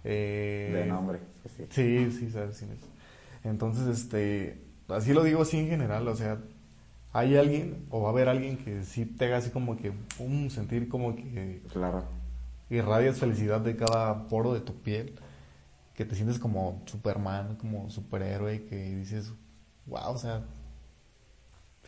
eh, 0.05 0.81
de 0.83 0.87
nombre. 0.87 1.19
sí. 1.57 1.67
Sí, 1.71 2.11
sí, 2.19 2.31
sabes 2.31 2.59
quién 2.59 2.73
es. 2.73 2.79
Entonces, 3.45 3.87
este, 3.87 4.61
así 4.89 5.13
lo 5.13 5.23
digo 5.23 5.43
así 5.43 5.59
en 5.59 5.69
general, 5.69 6.07
o 6.09 6.17
sea, 6.17 6.39
hay 7.13 7.37
alguien 7.37 7.87
o 7.91 8.03
va 8.03 8.09
a 8.09 8.13
haber 8.13 8.29
alguien 8.29 8.59
que 8.59 8.83
sí 8.85 9.07
te 9.07 9.27
haga 9.27 9.39
así 9.39 9.51
como 9.51 9.77
que, 9.77 9.93
pum, 10.17 10.51
sentir 10.51 10.89
como 10.89 11.15
que 11.17 11.63
Claro. 11.73 12.05
irradias 12.71 13.19
felicidad 13.19 13.61
de 13.61 13.77
cada 13.77 14.29
poro 14.29 14.53
de 14.55 14.61
tu 14.61 14.75
piel, 14.83 15.15
que 15.95 16.05
te 16.05 16.15
sientes 16.15 16.39
como 16.39 16.83
Superman, 16.87 17.57
como 17.57 17.91
superhéroe, 17.91 18.65
que 18.67 18.77
dices, 18.97 19.33
wow, 19.87 20.11
o 20.13 20.19
sea, 20.19 20.43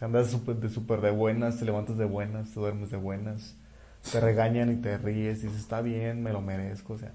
te 0.01 0.07
andas 0.07 0.31
súper 0.33 0.57
de 0.57 0.71
súper 0.71 1.03
de 1.03 1.13
buenas, 1.13 1.61
te 1.61 1.67
levantas 1.67 1.99
de 1.99 2.07
buenas, 2.07 2.51
te 2.53 2.61
duermes 2.61 2.91
de 2.91 2.99
buenas, 2.99 3.57
te 4.13 4.21
regañan 4.21 4.73
y 4.73 4.77
te 4.79 4.99
ríes, 4.99 5.43
dices, 5.43 5.61
está 5.61 5.83
bien, 5.83 6.23
me 6.25 6.33
lo 6.33 6.43
merezco, 6.43 6.95
o 6.95 6.99
sea, 6.99 7.13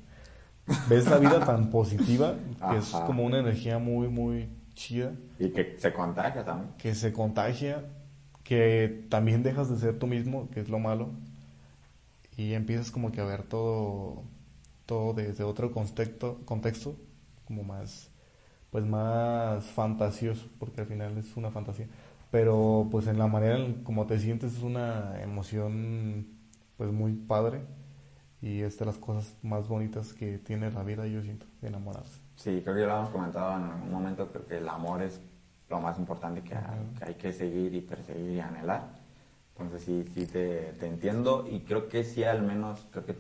ves 0.90 1.08
la 1.10 1.18
vida 1.20 1.44
tan 1.46 1.70
positiva, 1.72 2.36
que 2.70 2.78
es 2.78 2.94
Ajá. 2.94 3.06
como 3.06 3.24
una 3.26 3.40
energía 3.40 3.80
muy, 3.80 4.10
muy 4.10 4.50
chida, 4.76 5.14
Y 5.40 5.50
que 5.52 5.78
se 5.80 5.94
contagia 5.94 6.44
también. 6.46 6.72
que 6.78 6.96
se 6.96 7.14
contagia, 7.14 7.84
que 8.44 9.06
también 9.10 9.44
dejas 9.44 9.70
de 9.70 9.78
ser 9.78 10.00
tú 10.00 10.08
mismo, 10.08 10.50
que 10.52 10.62
es 10.62 10.70
lo 10.70 10.80
malo, 10.80 11.10
y 12.38 12.54
empiezas 12.54 12.92
como 12.92 13.12
que 13.12 13.22
a 13.22 13.26
ver 13.26 13.44
todo, 13.44 14.24
todo 14.86 15.14
desde 15.14 15.44
otro 15.44 15.72
contexto, 15.72 16.42
contexto, 16.46 16.96
como 17.46 17.64
más, 17.64 18.10
pues 18.72 18.86
más 18.86 19.66
fantasioso, 19.66 20.48
porque 20.60 20.82
al 20.82 20.88
final 20.88 21.18
es 21.18 21.38
una 21.38 21.52
fantasía, 21.52 21.88
pero 22.36 22.90
pues 22.92 23.08
en 23.08 23.18
la 23.18 23.28
manera 23.28 23.58
en 23.58 23.82
como 23.86 24.08
te 24.08 24.20
sientes 24.20 24.58
es 24.58 24.62
una 24.62 25.22
emoción 25.22 26.28
pues 26.76 26.92
muy 26.92 27.14
padre 27.14 27.62
y 28.42 28.60
es 28.60 28.78
de 28.78 28.84
las 28.84 28.98
cosas 28.98 29.38
más 29.42 29.70
bonitas 29.70 30.12
que 30.12 30.38
tiene 30.40 30.70
la 30.70 30.84
vida, 30.84 31.08
yo 31.08 31.22
siento, 31.22 31.46
enamorarse. 31.62 32.20
Sí, 32.36 32.60
creo 32.62 32.76
que 32.76 32.82
ya 32.82 32.88
lo 32.88 32.98
hemos 32.98 33.10
comentado 33.12 33.56
en 33.56 33.64
algún 33.72 33.90
momento, 33.90 34.28
creo 34.34 34.46
que 34.46 34.58
el 34.58 34.68
amor 34.68 35.02
es 35.02 35.22
lo 35.70 35.80
más 35.80 35.98
importante 35.98 36.42
que, 36.42 36.56
hay, 36.56 36.64
que 37.00 37.06
hay 37.06 37.14
que 37.14 37.32
seguir 37.32 37.74
y 37.74 37.80
perseguir 37.80 38.32
y 38.32 38.40
anhelar. 38.42 38.84
Entonces 39.54 39.84
sí, 39.84 40.04
sí 40.14 40.26
te, 40.26 40.74
te 40.74 40.88
entiendo 40.88 41.48
y 41.50 41.62
creo 41.62 41.88
que 41.88 42.04
sí 42.04 42.26
al 42.26 42.42
menos, 42.42 42.86
creo 42.92 43.06
que 43.06 43.16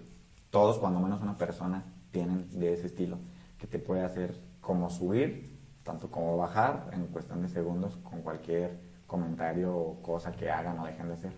todos, 0.49 0.77
cuando 0.77 0.99
menos 0.99 1.21
una 1.21 1.37
persona, 1.37 1.85
tienen 2.11 2.49
de 2.59 2.73
ese 2.73 2.87
estilo, 2.87 3.17
que 3.57 3.65
te 3.65 3.79
puede 3.79 4.03
hacer 4.03 4.35
como 4.59 4.89
subir, 4.89 5.57
tanto 5.83 6.11
como 6.11 6.35
bajar 6.35 6.89
en 6.91 7.07
cuestión 7.07 7.41
de 7.43 7.47
segundos 7.47 7.95
con 8.03 8.21
cualquier 8.21 8.93
comentario 9.15 9.75
o 9.75 10.01
cosa 10.01 10.31
que 10.31 10.49
hagan 10.49 10.77
o 10.79 10.85
dejen 10.85 11.07
de 11.07 11.13
hacer. 11.13 11.33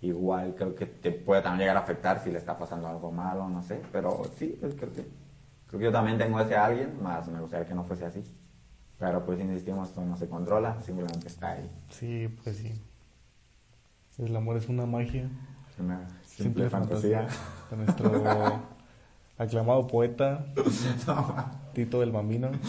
Igual 0.00 0.54
creo 0.54 0.74
que 0.74 0.86
te 0.86 1.10
puede 1.10 1.42
también 1.42 1.60
llegar 1.60 1.76
a 1.78 1.80
afectar 1.80 2.22
si 2.22 2.30
le 2.30 2.38
está 2.38 2.56
pasando 2.56 2.86
algo 2.86 3.10
malo, 3.10 3.48
no 3.48 3.62
sé, 3.62 3.80
pero 3.90 4.22
sí, 4.36 4.56
pues 4.60 4.74
creo 4.74 4.92
que, 4.92 5.06
creo 5.66 5.78
que 5.78 5.84
yo 5.86 5.92
también 5.92 6.18
tengo 6.18 6.38
ese 6.40 6.56
alguien, 6.56 7.02
más 7.02 7.26
me 7.28 7.40
gustaría 7.40 7.66
que 7.66 7.74
no 7.74 7.82
fuese 7.82 8.04
así. 8.04 8.22
Pero 8.98 9.24
pues 9.24 9.40
insistimos, 9.40 9.88
esto 9.88 10.02
no 10.02 10.16
se 10.16 10.28
controla, 10.28 10.80
simplemente 10.82 11.28
está 11.28 11.52
ahí. 11.52 11.70
Sí, 11.88 12.28
pues 12.42 12.56
sí. 12.56 12.80
El 14.18 14.36
amor 14.36 14.56
es 14.56 14.68
una 14.68 14.86
magia. 14.86 15.30
Una 15.78 16.06
simple, 16.26 16.68
fantasía. 16.68 17.26
nuestro 17.70 18.10
aclamado 19.38 19.86
poeta 19.86 20.46
Tito 21.84 22.00
del 22.00 22.10
Bambino. 22.12 22.50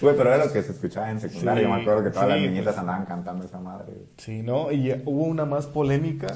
Güey, 0.00 0.16
pero 0.16 0.34
era 0.34 0.44
lo 0.46 0.52
que 0.52 0.62
se 0.62 0.72
escuchaba 0.72 1.10
en 1.10 1.20
secundaria. 1.20 1.62
Sí, 1.62 1.68
Yo 1.68 1.74
me 1.74 1.80
acuerdo 1.82 2.04
que 2.04 2.10
todas 2.10 2.28
las 2.28 2.40
niñitas 2.40 2.64
pues. 2.64 2.78
andaban 2.78 3.06
cantando 3.06 3.44
esa 3.46 3.58
madre. 3.60 3.92
güey. 3.92 4.06
Sí, 4.18 4.42
¿no? 4.42 4.70
Y 4.72 4.92
hubo 5.04 5.24
una 5.24 5.44
más 5.46 5.66
polémica 5.66 6.26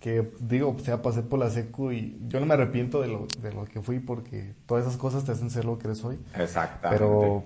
que, 0.00 0.32
digo, 0.40 0.74
o 0.76 0.78
sea, 0.80 1.02
pasé 1.02 1.22
por 1.22 1.38
la 1.38 1.50
secu 1.50 1.92
y 1.92 2.18
yo 2.26 2.40
no 2.40 2.46
me 2.46 2.54
arrepiento 2.54 3.00
de 3.02 3.08
lo, 3.08 3.26
de 3.42 3.52
lo 3.52 3.64
que 3.66 3.80
fui 3.82 4.00
porque 4.00 4.54
todas 4.66 4.86
esas 4.86 4.96
cosas 4.96 5.24
te 5.24 5.32
hacen 5.32 5.50
ser 5.50 5.66
lo 5.66 5.78
que 5.78 5.88
eres 5.88 6.02
hoy. 6.04 6.18
Exactamente. 6.36 7.04
Pero, 7.04 7.44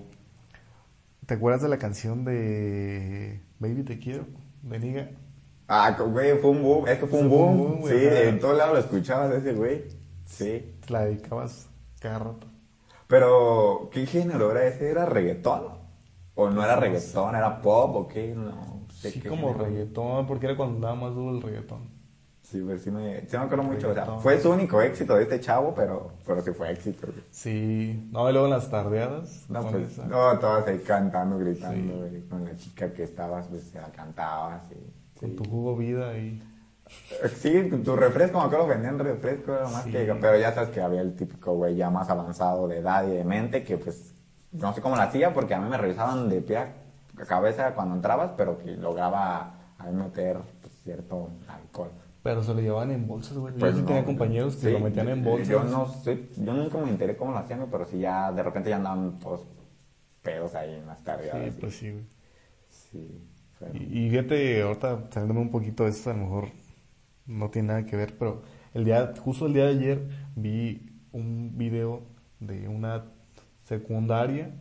¿te 1.25 1.33
acuerdas 1.33 1.61
de 1.61 1.69
la 1.69 1.77
canción 1.77 2.23
de 2.23 3.41
Baby 3.59 3.83
Te 3.83 3.99
Quiero? 3.99 4.25
De 4.63 4.79
Niga. 4.79 5.09
Ah, 5.67 5.95
güey, 5.99 6.37
fue 6.39 6.49
un 6.51 6.63
boom. 6.63 6.87
Es 6.87 6.97
que 6.97 7.07
fue 7.07 7.19
un 7.19 7.29
Fue 7.29 7.37
un 7.39 7.57
boom. 7.57 7.81
güey, 7.81 7.99
sí, 7.99 8.05
en 8.29 8.39
todos 8.39 8.57
lados 8.57 8.73
lo 8.73 8.79
escuchabas 8.79 9.31
ese 9.33 9.53
güey. 9.53 9.83
Sí. 10.25 10.73
Te 10.85 10.93
la 10.93 11.05
dedicabas 11.05 11.67
cada 11.99 12.19
rato. 12.19 12.47
Pero, 13.07 13.89
¿qué 13.91 14.05
género 14.05 14.51
era 14.51 14.65
ese? 14.67 14.89
¿Era 14.89 15.05
reggaetón? 15.05 15.63
¿O 16.35 16.49
no 16.49 16.63
era 16.63 16.75
reggaetón? 16.75 17.35
¿Era 17.35 17.61
pop 17.61 17.95
o 17.95 18.07
qué? 18.07 18.33
No 18.35 18.81
sé 18.89 19.11
Sí, 19.11 19.21
qué 19.21 19.29
como 19.29 19.49
género. 19.53 19.65
reggaetón, 19.65 20.25
porque 20.27 20.47
era 20.47 20.57
cuando 20.57 20.75
andaba 20.75 20.95
más 20.95 21.15
duro 21.15 21.35
el 21.35 21.41
reggaetón. 21.41 21.93
Sí, 22.41 22.61
pues 22.61 22.83
sí 22.83 22.91
me, 22.91 23.21
sí 23.21 23.37
me 23.37 23.43
acuerdo 23.43 23.63
mucho. 23.63 23.89
O 23.89 23.93
sea, 23.93 24.05
fue 24.19 24.39
su 24.39 24.51
único 24.51 24.79
éxito 24.81 25.15
de 25.15 25.23
este 25.23 25.39
chavo, 25.39 25.73
pero, 25.75 26.11
pero 26.27 26.41
sí 26.41 26.51
fue 26.51 26.71
éxito. 26.71 27.07
güey. 27.07 27.23
Sí, 27.31 28.07
no, 28.11 28.29
y 28.29 28.33
luego 28.33 28.47
en 28.47 28.53
las 28.53 28.69
tardeadas. 28.69 29.45
No, 29.49 29.67
pues, 29.67 29.97
no, 29.97 30.37
todas 30.39 30.67
ahí 30.67 30.79
cantando, 30.79 31.37
gritando, 31.39 31.97
güey, 31.97 32.21
con 32.27 32.43
la 32.45 32.55
chica 32.55 32.93
que 32.93 33.03
estabas, 33.03 33.47
pues, 33.47 33.63
se 33.63 33.81
la 33.81 33.89
cantabas, 33.91 34.61
y, 34.71 35.19
Con 35.19 35.29
sí. 35.31 35.35
tu 35.35 35.43
jugo 35.49 35.75
vida 35.75 36.15
y... 36.17 36.41
Sí, 37.37 37.69
tu, 37.83 37.95
refresco, 37.95 38.39
me 38.39 38.45
acuerdo, 38.45 38.67
vendían 38.67 38.99
refresco, 38.99 39.53
era 39.53 39.67
más 39.67 39.83
Sí. 39.85 39.91
que, 39.91 40.05
pero 40.21 40.37
ya 40.37 40.53
sabes 40.53 40.69
que 40.69 40.81
había 40.81 41.01
el 41.01 41.15
típico 41.15 41.53
güey 41.55 41.75
ya 41.75 41.89
más 41.89 42.09
avanzado 42.09 42.67
de 42.67 42.77
edad 42.77 43.07
y 43.07 43.11
de 43.11 43.23
mente, 43.23 43.63
que 43.63 43.77
pues, 43.77 44.13
no 44.51 44.73
sé 44.73 44.81
cómo 44.81 44.95
lo 44.95 45.01
hacía, 45.01 45.33
porque 45.33 45.53
a 45.55 45.59
mí 45.59 45.69
me 45.69 45.77
revisaban 45.77 46.29
de 46.29 46.41
pie 46.41 46.57
a 46.57 46.69
cabeza 47.27 47.73
cuando 47.73 47.95
entrabas, 47.95 48.31
pero 48.37 48.57
que 48.57 48.71
lograba 48.77 49.53
ahí 49.77 49.93
meter 49.93 50.37
pues, 50.61 50.73
cierto 50.83 51.29
alcohol. 51.47 51.89
Pero 52.21 52.43
se 52.43 52.53
lo 52.53 52.59
llevaban 52.61 52.91
en 52.91 53.07
bolsas, 53.07 53.37
güey. 53.37 53.53
Pues 53.53 53.71
yo 53.73 53.77
sí 53.77 53.81
no, 53.81 53.87
tenía 53.87 54.03
compañeros 54.05 54.55
que 54.55 54.61
sí, 54.67 54.71
lo 54.71 54.79
metían 54.79 55.09
en 55.09 55.23
bolsas. 55.23 55.47
Yo 55.47 55.63
no 55.63 55.87
sé, 55.87 56.29
yo 56.37 56.53
nunca 56.53 56.77
me 56.79 56.89
enteré 56.89 57.15
cómo 57.15 57.31
lo 57.31 57.37
hacían, 57.37 57.67
pero 57.71 57.85
sí 57.85 57.99
ya, 57.99 58.31
de 58.31 58.41
repente 58.43 58.69
ya 58.69 58.77
andaban 58.77 59.19
todos 59.19 59.41
pedos 60.23 60.55
ahí 60.55 60.73
en 60.73 60.87
las 60.87 61.03
tardes. 61.03 61.31
Sí, 61.31 61.57
pues 61.59 61.75
sí, 61.75 61.91
güey. 61.91 62.05
Sí, 62.69 63.29
pero- 63.59 63.75
Y, 63.75 64.05
y 64.05 64.09
fíjate, 64.09 64.61
ahorita 64.63 65.03
saliéndome 65.11 65.41
un 65.41 65.51
poquito 65.51 65.83
de 65.83 65.91
esto, 65.91 66.09
a 66.09 66.13
lo 66.13 66.19
mejor 66.19 66.45
no 67.25 67.49
tiene 67.49 67.69
nada 67.69 67.85
que 67.85 67.95
ver, 67.95 68.17
pero 68.17 68.43
el 68.73 68.85
día, 68.85 69.13
justo 69.19 69.47
el 69.47 69.53
día 69.53 69.65
de 69.65 69.71
ayer 69.71 70.07
vi 70.35 70.81
un 71.11 71.57
video 71.57 72.03
de 72.39 72.67
una 72.67 73.05
secundaria 73.63 74.51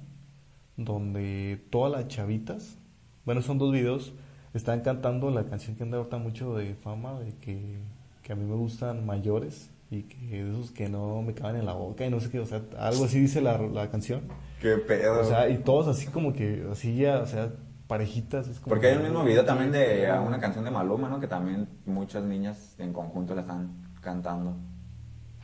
donde 0.77 1.63
todas 1.71 1.93
las 1.93 2.09
chavitas, 2.09 2.79
bueno, 3.25 3.43
son 3.43 3.59
dos 3.59 3.73
videos, 3.73 4.15
están 4.55 4.81
cantando 4.81 5.31
la 5.31 5.45
canción 5.45 5.77
que 5.77 5.83
anda 5.83 5.99
ahorita 5.99 6.19
mucho 6.19 6.57
de 6.57 6.75
fama, 6.75 7.19
de 7.21 7.33
que, 7.41 7.79
que 8.23 8.33
a 8.33 8.37
mí 8.37 8.45
me 8.45 8.55
gustan 8.55 9.05
mayores 9.05 9.71
y 9.91 10.03
que 10.03 10.45
de 10.45 10.51
esos 10.51 10.71
que 10.71 10.89
no 10.89 11.23
me 11.23 11.35
caben 11.35 11.57
en 11.57 11.67
la 11.67 11.75
boca 11.75 12.07
y 12.07 12.11
no 12.11 12.21
sé 12.21 12.31
qué, 12.31 12.41
o 12.41 12.47
sea, 12.47 12.63
algo 12.79 13.05
así 13.05 13.21
dice 13.21 13.41
la, 13.41 13.59
la 13.59 13.91
canción. 13.91 14.23
Qué 14.61 14.77
pedo. 14.79 15.21
O 15.21 15.25
sea, 15.25 15.49
y 15.49 15.59
todos 15.59 15.89
así 15.89 16.07
como 16.07 16.33
que, 16.33 16.67
así 16.71 16.97
ya, 16.97 17.19
o 17.21 17.27
sea, 17.27 17.53
parejitas. 17.87 18.49
Es 18.49 18.59
como 18.61 18.71
Porque 18.71 18.89
hay 18.89 18.97
un 18.97 19.03
mismo 19.05 19.25
video 19.25 19.45
también 19.45 19.73
de 19.73 20.11
una 20.27 20.39
canción 20.41 20.65
de 20.65 20.71
Maluma, 20.71 21.09
¿no? 21.09 21.21
Que 21.21 21.27
también 21.29 21.69
muchas 21.87 22.25
niñas 22.25 22.75
en 22.79 22.93
conjunto 22.93 23.35
la 23.35 23.43
están 23.43 23.71
cantando. 24.01 24.53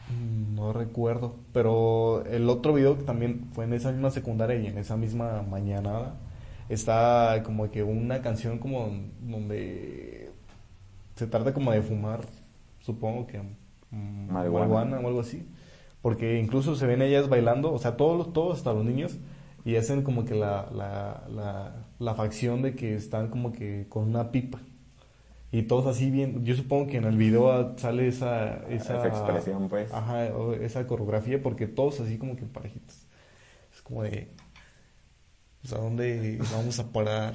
Mm, 0.09 0.55
No 0.55 0.73
recuerdo, 0.73 1.37
pero 1.53 2.25
el 2.27 2.49
otro 2.49 2.75
video 2.75 2.97
que 2.99 3.05
también 3.05 3.49
fue 3.53 3.65
en 3.65 3.73
esa 3.75 3.93
misma 3.93 4.11
secundaria 4.11 4.57
y 4.57 4.67
en 4.67 4.79
esa 4.79 4.97
misma 4.97 5.43
mañanada, 5.43 6.17
está 6.69 7.43
como 7.45 7.71
que 7.71 7.83
una 7.83 8.21
canción 8.23 8.59
como 8.59 8.89
donde 9.23 10.31
se 11.17 11.27
trata 11.27 11.53
como 11.53 11.73
de 11.73 11.83
fumar, 11.83 12.21
supongo 12.81 13.27
que 13.27 13.39
mm, 13.91 14.31
Marihuana. 14.33 14.67
marihuana 14.67 15.01
o 15.01 15.09
algo 15.09 15.21
así, 15.21 15.47
porque 16.03 16.39
incluso 16.39 16.75
se 16.77 16.87
ven 16.87 17.03
ellas 17.03 17.29
bailando, 17.29 17.73
o 17.73 17.79
sea, 17.79 17.97
todos, 17.97 18.33
todos 18.33 18.59
hasta 18.59 18.73
los 18.73 18.85
niños, 18.85 19.19
y 19.65 19.77
hacen 19.77 20.03
como 20.03 20.25
que 20.25 20.35
la, 20.35 20.69
la, 20.73 21.25
la, 21.29 21.73
la 22.01 22.15
facción 22.15 22.63
de 22.63 22.75
que 22.75 22.97
están 22.97 23.29
como 23.29 23.53
que 23.53 23.87
con 23.89 24.09
una 24.09 24.33
pipa. 24.33 24.59
Y 25.53 25.65
todos 25.65 25.87
así 25.87 26.11
bien, 26.11 26.45
yo 26.45 26.57
supongo 26.57 26.87
que 26.91 26.97
en 26.97 27.05
el 27.05 27.17
video 27.17 27.53
ah, 27.53 27.75
sale 27.77 28.09
esa, 28.09 28.65
esa, 28.69 28.99
Esa 28.99 29.07
expresión, 29.07 29.69
pues. 29.69 29.93
Ajá, 29.93 30.27
esa 30.61 30.87
coreografía, 30.87 31.43
porque 31.43 31.67
todos 31.67 32.01
así 32.01 32.19
como 32.19 32.37
que 32.37 32.47
parejitos. 32.47 33.07
Es 33.75 33.83
como 33.83 34.03
de, 34.03 34.33
pues, 35.61 35.75
¿a 35.75 35.79
dónde 35.79 36.39
vamos 36.53 36.79
a 36.79 36.91
parar? 36.91 37.35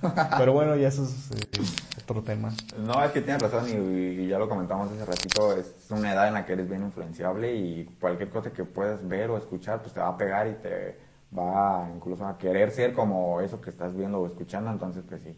Pero 0.38 0.52
bueno, 0.54 0.76
ya 0.76 0.88
eso 0.88 1.04
es 1.04 1.30
eh, 1.32 2.02
otro 2.02 2.22
tema. 2.22 2.54
No, 2.78 3.04
es 3.04 3.10
que 3.10 3.20
tienes 3.20 3.42
razón 3.42 3.68
y, 3.68 4.22
y 4.22 4.28
ya 4.28 4.38
lo 4.38 4.48
comentamos 4.48 4.90
hace 4.92 5.04
ratito, 5.04 5.52
es 5.56 5.74
una 5.90 6.12
edad 6.12 6.28
en 6.28 6.34
la 6.34 6.46
que 6.46 6.54
eres 6.54 6.70
bien 6.70 6.84
influenciable 6.84 7.54
y 7.54 7.84
cualquier 8.00 8.30
cosa 8.30 8.50
que 8.50 8.64
puedas 8.64 9.06
ver 9.06 9.28
o 9.28 9.36
escuchar, 9.36 9.82
pues 9.82 9.92
te 9.92 10.00
va 10.00 10.08
a 10.08 10.16
pegar 10.16 10.48
y 10.48 10.54
te 10.54 11.09
va 11.36 11.88
incluso 11.94 12.26
a 12.26 12.36
querer 12.38 12.70
ser 12.70 12.92
como 12.92 13.40
eso 13.40 13.60
que 13.60 13.70
estás 13.70 13.94
viendo 13.94 14.20
o 14.20 14.26
escuchando, 14.26 14.70
entonces 14.70 15.04
pues 15.08 15.22
sí. 15.22 15.36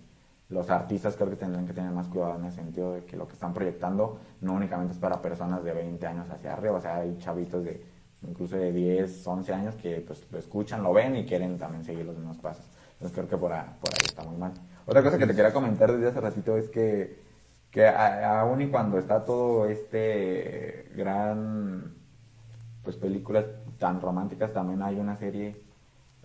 Los 0.49 0.69
artistas 0.71 1.17
creo 1.17 1.31
que 1.31 1.37
tendrían 1.37 1.67
que 1.67 1.73
tener 1.73 1.91
más 1.93 2.09
cuidado 2.09 2.37
en 2.37 2.45
el 2.45 2.53
sentido 2.53 2.93
de 2.93 3.05
que 3.05 3.17
lo 3.17 3.27
que 3.27 3.33
están 3.35 3.55
proyectando 3.55 4.19
no 4.43 4.53
únicamente 4.55 4.93
es 4.93 4.99
para 4.99 5.21
personas 5.23 5.65
de 5.65 5.73
20 5.73 6.07
años 6.07 6.29
hacia 6.31 6.53
arriba, 6.53 6.77
o 6.77 6.81
sea, 6.81 6.97
hay 6.97 7.17
chavitos 7.19 7.65
de 7.65 7.83
incluso 8.23 8.57
de 8.57 8.71
10, 8.73 9.27
11 9.27 9.53
años 9.53 9.75
que 9.77 10.01
pues 10.07 10.27
lo 10.31 10.39
escuchan, 10.39 10.83
lo 10.83 10.93
ven 10.93 11.17
y 11.17 11.25
quieren 11.27 11.59
también 11.59 11.85
seguir 11.85 12.05
los 12.07 12.17
mismos 12.17 12.39
pasos. 12.39 12.65
Entonces 12.95 13.13
creo 13.17 13.29
que 13.29 13.37
por, 13.37 13.53
a- 13.53 13.77
por 13.81 13.91
ahí 13.91 14.05
está 14.07 14.23
muy 14.25 14.37
mal. 14.37 14.53
Otra 14.87 15.03
cosa 15.03 15.19
que 15.19 15.27
te 15.27 15.35
quería 15.35 15.53
comentar 15.53 15.91
desde 15.93 16.09
hace 16.09 16.21
ratito 16.21 16.57
es 16.57 16.69
que, 16.69 17.19
que 17.71 17.89
aún 17.89 18.61
y 18.63 18.69
cuando 18.71 18.99
está 18.99 19.25
todo 19.25 19.67
este 19.67 20.91
gran 20.95 21.95
pues 22.83 22.97
películas 22.97 23.47
tan 23.79 24.01
románticas, 24.01 24.53
también 24.53 24.83
hay 24.83 24.99
una 24.99 25.17
serie, 25.17 25.57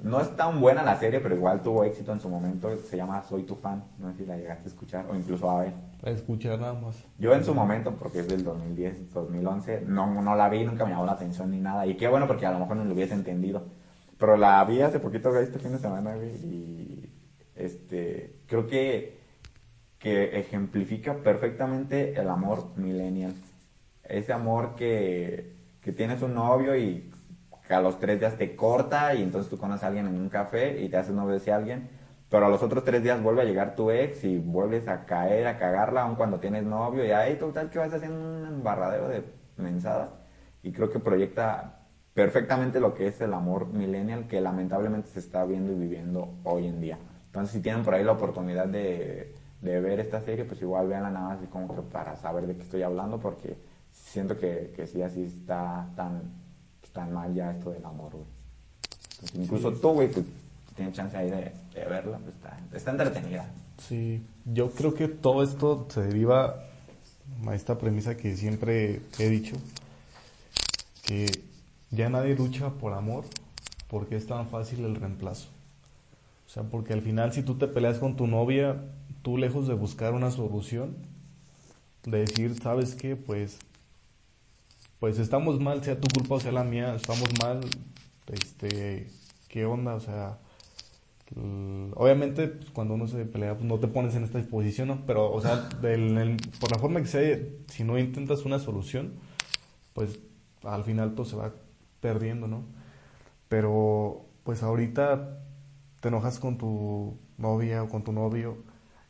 no 0.04 0.22
es 0.22 0.36
tan 0.36 0.62
buena 0.62 0.84
la 0.84 0.96
serie, 0.98 1.20
pero 1.20 1.36
igual 1.36 1.62
tuvo 1.62 1.84
éxito 1.84 2.14
en 2.14 2.20
su 2.20 2.30
momento, 2.30 2.76
se 2.78 2.98
llama 2.98 3.24
Soy 3.24 3.44
tu 3.44 3.56
fan, 3.56 3.84
no 3.98 4.12
sé 4.12 4.20
si 4.20 4.26
la 4.26 4.38
llegaste 4.38 4.66
a 4.66 4.68
escuchar 4.68 5.06
o 5.10 5.16
incluso 5.16 5.50
a 5.50 5.64
ver. 5.64 5.74
Para 6.00 6.14
escuchar 6.14 6.60
nada 6.60 6.74
más. 6.74 7.04
Yo 7.18 7.34
en 7.34 7.44
su 7.44 7.56
momento, 7.56 7.96
porque 7.96 8.20
es 8.20 8.28
del 8.28 8.44
2010, 8.44 9.12
2011, 9.12 9.82
no, 9.88 10.22
no 10.22 10.36
la 10.36 10.50
vi, 10.50 10.64
nunca 10.64 10.86
me 10.86 10.92
llamó 10.92 11.06
la 11.06 11.14
atención 11.14 11.50
ni 11.50 11.60
nada. 11.60 11.88
Y 11.88 11.98
qué 11.98 12.08
bueno 12.08 12.28
porque 12.28 12.46
a 12.46 12.52
lo 12.52 12.60
mejor 12.60 12.78
no 12.78 12.86
lo 12.86 12.94
hubiese 12.94 13.16
entendido. 13.16 13.66
Pero 14.20 14.38
la 14.38 14.64
vi 14.66 14.82
hace 14.82 15.00
poquito, 15.00 15.36
este 15.40 15.58
fin 15.58 15.72
de 15.72 15.80
semana, 15.80 16.16
güey, 16.16 16.30
y 16.46 17.14
este, 17.56 18.42
creo 18.46 18.68
que, 18.68 19.20
que 19.98 20.40
ejemplifica 20.40 21.16
perfectamente 21.16 22.20
el 22.20 22.30
amor 22.30 22.78
millennial. 22.78 23.34
Ese 24.04 24.32
amor 24.32 24.76
que, 24.76 25.56
que 25.82 25.92
tienes 25.92 26.22
un 26.22 26.36
novio 26.36 26.76
y 26.76 27.12
a 27.74 27.82
los 27.82 28.00
tres 28.00 28.20
días 28.20 28.38
te 28.38 28.56
corta 28.56 29.14
y 29.14 29.24
entonces 29.24 29.50
tú 29.50 29.58
conoces 29.58 29.84
a 29.84 29.88
alguien 29.88 30.08
en 30.08 30.16
un 30.16 30.30
café 30.30 30.82
y 30.82 30.90
te 30.90 30.98
haces 30.98 31.14
novio 31.14 31.40
de 31.40 31.52
alguien, 31.52 31.90
pero 32.30 32.46
a 32.46 32.50
los 32.50 32.62
otros 32.64 32.84
tres 32.84 33.04
días 33.04 33.22
vuelve 33.22 33.42
a 33.42 33.46
llegar 33.46 33.76
tu 33.76 33.92
ex 33.92 34.24
y 34.24 34.38
vuelves 34.38 34.88
a 34.88 35.06
caer, 35.06 35.48
a 35.48 35.58
cagarla 35.58 36.04
aun 36.04 36.16
cuando 36.16 36.40
tienes 36.40 36.64
novio 36.64 37.06
y 37.06 37.12
ahí 37.12 37.36
total 37.36 37.70
que 37.70 37.80
vas 37.80 37.94
haciendo 37.94 38.20
un 38.20 38.46
embarradero 38.48 39.08
de 39.08 39.24
mensadas 39.58 40.10
y 40.64 40.72
creo 40.72 40.90
que 40.90 41.00
proyecta 41.00 41.80
perfectamente 42.14 42.80
lo 42.80 42.94
que 42.94 43.08
es 43.08 43.22
el 43.22 43.34
amor 43.34 43.68
millennial 43.68 44.28
que 44.28 44.42
lamentablemente 44.42 45.10
se 45.10 45.20
está 45.20 45.46
viendo 45.46 45.72
y 45.72 45.76
viviendo 45.76 46.34
hoy 46.44 46.68
en 46.68 46.82
día. 46.82 46.98
Entonces 47.28 47.54
si 47.54 47.62
tienen 47.62 47.84
por 47.84 47.94
ahí 47.94 48.04
la 48.04 48.14
oportunidad 48.14 48.68
de, 48.68 49.36
ver 49.62 50.00
esta 50.00 50.22
serie, 50.22 50.46
pues 50.46 50.62
igual 50.62 50.88
veanla 50.88 51.10
nada 51.10 51.30
más 51.30 51.38
así 51.40 51.48
como 51.48 51.74
que 51.76 51.82
para 51.82 52.16
saber 52.16 52.48
de 52.48 52.56
qué 52.56 52.62
estoy 52.62 52.84
hablando 52.84 53.20
porque 53.20 53.58
siento 53.92 54.38
que 54.38 54.88
sí 54.88 55.02
así 55.02 55.24
está 55.24 55.90
tan, 55.96 56.47
tan 56.98 57.14
mal 57.14 57.32
ya 57.36 57.52
esto 57.52 57.70
del 57.70 57.86
amor, 57.86 58.12
güey. 58.12 58.26
Entonces, 59.12 59.40
incluso 59.40 59.72
tú, 59.74 59.90
güey, 59.90 60.12
pues 60.12 60.26
tienes 60.76 60.96
chance 60.96 61.16
ahí 61.16 61.30
de, 61.30 61.52
de 61.74 61.86
verla, 61.86 62.18
pues 62.18 62.36
está, 62.36 62.60
está 62.74 62.92
entretenida. 62.92 63.52
Sí, 63.78 64.24
yo 64.46 64.72
creo 64.72 64.96
que 64.96 65.08
todo 65.08 65.44
esto 65.44 65.86
se 65.90 66.02
deriva 66.02 66.64
a 67.46 67.56
esta 67.56 67.78
premisa 67.78 68.18
que 68.18 68.36
siempre 68.36 69.02
he 69.20 69.30
dicho, 69.30 69.56
que 71.04 71.28
ya 71.92 72.10
nadie 72.10 72.36
lucha 72.36 72.72
por 72.72 72.94
amor 72.94 73.26
porque 73.90 74.16
es 74.16 74.26
tan 74.26 74.48
fácil 74.48 74.84
el 74.84 74.96
reemplazo. 74.96 75.50
O 76.48 76.50
sea, 76.50 76.64
porque 76.64 76.94
al 76.94 77.02
final 77.04 77.32
si 77.32 77.44
tú 77.44 77.56
te 77.56 77.68
peleas 77.68 78.00
con 78.00 78.16
tu 78.16 78.26
novia, 78.26 78.82
tú 79.22 79.38
lejos 79.38 79.68
de 79.68 79.76
buscar 79.76 80.14
una 80.14 80.32
solución, 80.32 80.96
de 82.04 82.20
decir, 82.20 82.60
¿sabes 82.60 82.96
qué? 82.96 83.16
Pues, 83.16 83.60
pues 85.00 85.20
estamos 85.20 85.60
mal, 85.60 85.84
sea 85.84 86.00
tu 86.00 86.08
culpa 86.10 86.36
o 86.36 86.40
sea 86.40 86.52
la 86.52 86.64
mía, 86.64 86.96
estamos 86.96 87.30
mal, 87.40 87.62
este, 88.32 89.08
¿qué 89.50 89.66
onda? 89.66 89.96
O 89.96 90.00
sea, 90.00 90.40
obviamente 91.96 92.48
pues, 92.48 92.70
cuando 92.72 92.94
uno 92.94 93.08
se 93.08 93.26
pelea 93.26 93.56
pues, 93.56 93.66
no 93.66 93.80
te 93.80 93.88
pones 93.88 94.16
en 94.16 94.24
esta 94.24 94.38
disposición, 94.40 94.88
¿no? 94.88 95.04
Pero, 95.06 95.32
o 95.32 95.42
sea, 95.42 95.58
del- 95.82 96.18
el- 96.18 96.38
por 96.60 96.72
la 96.72 96.80
forma 96.80 97.02
que 97.02 97.08
sea, 97.08 97.40
si 97.68 97.84
no 97.84 97.98
intentas 98.00 98.46
una 98.46 98.60
solución, 98.60 99.14
pues 99.94 100.20
al 100.64 100.84
final 100.84 101.16
todo 101.16 101.26
se 101.26 101.36
va 101.36 101.54
perdiendo, 102.02 102.48
¿no? 102.48 102.64
Pero, 103.50 104.26
pues 104.44 104.64
ahorita 104.64 105.40
te 106.02 106.10
enojas 106.10 106.40
con 106.40 106.58
tu 106.58 107.18
novia 107.38 107.84
o 107.84 107.90
con 107.90 108.04
tu 108.04 108.12
novio 108.12 108.58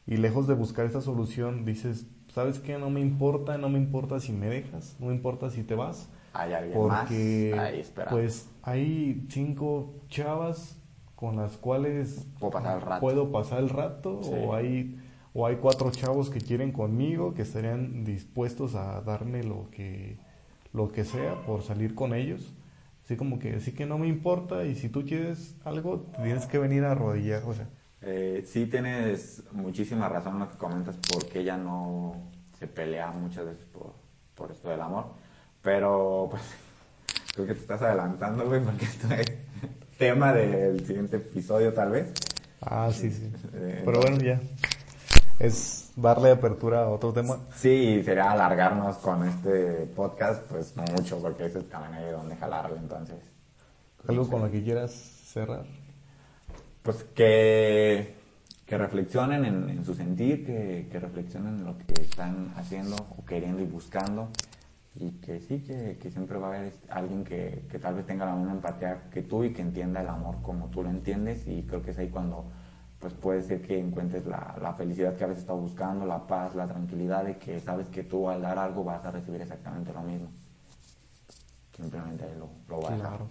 y 0.08 0.18
lejos 0.18 0.48
de 0.48 0.54
buscar 0.56 0.86
esta 0.86 1.02
solución 1.02 1.66
dices, 1.66 2.08
¿sabes 2.38 2.60
qué? 2.60 2.78
No 2.78 2.92
me 2.92 3.02
importa, 3.02 3.58
no 3.58 3.68
me 3.68 3.80
importa 3.80 4.20
si 4.20 4.32
me 4.32 4.48
dejas, 4.48 4.96
no 5.00 5.08
me 5.08 5.16
importa 5.16 5.50
si 5.50 5.64
te 5.64 5.74
vas, 5.74 6.08
Hay 6.34 6.54
alguien 6.54 6.78
porque 6.78 7.52
más 7.56 7.60
ahí 7.60 7.84
pues 8.12 8.48
hay 8.62 9.26
cinco 9.30 9.96
chavas 10.08 10.78
con 11.16 11.36
las 11.36 11.58
cuales 11.58 12.28
Puedo 12.40 12.52
pasar 12.52 12.76
el 12.78 12.82
rato. 12.86 13.02
puedo 13.02 13.32
pasar 13.32 13.60
el 13.60 13.70
rato 13.70 14.20
Sí. 14.22 14.30
o 14.36 14.54
hay 14.54 15.02
o 15.34 15.48
hay 15.48 15.56
cuatro 15.56 15.90
chavos 15.90 16.30
que 16.30 16.40
quieren 16.40 16.72
conmigo 16.72 17.34
que 17.34 17.42
estarían 17.42 18.04
dispuestos 18.04 18.76
a 18.76 19.02
darme 19.02 19.44
lo 19.44 19.70
que 19.72 20.20
lo 20.74 20.92
que 20.92 21.06
sea 21.06 21.42
por 21.48 21.64
salir 21.64 21.96
con 21.96 22.14
ellos 22.14 22.54
así 23.04 23.16
como 23.16 23.40
que 23.40 23.56
así 23.56 23.72
que 23.72 23.88
no 23.88 23.98
me 23.98 24.08
importa 24.08 24.64
y 24.66 24.76
si 24.76 24.90
tú 24.90 25.06
quieres 25.06 25.56
algo 25.66 26.06
tienes 26.24 26.46
que 26.46 26.60
venir 26.60 26.84
a 26.84 26.92
arrodillar 26.92 27.42
o 27.48 27.54
sea 27.56 27.68
Eh, 28.02 28.46
sí 28.48 28.68
tienes 28.68 29.44
muchísima 29.52 30.08
razón 30.08 30.34
en 30.34 30.40
lo 30.40 30.50
que 30.50 30.58
comentas 30.58 30.96
porque 31.12 31.44
ya 31.44 31.58
no 31.58 32.16
se 32.60 32.68
pelea 32.68 33.12
muchas 33.12 33.46
veces 33.46 33.66
por, 33.66 33.94
por 34.36 34.52
esto 34.52 34.70
del 34.70 34.82
amor. 34.82 35.06
Pero, 35.62 36.28
pues, 36.30 36.44
creo 37.34 37.48
que 37.48 37.54
te 37.54 37.62
estás 37.62 37.82
adelantando, 37.82 38.46
güey, 38.46 38.62
porque 38.62 38.86
esto 38.86 39.14
es 39.14 39.26
tema 39.98 40.34
del 40.34 40.86
siguiente 40.86 41.18
episodio, 41.18 41.74
tal 41.74 41.92
vez. 41.92 42.14
Ah, 42.62 42.90
sí, 42.92 43.12
sí. 43.12 43.32
Eh, 43.54 43.82
Pero 43.86 44.00
bueno, 44.02 44.18
ya. 44.18 44.40
Es 45.40 45.92
darle 45.96 46.32
apertura 46.32 46.84
a 46.84 46.90
otro 46.90 47.14
tema. 47.14 47.38
Sí, 47.56 48.02
sería 48.04 48.32
alargarnos 48.32 48.98
con 48.98 49.28
este 49.28 49.86
podcast, 49.96 50.44
pues 50.44 50.76
no 50.76 50.84
mucho, 50.96 51.20
porque 51.20 51.46
ese 51.46 51.62
también 51.62 51.94
hay 51.94 52.12
donde 52.12 52.36
jalarle, 52.36 52.78
entonces. 52.78 53.18
Algo 54.08 54.28
con 54.28 54.42
lo 54.42 54.52
que 54.52 54.64
quieras 54.64 54.92
cerrar. 54.92 55.66
Pues 56.88 57.04
que, 57.04 58.16
que 58.66 58.78
reflexionen 58.78 59.44
en, 59.44 59.84
su 59.84 59.94
sentir, 59.94 60.46
que, 60.46 60.88
que 60.90 61.00
reflexionen 61.02 61.58
en 61.58 61.66
lo 61.66 61.78
que 61.78 62.02
están 62.02 62.54
haciendo 62.56 62.96
o 62.96 63.26
queriendo 63.26 63.62
y 63.62 63.66
buscando. 63.66 64.30
Y 64.96 65.12
que 65.20 65.42
sí, 65.42 65.60
que, 65.60 65.98
que 66.02 66.10
siempre 66.10 66.38
va 66.38 66.48
a 66.48 66.58
haber 66.60 66.72
alguien 66.88 67.26
que, 67.26 67.66
que 67.70 67.78
tal 67.78 67.96
vez 67.96 68.06
tenga 68.06 68.26
la 68.26 68.36
misma 68.36 68.54
empatía 68.54 69.10
que 69.12 69.22
tú 69.22 69.44
y 69.44 69.52
que 69.52 69.64
entienda 69.64 70.00
el 70.00 70.08
amor 70.08 70.42
como 70.42 70.70
tú 70.70 70.82
lo 70.82 70.90
entiendes. 70.90 71.46
Y 71.46 71.64
creo 71.64 71.82
que 71.82 71.92
es 71.92 71.98
ahí 71.98 72.08
cuando 72.08 72.46
pues 73.00 73.12
puede 73.12 73.42
ser 73.42 73.62
que 73.62 73.78
encuentres 73.78 74.26
la, 74.26 74.56
la 74.62 74.74
felicidad 74.76 75.18
que 75.18 75.26
a 75.26 75.28
veces 75.28 75.42
estás 75.42 75.60
buscando, 75.60 76.06
la 76.06 76.26
paz, 76.26 76.56
la 76.56 76.68
tranquilidad 76.68 77.26
de 77.26 77.38
que 77.38 77.60
sabes 77.60 77.90
que 77.90 78.04
tú 78.04 78.30
al 78.30 78.42
dar 78.42 78.58
algo 78.58 78.86
vas 78.86 79.04
a 79.04 79.12
recibir 79.12 79.42
exactamente 79.42 79.92
lo 79.92 80.04
mismo. 80.04 80.30
Simplemente 81.76 82.34
lo, 82.40 82.50
lo 82.70 82.82
va 82.82 82.88
a 82.88 82.96
dejar. 82.96 83.10
Claro. 83.10 83.30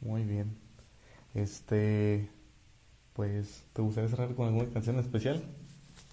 Muy 0.00 0.24
bien. 0.24 0.67
Este, 1.34 2.28
pues, 3.12 3.64
¿te 3.72 3.82
gustaría 3.82 4.10
cerrar 4.10 4.34
con 4.34 4.48
alguna 4.48 4.68
canción 4.72 4.98
especial? 4.98 5.42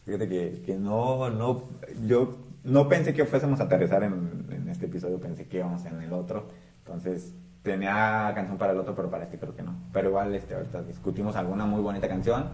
Fíjate 0.05 0.27
que, 0.27 0.61
que 0.65 0.75
no, 0.75 1.29
no, 1.29 1.63
yo 2.05 2.37
no 2.63 2.87
pensé 2.87 3.13
que 3.13 3.25
fuésemos 3.25 3.59
a 3.59 3.63
aterrizar 3.63 4.03
en, 4.03 4.45
en 4.51 4.69
este 4.69 4.85
episodio, 4.85 5.19
pensé 5.19 5.47
que 5.47 5.57
íbamos 5.57 5.85
en 5.85 6.01
el 6.01 6.13
otro. 6.13 6.47
Entonces, 6.79 7.33
tenía 7.63 8.31
canción 8.35 8.57
para 8.57 8.71
el 8.71 8.79
otro, 8.79 8.95
pero 8.95 9.09
para 9.09 9.23
este 9.23 9.37
creo 9.39 9.55
que 9.55 9.63
no. 9.63 9.75
Pero 9.91 10.09
igual, 10.09 10.33
este, 10.35 10.53
ahorita 10.53 10.83
discutimos 10.83 11.35
alguna 11.35 11.65
muy 11.65 11.81
bonita 11.81 12.07
canción. 12.07 12.49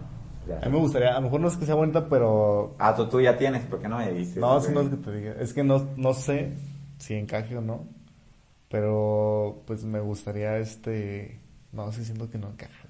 Ya. 0.48 0.58
A 0.58 0.66
mí 0.66 0.72
me 0.72 0.78
gustaría, 0.78 1.10
a 1.10 1.14
lo 1.14 1.22
mejor 1.22 1.40
no 1.40 1.48
es 1.48 1.56
que 1.56 1.66
sea 1.66 1.74
bonita, 1.74 2.08
pero... 2.08 2.74
Ah, 2.78 2.94
tú, 2.96 3.06
tú 3.08 3.20
ya 3.20 3.36
tienes, 3.36 3.62
¿por 3.66 3.80
qué 3.80 3.88
no 3.88 3.98
me 3.98 4.10
dices? 4.12 4.38
No, 4.38 4.58
es 4.58 4.66
que 4.66 4.72
no 4.72 4.80
es 4.80 4.88
que 4.88 4.96
te 4.96 5.12
diga. 5.12 5.32
Es 5.38 5.52
que 5.52 5.62
no, 5.62 5.86
no 5.96 6.14
sé 6.14 6.54
si 6.98 7.14
encaje 7.14 7.56
o 7.56 7.60
no. 7.60 7.84
Pero, 8.68 9.62
pues 9.66 9.84
me 9.84 10.00
gustaría 10.00 10.56
este... 10.56 11.38
No, 11.72 11.90
sí 11.92 12.04
siento 12.04 12.28
que 12.30 12.38
no 12.38 12.48
encaja. 12.50 12.88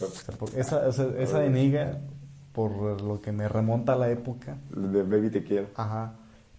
O 0.00 0.06
sea, 0.06 0.34
porque 0.38 0.60
esa, 0.60 0.88
o 0.88 0.92
sea, 0.92 1.06
esa 1.18 1.40
de 1.40 1.50
Niga, 1.50 1.98
por 2.52 3.00
lo 3.02 3.20
que 3.20 3.32
me 3.32 3.48
remonta 3.48 3.92
a 3.94 3.96
la 3.96 4.10
época, 4.10 4.58
De 4.70 5.02
Baby 5.02 5.30
Te 5.30 5.42
Quiero. 5.44 5.68
ajá. 5.74 6.14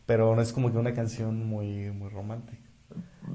Pero 0.06 0.36
no 0.36 0.41
es 0.41 0.52
como 0.54 0.72
que 0.72 0.78
una 0.78 0.93
canción 0.93 1.45
muy, 1.47 1.91
muy 1.91 2.10
romántica. 2.10 2.62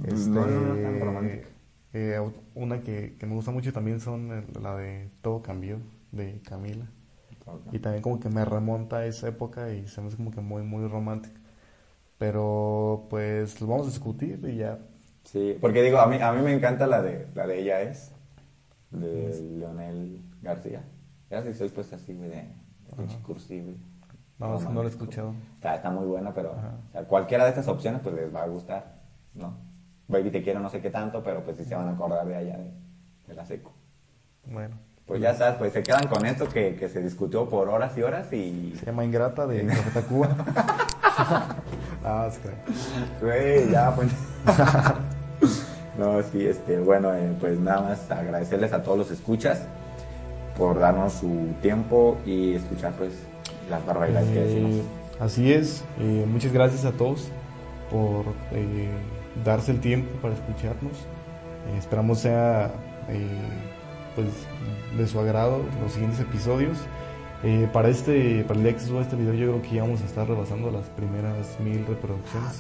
Este, 0.05 0.29
No, 0.31 0.47
no, 0.47 0.61
no, 0.75 0.83
tan 0.83 1.01
romántica. 1.01 1.49
eh, 1.93 2.21
una 2.55 2.83
que, 2.83 3.17
que 3.19 3.27
me 3.27 3.35
gusta 3.35 3.51
mucho 3.51 3.73
también 3.73 4.01
son 4.01 4.31
el- 4.33 4.63
la 4.63 4.77
de 4.77 5.11
Todo 5.23 5.43
Cambió, 5.43 5.79
de 6.13 6.41
Camila. 6.43 6.87
Y 7.73 7.79
también 7.79 8.03
como 8.03 8.21
que 8.21 8.29
me 8.29 8.45
remonta 8.45 8.99
a 8.99 9.07
esa 9.07 9.29
época 9.29 9.73
y 9.73 9.87
se 9.89 10.01
me 10.01 10.09
hace 10.09 10.17
como 10.17 10.31
que 10.31 10.41
muy, 10.41 10.63
muy 10.63 10.87
romántica. 10.89 11.41
Pero 12.19 13.07
pues 13.11 13.61
lo 13.61 13.67
vamos 13.69 13.87
a 13.89 13.91
discutir 13.91 14.41
y 14.49 14.57
ya. 14.59 14.79
Sí, 15.27 15.59
porque 15.61 15.83
digo, 15.83 15.99
a 15.99 16.07
mí, 16.07 16.19
a 16.21 16.33
mí 16.33 16.41
me 16.41 16.55
encanta 16.55 16.87
la 16.87 17.03
de, 17.03 17.27
la 17.35 17.47
de 17.47 17.61
Ella 17.61 17.83
Es, 17.83 18.13
de 18.91 19.43
Leonel 19.59 20.23
García. 20.41 20.83
Ya 21.31 21.43
si 21.43 21.53
soy 21.53 21.69
pues 21.69 21.93
así, 21.93 22.15
güey, 22.15 22.31
de, 22.31 22.37
de 22.37 22.97
pinche 22.97 23.19
cursi, 23.19 23.61
güey. 23.61 23.77
No, 24.39 24.59
que 24.59 24.65
no 24.67 24.83
lo 24.83 24.85
he 24.85 24.91
escuchado. 24.91 25.35
Está, 25.55 25.75
está 25.75 25.91
muy 25.91 26.07
buena, 26.07 26.33
pero 26.33 26.53
o 26.53 26.93
sea, 26.93 27.05
cualquiera 27.05 27.45
de 27.45 27.51
estas 27.51 27.69
opciones 27.69 28.01
pues 28.03 28.15
les 28.15 28.35
va 28.35 28.43
a 28.43 28.47
gustar, 28.47 29.01
¿no? 29.35 29.57
Baby 30.09 30.31
te 30.31 30.43
quiero 30.43 30.61
no 30.61 30.71
sé 30.71 30.81
qué 30.81 30.91
tanto, 30.91 31.23
pero 31.23 31.43
pues 31.43 31.57
sí 31.57 31.65
se 31.65 31.75
van 31.75 31.89
a 31.89 31.93
acordar 31.93 32.25
de 32.27 32.37
allá 32.37 32.59
de, 32.59 32.71
de 33.27 33.35
la 33.35 33.45
seco. 33.45 33.73
Bueno. 34.45 34.79
Pues 35.07 35.21
ya 35.21 35.35
sabes, 35.35 35.57
pues 35.57 35.73
se 35.73 35.83
quedan 35.83 36.07
con 36.09 36.27
esto 36.27 36.49
que, 36.49 36.75
que 36.75 36.89
se 36.89 37.01
discutió 37.01 37.49
por 37.49 37.69
horas 37.69 37.97
y 37.97 38.03
horas 38.03 38.33
y... 38.33 38.75
Se 38.77 38.87
llama 38.87 39.05
Ingrata 39.05 39.47
de 39.47 39.65
Café 39.65 40.01
Tacuba. 40.01 40.29
ah, 42.05 42.29
es 42.29 42.39
que... 42.39 43.25
Güey, 43.25 43.71
ya 43.71 43.95
pues... 43.95 44.11
no, 45.99 46.23
sí, 46.23 46.47
este, 46.47 46.79
bueno, 46.79 47.15
eh, 47.15 47.33
pues 47.41 47.59
nada 47.59 47.83
más 47.83 48.11
agradecerles 48.11 48.73
a 48.73 48.83
todos 48.83 48.99
los 48.99 49.11
escuchas 49.11 49.63
por 50.57 50.79
darnos 50.79 51.15
su 51.15 51.49
tiempo 51.63 52.17
y 52.25 52.55
escuchar 52.55 52.93
pues 52.93 53.13
las 53.71 53.85
barbaridades 53.85 54.29
que 54.31 54.39
Eh, 54.41 54.45
decimos. 54.45 54.87
así 55.21 55.53
es. 55.53 55.85
Eh, 55.99 56.25
muchas 56.27 56.53
gracias 56.53 56.85
a 56.85 56.93
todos 56.93 57.29
por 57.91 58.25
eh, 58.53 58.89
darse 59.45 59.73
el 59.73 59.81
tiempo 59.81 60.11
para 60.23 60.35
escucharnos. 60.35 60.93
Eh, 61.69 61.79
esperamos 61.79 62.21
sea 62.21 62.71
eh, 63.09 63.27
pues 64.15 64.29
de 64.97 65.07
su 65.07 65.19
agrado 65.21 65.63
los 65.83 65.93
siguientes 65.93 66.21
episodios. 66.21 66.79
Eh, 67.47 67.69
para 67.73 67.89
este, 67.91 68.43
para 68.43 68.59
el 68.59 68.81
se 68.81 68.89
suba 68.89 69.03
este 69.03 69.15
video, 69.15 69.33
yo 69.33 69.47
creo 69.53 69.63
que 69.63 69.77
ya 69.77 69.83
vamos 69.83 70.03
a 70.03 70.07
estar 70.07 70.27
rebasando 70.27 70.69
las 70.69 70.87
primeras 70.87 71.61
mil 71.61 71.87
reproducciones. 71.87 72.53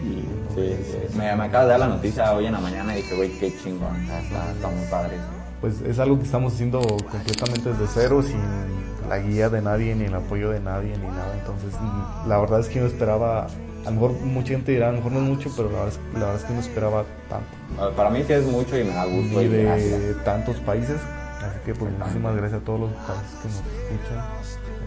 Sí, 0.00 0.24
sí. 0.54 1.18
Me, 1.18 1.36
me 1.36 1.44
acaba 1.44 1.64
de 1.64 1.70
dar 1.72 1.80
la 1.80 1.88
noticia 1.88 2.32
hoy 2.32 2.46
en 2.46 2.52
la 2.52 2.60
mañana 2.60 2.94
y 2.94 3.02
dije, 3.02 3.14
güey, 3.14 3.28
qué 3.38 3.54
chingón, 3.62 3.94
está, 4.08 4.70
muy 4.70 4.86
padre. 4.86 5.18
Pues 5.60 5.82
es 5.82 5.98
algo 5.98 6.16
que 6.16 6.24
estamos 6.24 6.54
haciendo 6.54 6.80
completamente 6.80 7.74
desde 7.74 7.86
cero, 7.92 8.22
sin 8.22 8.40
la 9.06 9.18
guía 9.18 9.50
de 9.50 9.60
nadie, 9.60 9.94
ni 9.94 10.06
el 10.06 10.14
apoyo 10.14 10.48
de 10.48 10.60
nadie, 10.60 10.96
ni 10.96 11.08
nada. 11.08 11.36
Entonces, 11.38 11.78
mm, 11.78 12.26
la 12.26 12.38
verdad 12.38 12.60
es 12.60 12.68
que 12.68 12.80
no 12.80 12.86
esperaba, 12.86 13.48
a 13.84 13.84
lo 13.84 13.90
mejor 13.90 14.12
mucha 14.12 14.54
gente 14.54 14.72
dirá, 14.72 14.88
a 14.88 14.92
lo 14.92 14.96
mejor 14.96 15.12
no 15.12 15.20
mucho, 15.20 15.50
pero 15.54 15.70
la 15.70 15.84
verdad 15.84 15.92
es, 15.92 16.14
la 16.14 16.20
verdad 16.20 16.36
es 16.36 16.44
que 16.44 16.54
no 16.54 16.60
esperaba 16.60 17.04
tanto. 17.28 17.94
Para 17.94 18.08
mí 18.08 18.24
sí 18.26 18.32
es 18.32 18.46
mucho 18.46 18.78
y 18.78 18.84
me 18.84 18.94
da 18.94 19.04
gusto 19.04 19.42
y 19.42 19.48
de 19.48 20.14
tantos 20.24 20.56
países. 20.60 21.02
Así 21.42 21.58
que 21.64 21.74
pues 21.74 21.92
muchísimas 21.98 22.36
gracias 22.36 22.62
a 22.62 22.64
todos 22.64 22.80
los 22.80 22.92
países 22.92 23.38
que 23.42 23.48
nos 23.48 23.56
escuchan. 23.56 24.24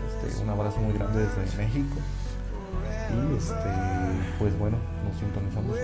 Este, 0.08 0.44
un 0.44 0.50
abrazo 0.50 0.80
muy 0.80 0.94
grande 0.94 1.20
desde 1.26 1.58
México. 1.58 1.96
Y 3.10 3.38
este, 3.38 3.70
pues 4.40 4.58
bueno, 4.58 4.78
nos 5.04 5.20
sintonizamos. 5.20 5.76